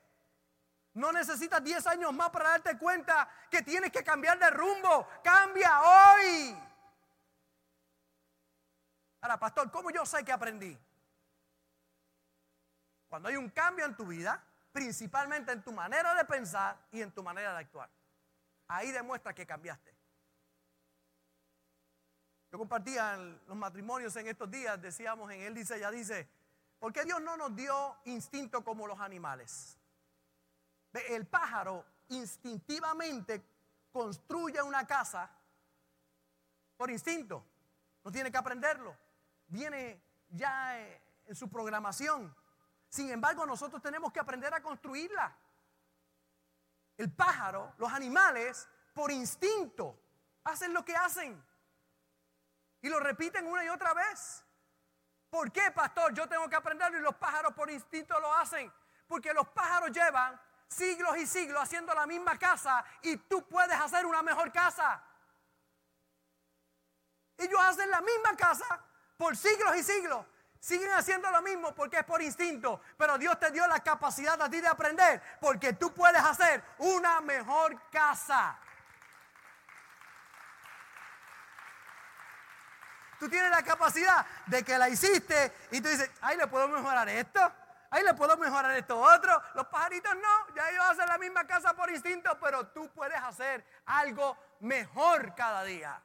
No 0.95 1.13
necesitas 1.13 1.63
10 1.63 1.87
años 1.87 2.13
más 2.13 2.31
para 2.31 2.51
darte 2.51 2.77
cuenta 2.79 3.29
que 3.51 3.63
tienes 3.63 3.91
que 3.91 4.05
cambiar 4.05 4.39
de 4.39 4.51
rumbo. 4.51 5.09
Cambia 5.23 5.81
hoy. 5.81 6.57
Ahora, 9.23 9.39
pastor, 9.39 9.71
¿cómo 9.71 9.91
yo 9.91 10.05
sé 10.05 10.25
que 10.25 10.33
aprendí? 10.33 10.79
Cuando 13.09 13.29
hay 13.29 13.37
un 13.37 13.51
cambio 13.51 13.85
en 13.85 13.97
tu 13.97 14.07
vida, 14.07 14.43
principalmente 14.73 15.53
en 15.53 15.63
tu 15.63 15.73
manera 15.73 16.15
de 16.15 16.25
pensar 16.25 16.77
y 16.93 17.03
en 17.03 17.13
tu 17.13 17.23
manera 17.23 17.53
de 17.53 17.59
actuar. 17.59 17.91
Ahí 18.69 18.91
demuestra 18.93 19.35
que 19.35 19.47
cambiaste. 19.47 20.00
Yo 22.51 22.59
compartía 22.59 23.17
los 23.47 23.57
matrimonios 23.57 24.15
en 24.17 24.27
estos 24.27 24.51
días, 24.51 24.81
decíamos 24.81 25.31
en 25.31 25.43
él 25.43 25.55
dice, 25.55 25.79
ya 25.79 25.91
dice, 25.91 26.29
¿por 26.81 26.93
qué 26.93 27.05
Dios 27.05 27.21
no 27.23 27.37
nos 27.37 27.55
dio 27.55 27.97
instinto 28.07 28.65
como 28.65 28.87
los 28.89 28.99
animales? 28.99 29.79
El 30.93 31.27
pájaro 31.27 31.85
instintivamente 32.09 33.45
construye 33.93 34.61
una 34.63 34.85
casa 34.85 35.31
por 36.77 36.91
instinto, 36.91 37.45
no 38.03 38.11
tiene 38.11 38.33
que 38.33 38.39
aprenderlo, 38.39 38.97
viene 39.47 40.03
ya 40.31 40.81
eh, 40.81 41.01
en 41.27 41.37
su 41.37 41.49
programación. 41.49 42.35
Sin 42.89 43.11
embargo, 43.11 43.47
nosotros 43.47 43.81
tenemos 43.81 44.13
que 44.13 44.19
aprender 44.19 44.53
a 44.53 44.61
construirla. 44.61 45.37
El 46.97 47.13
pájaro, 47.13 47.75
los 47.79 47.93
animales, 47.93 48.69
por 48.93 49.13
instinto, 49.13 49.97
hacen 50.43 50.75
lo 50.75 50.85
que 50.85 50.97
hacen. 50.97 51.41
Y 52.83 52.89
lo 52.89 53.01
repiten 53.01 53.47
una 53.47 53.65
y 53.65 53.69
otra 53.69 53.95
vez. 53.95 54.45
¿Por 55.29 55.53
qué, 55.53 55.71
pastor? 55.71 56.13
Yo 56.13 56.29
tengo 56.29 56.49
que 56.49 56.57
aprenderlo 56.57 56.99
y 56.99 57.03
los 57.03 57.15
pájaros 57.15 57.55
por 57.55 57.71
instinto 57.71 58.19
lo 58.21 58.35
hacen. 58.35 58.73
Porque 59.07 59.33
los 59.33 59.47
pájaros 59.49 59.91
llevan 59.93 60.41
siglos 60.69 61.17
y 61.19 61.27
siglos 61.27 61.63
haciendo 61.63 61.95
la 61.95 62.07
misma 62.07 62.39
casa 62.39 62.85
y 63.03 63.17
tú 63.17 63.47
puedes 63.49 63.79
hacer 63.79 64.07
una 64.07 64.23
mejor 64.23 64.53
casa. 64.53 65.03
hacen 67.61 67.91
la 67.91 68.01
misma 68.01 68.37
casa 68.37 68.81
por 69.17 69.37
siglos 69.37 69.77
y 69.77 69.83
siglos. 69.83 70.27
Siguen 70.59 70.93
haciendo 70.93 71.31
lo 71.31 71.41
mismo 71.41 71.75
porque 71.75 71.99
es 71.99 72.05
por 72.05 72.21
instinto. 72.21 72.83
Pero 72.97 73.17
Dios 73.17 73.39
te 73.39 73.51
dio 73.51 73.67
la 73.67 73.81
capacidad 73.81 74.41
a 74.41 74.51
ti 74.51 74.61
de 74.61 74.69
aprender 74.69 75.23
porque 75.41 75.73
tú 75.73 75.93
puedes 75.93 76.23
hacer 76.23 76.63
una 76.79 77.21
mejor 77.21 77.81
casa. 77.91 78.59
Tú 83.21 83.29
tienes 83.29 83.51
la 83.51 83.63
capacidad 83.63 84.25
de 84.47 84.65
que 84.65 84.79
la 84.79 84.89
hiciste 84.89 85.53
y 85.71 85.83
tú 85.83 85.91
dices, 85.91 86.11
ahí 86.23 86.39
le 86.39 86.47
puedo 86.47 86.67
mejorar 86.69 87.07
esto, 87.11 87.53
ahí 87.91 88.03
le 88.03 88.15
puedo 88.15 88.35
mejorar 88.39 88.75
esto 88.79 88.99
otro. 88.99 89.43
Los 89.55 89.67
pajaritos 89.67 90.15
no, 90.17 90.55
ya 90.55 90.71
ellos 90.71 90.83
hacen 90.89 91.07
la 91.07 91.19
misma 91.19 91.47
casa 91.47 91.75
por 91.75 91.91
instinto, 91.91 92.31
pero 92.41 92.69
tú 92.69 92.91
puedes 92.95 93.21
hacer 93.21 93.63
algo 93.85 94.39
mejor 94.61 95.35
cada 95.35 95.65
día. 95.65 96.03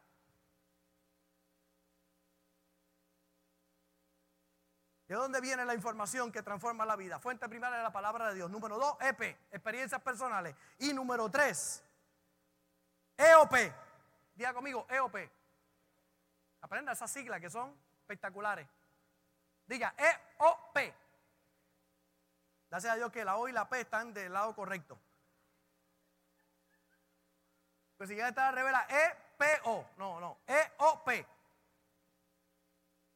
¿De 5.07 5.15
dónde 5.15 5.39
viene 5.39 5.63
la 5.63 5.73
información 5.73 6.33
que 6.33 6.43
transforma 6.43 6.85
la 6.85 6.97
vida? 6.97 7.17
Fuente 7.19 7.47
primera 7.47 7.77
de 7.77 7.83
la 7.83 7.93
palabra 7.93 8.27
de 8.27 8.35
Dios. 8.35 8.51
Número 8.51 8.77
dos, 8.77 8.97
EP, 8.99 9.21
experiencias 9.51 10.01
personales. 10.01 10.53
Y 10.79 10.91
número 10.91 11.29
tres, 11.29 11.81
EOP. 13.15 13.53
Diga 14.35 14.53
conmigo, 14.53 14.85
EOP. 14.89 15.44
Aprenda 16.65 16.93
esas 16.93 17.11
siglas 17.11 17.39
que 17.39 17.47
son 17.47 17.77
espectaculares. 17.99 18.67
Diga 19.67 19.93
EOP. 19.95 20.95
Gracias 22.71 22.91
a 22.91 22.95
Dios 22.95 23.11
que 23.11 23.23
la 23.23 23.37
O 23.37 23.47
y 23.47 23.51
la 23.51 23.69
P 23.69 23.81
están 23.81 24.11
del 24.15 24.33
lado 24.33 24.55
correcto. 24.55 24.97
Pues 27.97 28.09
si 28.09 28.15
ya 28.15 28.29
está 28.29 28.49
revela 28.49 28.87
EPO. 28.89 29.91
No, 29.97 30.19
no. 30.19 30.39
EOP. 30.47 31.07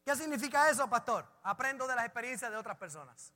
¿Qué 0.05 0.15
significa 0.15 0.69
eso, 0.69 0.87
pastor? 0.87 1.25
Aprendo 1.41 1.87
de 1.87 1.95
las 1.95 2.05
experiencias 2.05 2.51
de 2.51 2.57
otras 2.57 2.77
personas. 2.77 3.33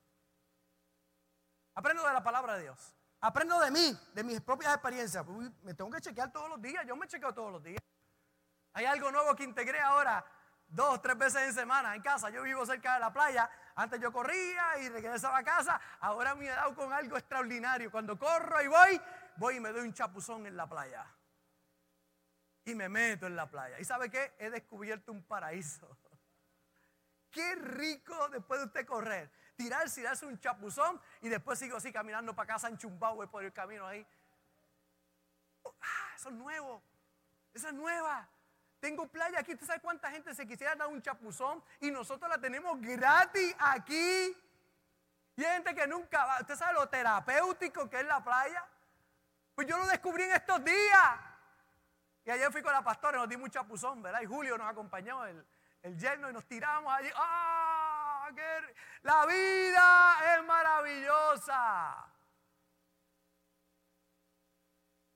Aprendo 1.74 2.06
de 2.06 2.14
la 2.14 2.24
palabra 2.24 2.54
de 2.58 2.62
Dios. 2.62 2.96
Aprendo 3.20 3.60
de 3.60 3.72
mí, 3.72 4.00
de 4.14 4.24
mis 4.24 4.40
propias 4.42 4.76
experiencias. 4.76 5.26
me 5.64 5.74
tengo 5.74 5.90
que 5.90 6.02
chequear 6.02 6.32
todos 6.32 6.50
los 6.50 6.62
días. 6.62 6.86
Yo 6.86 6.96
me 6.96 7.08
chequeo 7.08 7.34
todos 7.34 7.52
los 7.52 7.64
días. 7.64 7.82
Hay 8.74 8.86
algo 8.86 9.12
nuevo 9.12 9.36
que 9.36 9.44
integré 9.44 9.80
ahora 9.80 10.26
dos, 10.68 11.02
tres 11.02 11.18
veces 11.18 11.42
en 11.44 11.54
semana 11.54 11.96
en 11.96 12.02
casa. 12.02 12.30
Yo 12.30 12.44
vivo 12.44 12.66
cerca 12.66 12.96
de 12.96 13.00
la 13.00 13.14
playa. 13.14 13.50
Antes 13.76 14.00
yo 14.00 14.12
corría 14.12 14.78
y 14.80 14.90
regresaba 14.90 15.38
a 15.38 15.44
casa. 15.44 15.80
Ahora 16.00 16.36
me 16.36 16.46
he 16.46 16.50
dado 16.50 16.76
con 16.76 16.92
algo 16.92 17.18
extraordinario. 17.18 17.92
Cuando 17.92 18.18
corro 18.18 18.62
y 18.62 18.68
voy, 18.68 19.02
voy 19.38 19.56
y 19.58 19.60
me 19.60 19.72
doy 19.72 19.82
un 19.82 19.94
chapuzón 19.94 20.46
en 20.46 20.58
la 20.58 20.68
playa. 20.68 21.06
Y 22.66 22.76
me 22.76 22.90
meto 22.90 23.28
en 23.28 23.36
la 23.36 23.50
playa. 23.50 23.80
¿Y 23.80 23.86
sabe 23.86 24.10
qué? 24.10 24.36
He 24.40 24.50
descubierto 24.50 25.12
un 25.12 25.24
paraíso. 25.24 25.98
Qué 27.30 27.56
rico 27.56 28.30
después 28.30 28.60
de 28.60 28.66
usted 28.68 28.86
correr. 28.86 29.32
Tirarse 29.56 30.02
y 30.02 30.04
darse 30.04 30.26
un 30.26 30.40
chapuzón 30.40 31.00
y 31.22 31.30
después 31.30 31.60
sigo 31.60 31.78
así 31.78 31.92
caminando 31.92 32.36
para 32.36 32.48
casa 32.48 32.68
en 32.68 32.78
Chumbahue 32.78 33.28
por 33.28 33.44
el 33.44 33.54
camino 33.54 33.86
ahí. 33.86 34.06
Ah, 35.66 36.14
eso 36.16 36.30
es 36.30 36.36
nuevo. 36.36 36.82
Esa 37.54 37.68
es 37.68 37.74
nueva. 37.74 38.28
Tengo 38.84 39.08
playa 39.08 39.40
aquí. 39.40 39.54
¿Usted 39.54 39.66
sabe 39.66 39.80
cuánta 39.80 40.12
gente 40.12 40.36
se 40.36 40.46
quisiera 40.46 40.76
dar 40.76 40.90
un 40.90 41.02
chapuzón? 41.02 41.64
Y 41.80 41.90
nosotros 41.90 42.30
la 42.30 42.38
tenemos 42.38 42.82
gratis 42.82 43.56
aquí. 43.58 44.38
Y 45.38 45.44
hay 45.46 45.54
gente 45.54 45.74
que 45.74 45.88
nunca 45.88 46.26
va. 46.26 46.42
¿Usted 46.42 46.58
sabe 46.58 46.74
lo 46.74 46.90
terapéutico 46.90 47.90
que 47.90 48.02
es 48.02 48.06
la 48.06 48.22
playa? 48.22 48.68
Pues 49.56 49.70
yo 49.70 49.78
lo 49.78 49.88
descubrí 49.88 50.24
en 50.24 50.34
estos 50.34 50.62
días. 50.66 51.12
Y 52.26 52.32
ayer 52.32 52.52
fui 52.52 52.62
con 52.62 52.74
la 52.74 52.84
pastora 52.84 53.20
y 53.20 53.22
nos 53.22 53.30
dimos 53.30 53.46
un 53.46 53.52
chapuzón, 53.52 54.02
¿verdad? 54.02 54.20
Y 54.20 54.26
Julio 54.26 54.58
nos 54.58 54.70
acompañó, 54.70 55.26
el, 55.28 55.48
el 55.82 55.98
yerno 55.98 56.30
y 56.30 56.34
nos 56.34 56.46
tiramos 56.46 56.94
allí. 56.94 57.10
¡Ah! 57.16 58.30
La 59.04 59.26
vida 59.26 60.36
es 60.36 60.44
maravillosa. 60.44 62.06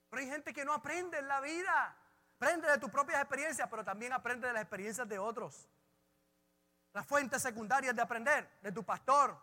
Pero 0.08 0.22
hay 0.22 0.28
gente 0.30 0.54
que 0.54 0.64
no 0.64 0.72
aprende 0.72 1.18
en 1.18 1.28
la 1.28 1.42
vida. 1.42 1.97
Aprende 2.38 2.70
de 2.70 2.78
tus 2.78 2.90
propias 2.90 3.20
experiencias, 3.20 3.68
pero 3.68 3.84
también 3.84 4.12
aprende 4.12 4.46
de 4.46 4.52
las 4.52 4.62
experiencias 4.62 5.08
de 5.08 5.18
otros. 5.18 5.68
Las 6.92 7.04
fuentes 7.04 7.42
secundarias 7.42 7.94
de 7.94 8.02
aprender, 8.02 8.48
de 8.62 8.72
tu 8.72 8.84
pastor, 8.84 9.36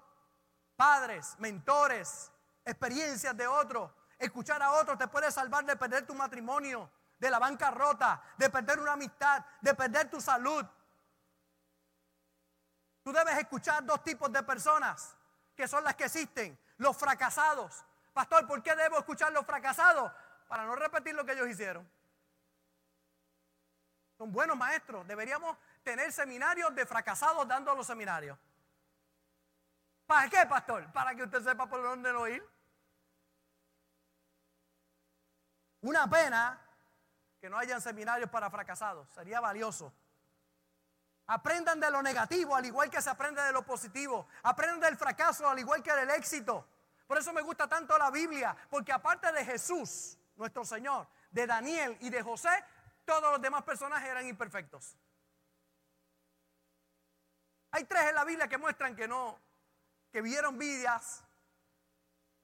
padres, 0.76 1.36
mentores, 1.40 2.32
experiencias 2.64 3.36
de 3.36 3.48
otros. 3.48 3.92
Escuchar 4.18 4.64
a 4.64 4.72
otros 4.72 4.98
te 4.98 5.08
puede 5.08 5.32
salvar 5.32 5.66
de 5.66 5.76
perder 5.76 6.06
tu 6.08 6.16
matrimonio, 6.16 6.90
de 7.20 7.30
la 7.30 7.38
bancarrota, 7.38 8.22
de 8.38 8.50
perder 8.50 8.80
una 8.80 8.94
amistad, 8.94 9.46
de 9.62 9.74
perder 9.74 10.10
tu 10.10 10.22
salud, 10.22 10.66
Tú 13.06 13.14
debes 13.14 13.38
escuchar 13.38 13.86
dos 13.86 14.04
tipos 14.04 14.32
de 14.32 14.42
personas 14.42 15.16
que 15.56 15.68
son 15.68 15.84
las 15.84 15.94
que 15.94 16.06
existen, 16.06 16.58
los 16.78 16.98
fracasados. 16.98 17.86
Pastor, 18.12 18.48
¿por 18.48 18.64
qué 18.64 18.76
debo 18.76 18.98
escuchar 18.98 19.32
los 19.32 19.46
fracasados? 19.46 20.12
Para 20.48 20.66
no 20.66 20.76
repetir 20.76 21.14
lo 21.14 21.24
que 21.24 21.34
ellos 21.34 21.48
hicieron. 21.48 21.88
Son 24.18 24.32
buenos 24.32 24.58
maestros. 24.58 25.06
Deberíamos 25.08 25.58
tener 25.84 26.12
seminarios 26.12 26.74
de 26.74 26.86
fracasados 26.86 27.48
dando 27.48 27.76
los 27.76 27.86
seminarios. 27.86 28.38
¿Para 30.06 30.30
qué, 30.30 30.46
pastor? 30.46 30.92
Para 30.94 31.16
que 31.16 31.24
usted 31.24 31.44
sepa 31.44 31.68
por 31.68 31.82
dónde 31.82 32.14
no 32.14 32.28
ir. 32.28 32.48
Una 35.82 36.10
pena 36.10 36.60
que 37.40 37.50
no 37.50 37.58
hayan 37.58 37.82
seminarios 37.82 38.30
para 38.30 38.50
fracasados. 38.50 39.10
Sería 39.10 39.40
valioso. 39.40 39.94
Aprendan 41.28 41.80
de 41.80 41.90
lo 41.90 42.02
negativo 42.02 42.56
al 42.56 42.66
igual 42.66 42.90
que 42.90 43.02
se 43.02 43.10
aprende 43.10 43.42
de 43.42 43.52
lo 43.52 43.64
positivo. 43.64 44.28
Aprendan 44.44 44.80
del 44.80 44.98
fracaso 44.98 45.50
al 45.50 45.60
igual 45.60 45.82
que 45.82 45.94
del 45.94 46.10
éxito. 46.12 46.68
Por 47.08 47.18
eso 47.18 47.34
me 47.34 47.42
gusta 47.42 47.68
tanto 47.68 47.98
la 47.98 48.10
Biblia, 48.10 48.56
porque 48.70 48.92
aparte 48.92 49.32
de 49.32 49.46
Jesús, 49.46 50.18
nuestro 50.36 50.66
Señor, 50.66 51.08
de 51.30 51.46
Daniel 51.46 51.98
y 52.02 52.10
de 52.10 52.24
José, 52.24 52.64
todos 53.06 53.32
los 53.32 53.42
demás 53.42 53.64
personajes 53.64 54.10
eran 54.10 54.28
imperfectos. 54.28 54.98
Hay 57.72 57.84
tres 57.86 58.04
en 58.10 58.16
la 58.16 58.26
Biblia 58.26 58.48
que 58.48 58.58
muestran 58.58 58.96
que 58.96 59.08
no, 59.08 59.40
que 60.12 60.22
vieron 60.22 60.58
vidas 60.58 61.24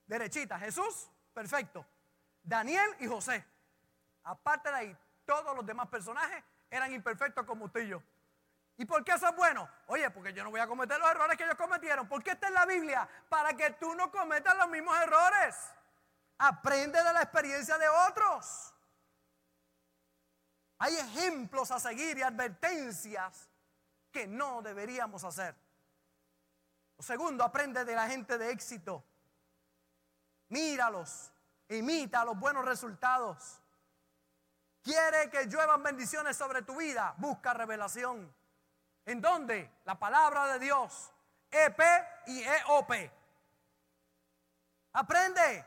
derechitas. 0.06 0.60
Jesús, 0.60 1.10
perfecto. 1.34 1.86
Daniel 2.44 2.96
y 3.00 3.08
José. 3.08 3.46
Aparte 4.24 4.70
de 4.70 4.76
ahí, 4.76 4.98
todos 5.26 5.56
los 5.56 5.66
demás 5.66 5.88
personajes 5.88 6.44
eran 6.70 6.92
imperfectos 6.94 7.46
como 7.46 7.66
usted 7.66 7.82
y 7.82 7.88
yo. 7.90 8.04
¿Y 8.78 8.86
por 8.86 9.04
qué 9.04 9.12
eso 9.12 9.28
es 9.28 9.36
bueno? 9.36 9.70
Oye, 9.88 10.10
porque 10.10 10.34
yo 10.34 10.44
no 10.44 10.50
voy 10.50 10.60
a 10.60 10.68
cometer 10.68 11.00
los 11.00 11.10
errores 11.10 11.38
que 11.38 11.44
ellos 11.44 11.56
cometieron. 11.56 12.08
¿Por 12.08 12.24
qué 12.24 12.32
está 12.32 12.48
en 12.48 12.54
la 12.56 12.66
Biblia? 12.66 13.08
Para 13.30 13.54
que 13.56 13.72
tú 13.72 13.94
no 13.96 14.12
cometas 14.12 14.58
los 14.58 14.68
mismos 14.70 14.98
errores. 15.00 15.56
Aprende 16.40 17.04
de 17.04 17.14
la 17.14 17.22
experiencia 17.22 17.78
de 17.78 17.88
otros. 17.88 18.74
Hay 20.84 20.96
ejemplos 20.96 21.70
a 21.70 21.80
seguir 21.80 22.18
y 22.18 22.24
advertencias 22.24 23.48
que 24.12 24.26
no 24.26 24.64
deberíamos 24.64 25.24
hacer. 25.24 25.56
Lo 26.98 27.04
segundo, 27.04 27.44
aprende 27.44 27.86
de 27.86 27.94
la 27.94 28.08
gente 28.08 28.36
de 28.40 28.50
éxito. 28.50 29.04
Míralos, 30.50 31.32
imita 31.70 32.26
los 32.26 32.36
buenos 32.40 32.66
resultados. 32.66 33.62
Quiere 34.82 35.30
que 35.30 35.46
lluevan 35.46 35.84
bendiciones 35.84 36.36
sobre 36.36 36.64
tu 36.64 36.78
vida, 36.78 37.14
busca 37.20 37.54
revelación. 37.54 38.34
¿En 39.06 39.22
dónde? 39.22 39.70
La 39.86 40.00
palabra 40.00 40.48
de 40.54 40.58
Dios. 40.58 41.12
EP 41.52 41.80
y 42.26 42.42
EOP. 42.42 42.92
Aprende. 44.94 45.64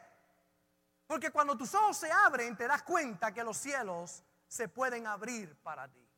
Porque 1.07 1.31
cuando 1.31 1.57
tus 1.57 1.73
ojos 1.73 1.99
se 1.99 2.11
abren, 2.11 2.57
te 2.57 2.67
das 2.67 2.83
cuenta 2.83 3.33
que 3.33 3.45
los 3.45 3.57
cielos 3.57 4.25
se 4.55 4.69
pueden 4.69 5.09
abrir 5.09 5.57
para 5.63 5.89
ti. 5.89 6.09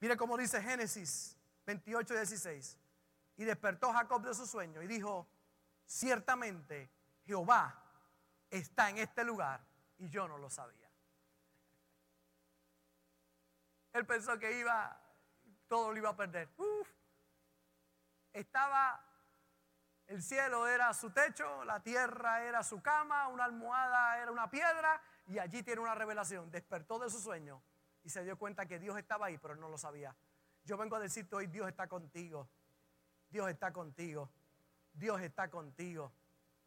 Mire 0.00 0.16
cómo 0.16 0.38
dice 0.38 0.62
Génesis 0.62 1.36
28 1.66 2.14
y 2.14 2.16
16. 2.16 2.78
Y 3.36 3.44
despertó 3.44 3.92
Jacob 3.92 4.22
de 4.22 4.32
su 4.32 4.46
sueño 4.46 4.80
y 4.80 4.86
dijo, 4.86 5.28
ciertamente 5.84 6.90
Jehová 7.26 7.78
está 8.48 8.88
en 8.88 8.96
este 8.96 9.22
lugar 9.22 9.60
y 9.98 10.08
yo 10.08 10.26
no 10.26 10.38
lo 10.38 10.48
sabía. 10.48 10.90
Él 13.92 14.06
pensó 14.06 14.38
que 14.38 14.58
iba 14.58 14.98
todo 15.68 15.92
lo 15.92 15.98
iba 15.98 16.08
a 16.08 16.16
perder. 16.16 16.48
Estaba, 18.32 19.04
el 20.06 20.22
cielo 20.22 20.66
era 20.66 20.94
su 20.94 21.10
techo, 21.10 21.64
la 21.64 21.80
tierra 21.80 22.44
era 22.44 22.62
su 22.62 22.80
cama, 22.80 23.28
una 23.28 23.44
almohada 23.44 24.22
era 24.22 24.32
una 24.32 24.48
piedra 24.48 25.02
y 25.26 25.38
allí 25.38 25.62
tiene 25.62 25.80
una 25.80 25.94
revelación. 25.94 26.50
Despertó 26.50 26.98
de 26.98 27.10
su 27.10 27.20
sueño 27.20 27.62
y 28.04 28.10
se 28.10 28.22
dio 28.22 28.38
cuenta 28.38 28.66
que 28.66 28.78
Dios 28.78 28.96
estaba 28.96 29.26
ahí, 29.26 29.38
pero 29.38 29.56
no 29.56 29.68
lo 29.68 29.78
sabía. 29.78 30.14
Yo 30.64 30.76
vengo 30.76 30.96
a 30.96 31.00
decirte 31.00 31.34
hoy, 31.36 31.46
Dios 31.46 31.68
está 31.68 31.88
contigo. 31.88 32.48
Dios 33.30 33.48
está 33.48 33.72
contigo. 33.72 34.30
Dios 34.92 35.20
está 35.20 35.50
contigo. 35.50 36.12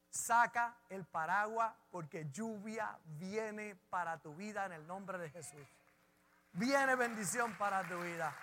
Saca 0.10 0.78
el 0.90 1.06
paraguas 1.06 1.74
porque 1.92 2.30
lluvia 2.32 2.98
viene 3.06 3.76
para 3.90 4.18
tu 4.20 4.36
vida 4.36 4.66
en 4.66 4.74
el 4.74 4.88
nombre 4.88 5.18
de 5.18 5.30
Jesús. 5.30 5.68
Viene 6.54 6.96
bendición 6.96 7.58
para 7.58 7.88
tu 7.88 8.00
vida. 8.00 8.36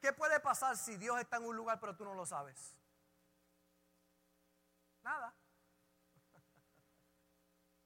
¿Qué 0.00 0.12
puede 0.12 0.38
pasar 0.38 0.76
si 0.76 0.96
Dios 0.96 1.18
está 1.18 1.38
en 1.38 1.46
un 1.46 1.56
lugar 1.56 1.80
pero 1.80 1.96
tú 1.96 2.04
no 2.04 2.14
lo 2.14 2.26
sabes? 2.26 2.76
Nada. 5.04 5.34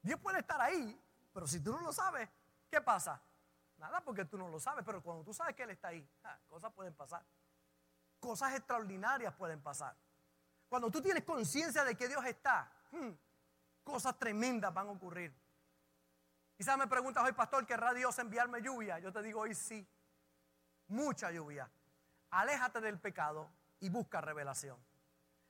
Dios 0.00 0.20
puede 0.20 0.38
estar 0.38 0.60
ahí, 0.60 0.98
pero 1.34 1.46
si 1.46 1.60
tú 1.60 1.72
no 1.72 1.80
lo 1.80 1.92
sabes, 1.92 2.28
¿qué 2.70 2.80
pasa? 2.80 3.20
Nada, 3.76 4.00
porque 4.00 4.24
tú 4.24 4.38
no 4.38 4.48
lo 4.48 4.58
sabes, 4.58 4.84
pero 4.84 5.02
cuando 5.02 5.24
tú 5.24 5.34
sabes 5.34 5.54
que 5.54 5.64
Él 5.64 5.70
está 5.70 5.88
ahí, 5.88 6.08
ah, 6.24 6.38
cosas 6.48 6.72
pueden 6.72 6.94
pasar. 6.94 7.24
Cosas 8.20 8.54
extraordinarias 8.54 9.34
pueden 9.34 9.60
pasar. 9.60 9.96
Cuando 10.68 10.90
tú 10.90 11.02
tienes 11.02 11.24
conciencia 11.24 11.84
de 11.84 11.96
que 11.96 12.08
Dios 12.08 12.24
está, 12.24 12.72
hmm, 12.92 13.10
cosas 13.82 14.16
tremendas 14.18 14.72
van 14.72 14.88
a 14.88 14.92
ocurrir. 14.92 15.34
Quizás 16.56 16.78
me 16.78 16.86
preguntas 16.86 17.24
hoy, 17.24 17.32
pastor, 17.32 17.66
¿querrá 17.66 17.92
Dios 17.94 18.18
enviarme 18.18 18.62
lluvia? 18.62 18.98
Yo 19.00 19.12
te 19.12 19.22
digo 19.22 19.40
hoy 19.40 19.54
sí, 19.54 19.86
mucha 20.86 21.30
lluvia. 21.30 21.70
Aléjate 22.30 22.80
del 22.80 22.98
pecado 22.98 23.50
y 23.80 23.88
busca 23.88 24.20
revelación. 24.20 24.78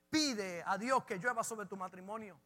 Pide 0.09 0.63
a 0.65 0.77
Dios 0.77 1.03
que 1.05 1.17
llueva 1.17 1.43
sobre 1.43 1.67
tu 1.67 1.77
matrimonio, 1.77 2.39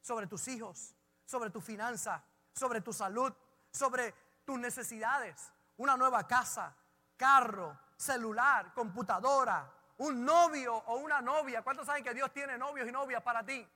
sobre 0.00 0.26
tus 0.26 0.48
hijos, 0.48 0.94
sobre 1.24 1.50
tu 1.50 1.60
finanza, 1.60 2.22
sobre 2.52 2.80
tu 2.80 2.92
salud, 2.92 3.32
sobre 3.70 4.14
tus 4.44 4.58
necesidades. 4.58 5.52
Una 5.76 5.96
nueva 5.96 6.26
casa, 6.26 6.74
carro, 7.16 7.78
celular, 7.96 8.72
computadora, 8.74 9.70
un 9.98 10.24
novio 10.24 10.74
o 10.74 10.96
una 10.96 11.20
novia. 11.20 11.62
¿Cuántos 11.62 11.86
saben 11.86 12.02
que 12.02 12.14
Dios 12.14 12.32
tiene 12.32 12.56
novios 12.56 12.88
y 12.88 12.92
novias 12.92 13.22
para 13.22 13.44
ti? 13.44 13.66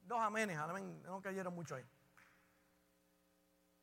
Dos 0.00 0.20
amenes, 0.20 0.58
amén. 0.58 1.02
No 1.04 1.20
cayeron 1.20 1.54
mucho 1.54 1.76
ahí. 1.76 1.84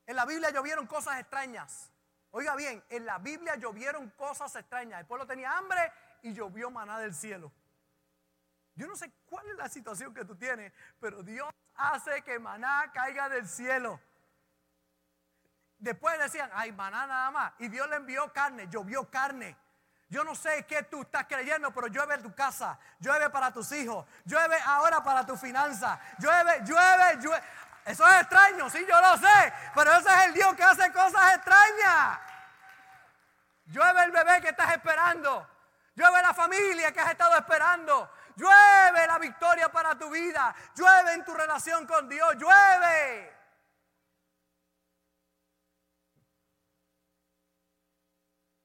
En 0.05 0.15
la 0.15 0.25
Biblia 0.25 0.51
llovieron 0.51 0.85
cosas 0.87 1.19
extrañas. 1.19 1.89
Oiga 2.31 2.55
bien, 2.55 2.83
en 2.89 3.05
la 3.05 3.19
Biblia 3.19 3.55
llovieron 3.55 4.09
cosas 4.11 4.53
extrañas. 4.55 4.99
El 4.99 5.05
pueblo 5.05 5.25
tenía 5.25 5.57
hambre 5.57 5.91
y 6.21 6.33
llovió 6.33 6.69
maná 6.69 6.99
del 6.99 7.13
cielo. 7.13 7.51
Yo 8.75 8.87
no 8.87 8.95
sé 8.95 9.11
cuál 9.25 9.47
es 9.49 9.55
la 9.55 9.69
situación 9.69 10.13
que 10.13 10.25
tú 10.25 10.35
tienes, 10.35 10.73
pero 10.99 11.21
Dios 11.21 11.49
hace 11.75 12.21
que 12.23 12.39
maná 12.39 12.91
caiga 12.93 13.29
del 13.29 13.47
cielo. 13.47 13.99
Después 15.77 16.17
decían, 16.17 16.49
ay, 16.53 16.71
maná 16.71 17.05
nada 17.05 17.29
más. 17.31 17.53
Y 17.59 17.67
Dios 17.67 17.87
le 17.89 17.97
envió 17.97 18.31
carne, 18.31 18.67
llovió 18.69 19.09
carne. 19.09 19.57
Yo 20.13 20.23
no 20.23 20.35
sé 20.35 20.65
qué 20.67 20.83
tú 20.83 21.01
estás 21.01 21.25
creyendo, 21.25 21.71
pero 21.71 21.87
llueve 21.87 22.15
en 22.15 22.21
tu 22.21 22.33
casa, 22.35 22.77
llueve 22.99 23.29
para 23.31 23.51
tus 23.51 23.71
hijos, 23.71 24.05
llueve 24.25 24.59
ahora 24.63 25.03
para 25.03 25.25
tu 25.25 25.35
finanza, 25.35 25.99
llueve, 26.19 26.61
llueve, 26.65 27.17
llueve. 27.19 27.43
Eso 27.83 28.07
es 28.07 28.21
extraño, 28.21 28.69
sí, 28.69 28.85
yo 28.87 29.01
lo 29.01 29.17
sé, 29.17 29.53
pero 29.73 29.91
ese 29.91 30.09
es 30.09 30.25
el 30.25 30.33
Dios 30.33 30.53
que 30.53 30.63
hace 30.63 30.91
cosas 30.91 31.35
extrañas. 31.35 32.19
Llueve 33.65 34.03
el 34.03 34.11
bebé 34.11 34.41
que 34.41 34.49
estás 34.49 34.71
esperando, 34.73 35.49
llueve 35.95 36.21
la 36.21 36.33
familia 36.33 36.91
que 36.91 36.99
has 36.99 37.11
estado 37.11 37.35
esperando, 37.35 38.09
llueve 38.35 39.07
la 39.07 39.19
victoria 39.19 39.71
para 39.71 39.97
tu 39.97 40.09
vida, 40.09 40.55
llueve 40.75 41.13
en 41.13 41.25
tu 41.25 41.33
relación 41.33 41.85
con 41.85 42.07
Dios, 42.09 42.35
llueve. 42.35 43.33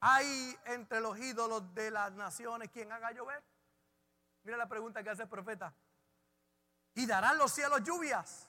¿Hay 0.01 0.57
entre 0.67 1.01
los 1.01 1.19
ídolos 1.19 1.75
de 1.75 1.91
las 1.91 2.13
naciones 2.13 2.71
quien 2.71 2.93
haga 2.93 3.11
llover? 3.13 3.43
Mira 4.45 4.57
la 4.57 4.69
pregunta 4.69 5.03
que 5.03 5.11
hace 5.11 5.23
el 5.23 5.29
profeta. 5.29 5.75
¿Y 6.95 7.07
darán 7.07 7.37
los 7.39 7.53
cielos 7.53 7.83
lluvias? 7.83 8.49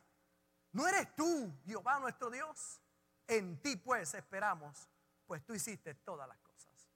¿No 0.72 0.88
eres 0.88 1.15
tú, 1.15 1.51
Jehová 1.65 1.99
nuestro 1.99 2.30
Dios? 2.30 2.80
En 3.28 3.61
ti 3.61 3.76
pues 3.76 4.13
esperamos, 4.13 4.89
pues 5.26 5.43
tú 5.45 5.53
hiciste 5.53 5.95
todas 5.95 6.28
las 6.28 6.39
cosas. 6.39 6.89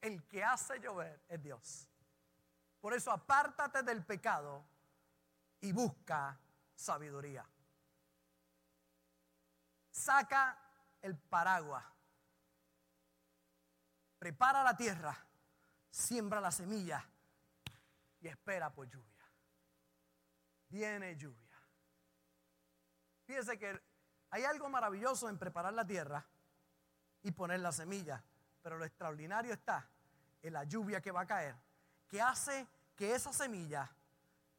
El 0.00 0.26
que 0.26 0.44
hace 0.44 0.78
llover 0.80 1.22
es 1.28 1.42
Dios. 1.42 1.91
Por 2.82 2.92
eso 2.92 3.10
apártate 3.10 3.82
del 3.82 4.04
pecado 4.04 4.62
y 5.62 5.72
busca 5.72 6.38
sabiduría. 6.74 7.46
Saca 9.90 10.58
el 11.00 11.16
paraguas 11.16 11.92
prepara 14.22 14.62
la 14.62 14.76
tierra, 14.76 15.18
siembra 15.90 16.40
la 16.40 16.52
semilla 16.52 17.04
y 18.20 18.28
espera 18.28 18.72
por 18.72 18.88
lluvia. 18.88 19.24
Viene 20.68 21.16
lluvia. 21.16 21.58
Fíjese 23.26 23.58
que 23.58 23.82
hay 24.30 24.44
algo 24.44 24.68
maravilloso 24.68 25.28
en 25.28 25.38
preparar 25.38 25.72
la 25.72 25.84
tierra 25.84 26.24
y 27.24 27.32
poner 27.32 27.58
la 27.58 27.72
semilla, 27.72 28.22
pero 28.62 28.78
lo 28.78 28.84
extraordinario 28.84 29.54
está 29.54 29.88
en 30.40 30.52
la 30.52 30.62
lluvia 30.62 31.00
que 31.00 31.10
va 31.10 31.22
a 31.22 31.26
caer, 31.26 31.56
que 32.12 32.20
hace 32.20 32.68
que 32.94 33.14
esa 33.14 33.32
semilla 33.32 33.90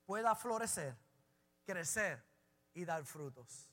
pueda 0.08 0.34
florecer, 0.34 0.98
crecer 1.64 2.26
y 2.74 2.84
dar 2.84 3.06
frutos. 3.06 3.70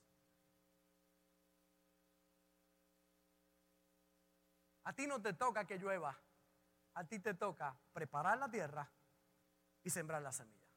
A 4.84 4.92
ti 4.92 5.06
no 5.06 5.22
te 5.22 5.32
toca 5.32 5.66
que 5.66 5.78
llueva, 5.78 6.14
a 6.92 7.04
ti 7.04 7.20
te 7.20 7.32
toca 7.32 7.74
preparar 7.94 8.36
la 8.36 8.50
tierra 8.50 8.92
y 9.82 9.88
sembrar 9.88 10.20
la 10.20 10.32
semilla. 10.32 10.68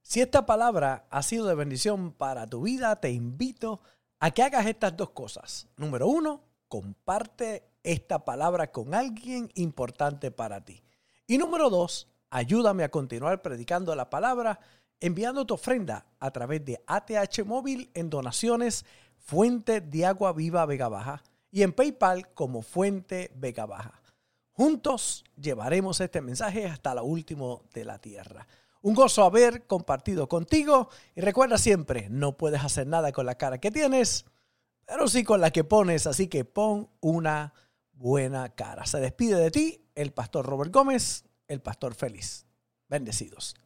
Si 0.00 0.20
esta 0.20 0.46
palabra 0.46 1.08
ha 1.10 1.20
sido 1.20 1.48
de 1.48 1.56
bendición 1.56 2.12
para 2.12 2.46
tu 2.46 2.62
vida, 2.62 3.00
te 3.00 3.10
invito 3.10 3.82
a 4.20 4.30
que 4.30 4.44
hagas 4.44 4.66
estas 4.66 4.96
dos 4.96 5.10
cosas. 5.10 5.66
Número 5.76 6.06
uno, 6.06 6.44
comparte 6.68 7.72
esta 7.82 8.24
palabra 8.24 8.70
con 8.70 8.94
alguien 8.94 9.50
importante 9.56 10.30
para 10.30 10.64
ti. 10.64 10.84
Y 11.26 11.38
número 11.38 11.70
dos, 11.70 12.08
ayúdame 12.28 12.84
a 12.84 12.90
continuar 12.90 13.40
predicando 13.40 13.94
la 13.94 14.10
palabra 14.10 14.60
enviando 15.00 15.46
tu 15.46 15.54
ofrenda 15.54 16.06
a 16.20 16.30
través 16.30 16.64
de 16.64 16.82
ATH 16.86 17.44
Móvil 17.44 17.90
en 17.94 18.10
donaciones 18.10 18.84
Fuente 19.18 19.80
de 19.80 20.04
Agua 20.04 20.34
Viva 20.34 20.66
Vega 20.66 20.88
Baja 20.88 21.22
y 21.50 21.62
en 21.62 21.72
PayPal 21.72 22.34
como 22.34 22.60
Fuente 22.60 23.32
Vega 23.36 23.64
Baja. 23.64 24.02
Juntos 24.52 25.24
llevaremos 25.36 26.00
este 26.00 26.20
mensaje 26.20 26.66
hasta 26.66 26.94
lo 26.94 27.04
último 27.04 27.62
de 27.72 27.86
la 27.86 27.98
tierra. 27.98 28.46
Un 28.82 28.94
gozo 28.94 29.24
haber 29.24 29.66
compartido 29.66 30.28
contigo 30.28 30.90
y 31.14 31.22
recuerda 31.22 31.56
siempre, 31.56 32.08
no 32.10 32.36
puedes 32.36 32.62
hacer 32.62 32.86
nada 32.86 33.12
con 33.12 33.24
la 33.24 33.36
cara 33.36 33.58
que 33.58 33.70
tienes, 33.70 34.26
pero 34.84 35.08
sí 35.08 35.24
con 35.24 35.40
la 35.40 35.50
que 35.50 35.64
pones, 35.64 36.06
así 36.06 36.28
que 36.28 36.44
pon 36.44 36.90
una 37.00 37.54
buena 37.92 38.50
cara. 38.50 38.84
Se 38.84 39.00
despide 39.00 39.36
de 39.36 39.50
ti 39.50 39.83
el 39.94 40.12
pastor 40.12 40.46
Robert 40.46 40.72
Gómez, 40.72 41.24
el 41.48 41.60
pastor 41.60 41.94
feliz. 41.94 42.46
Bendecidos. 42.88 43.56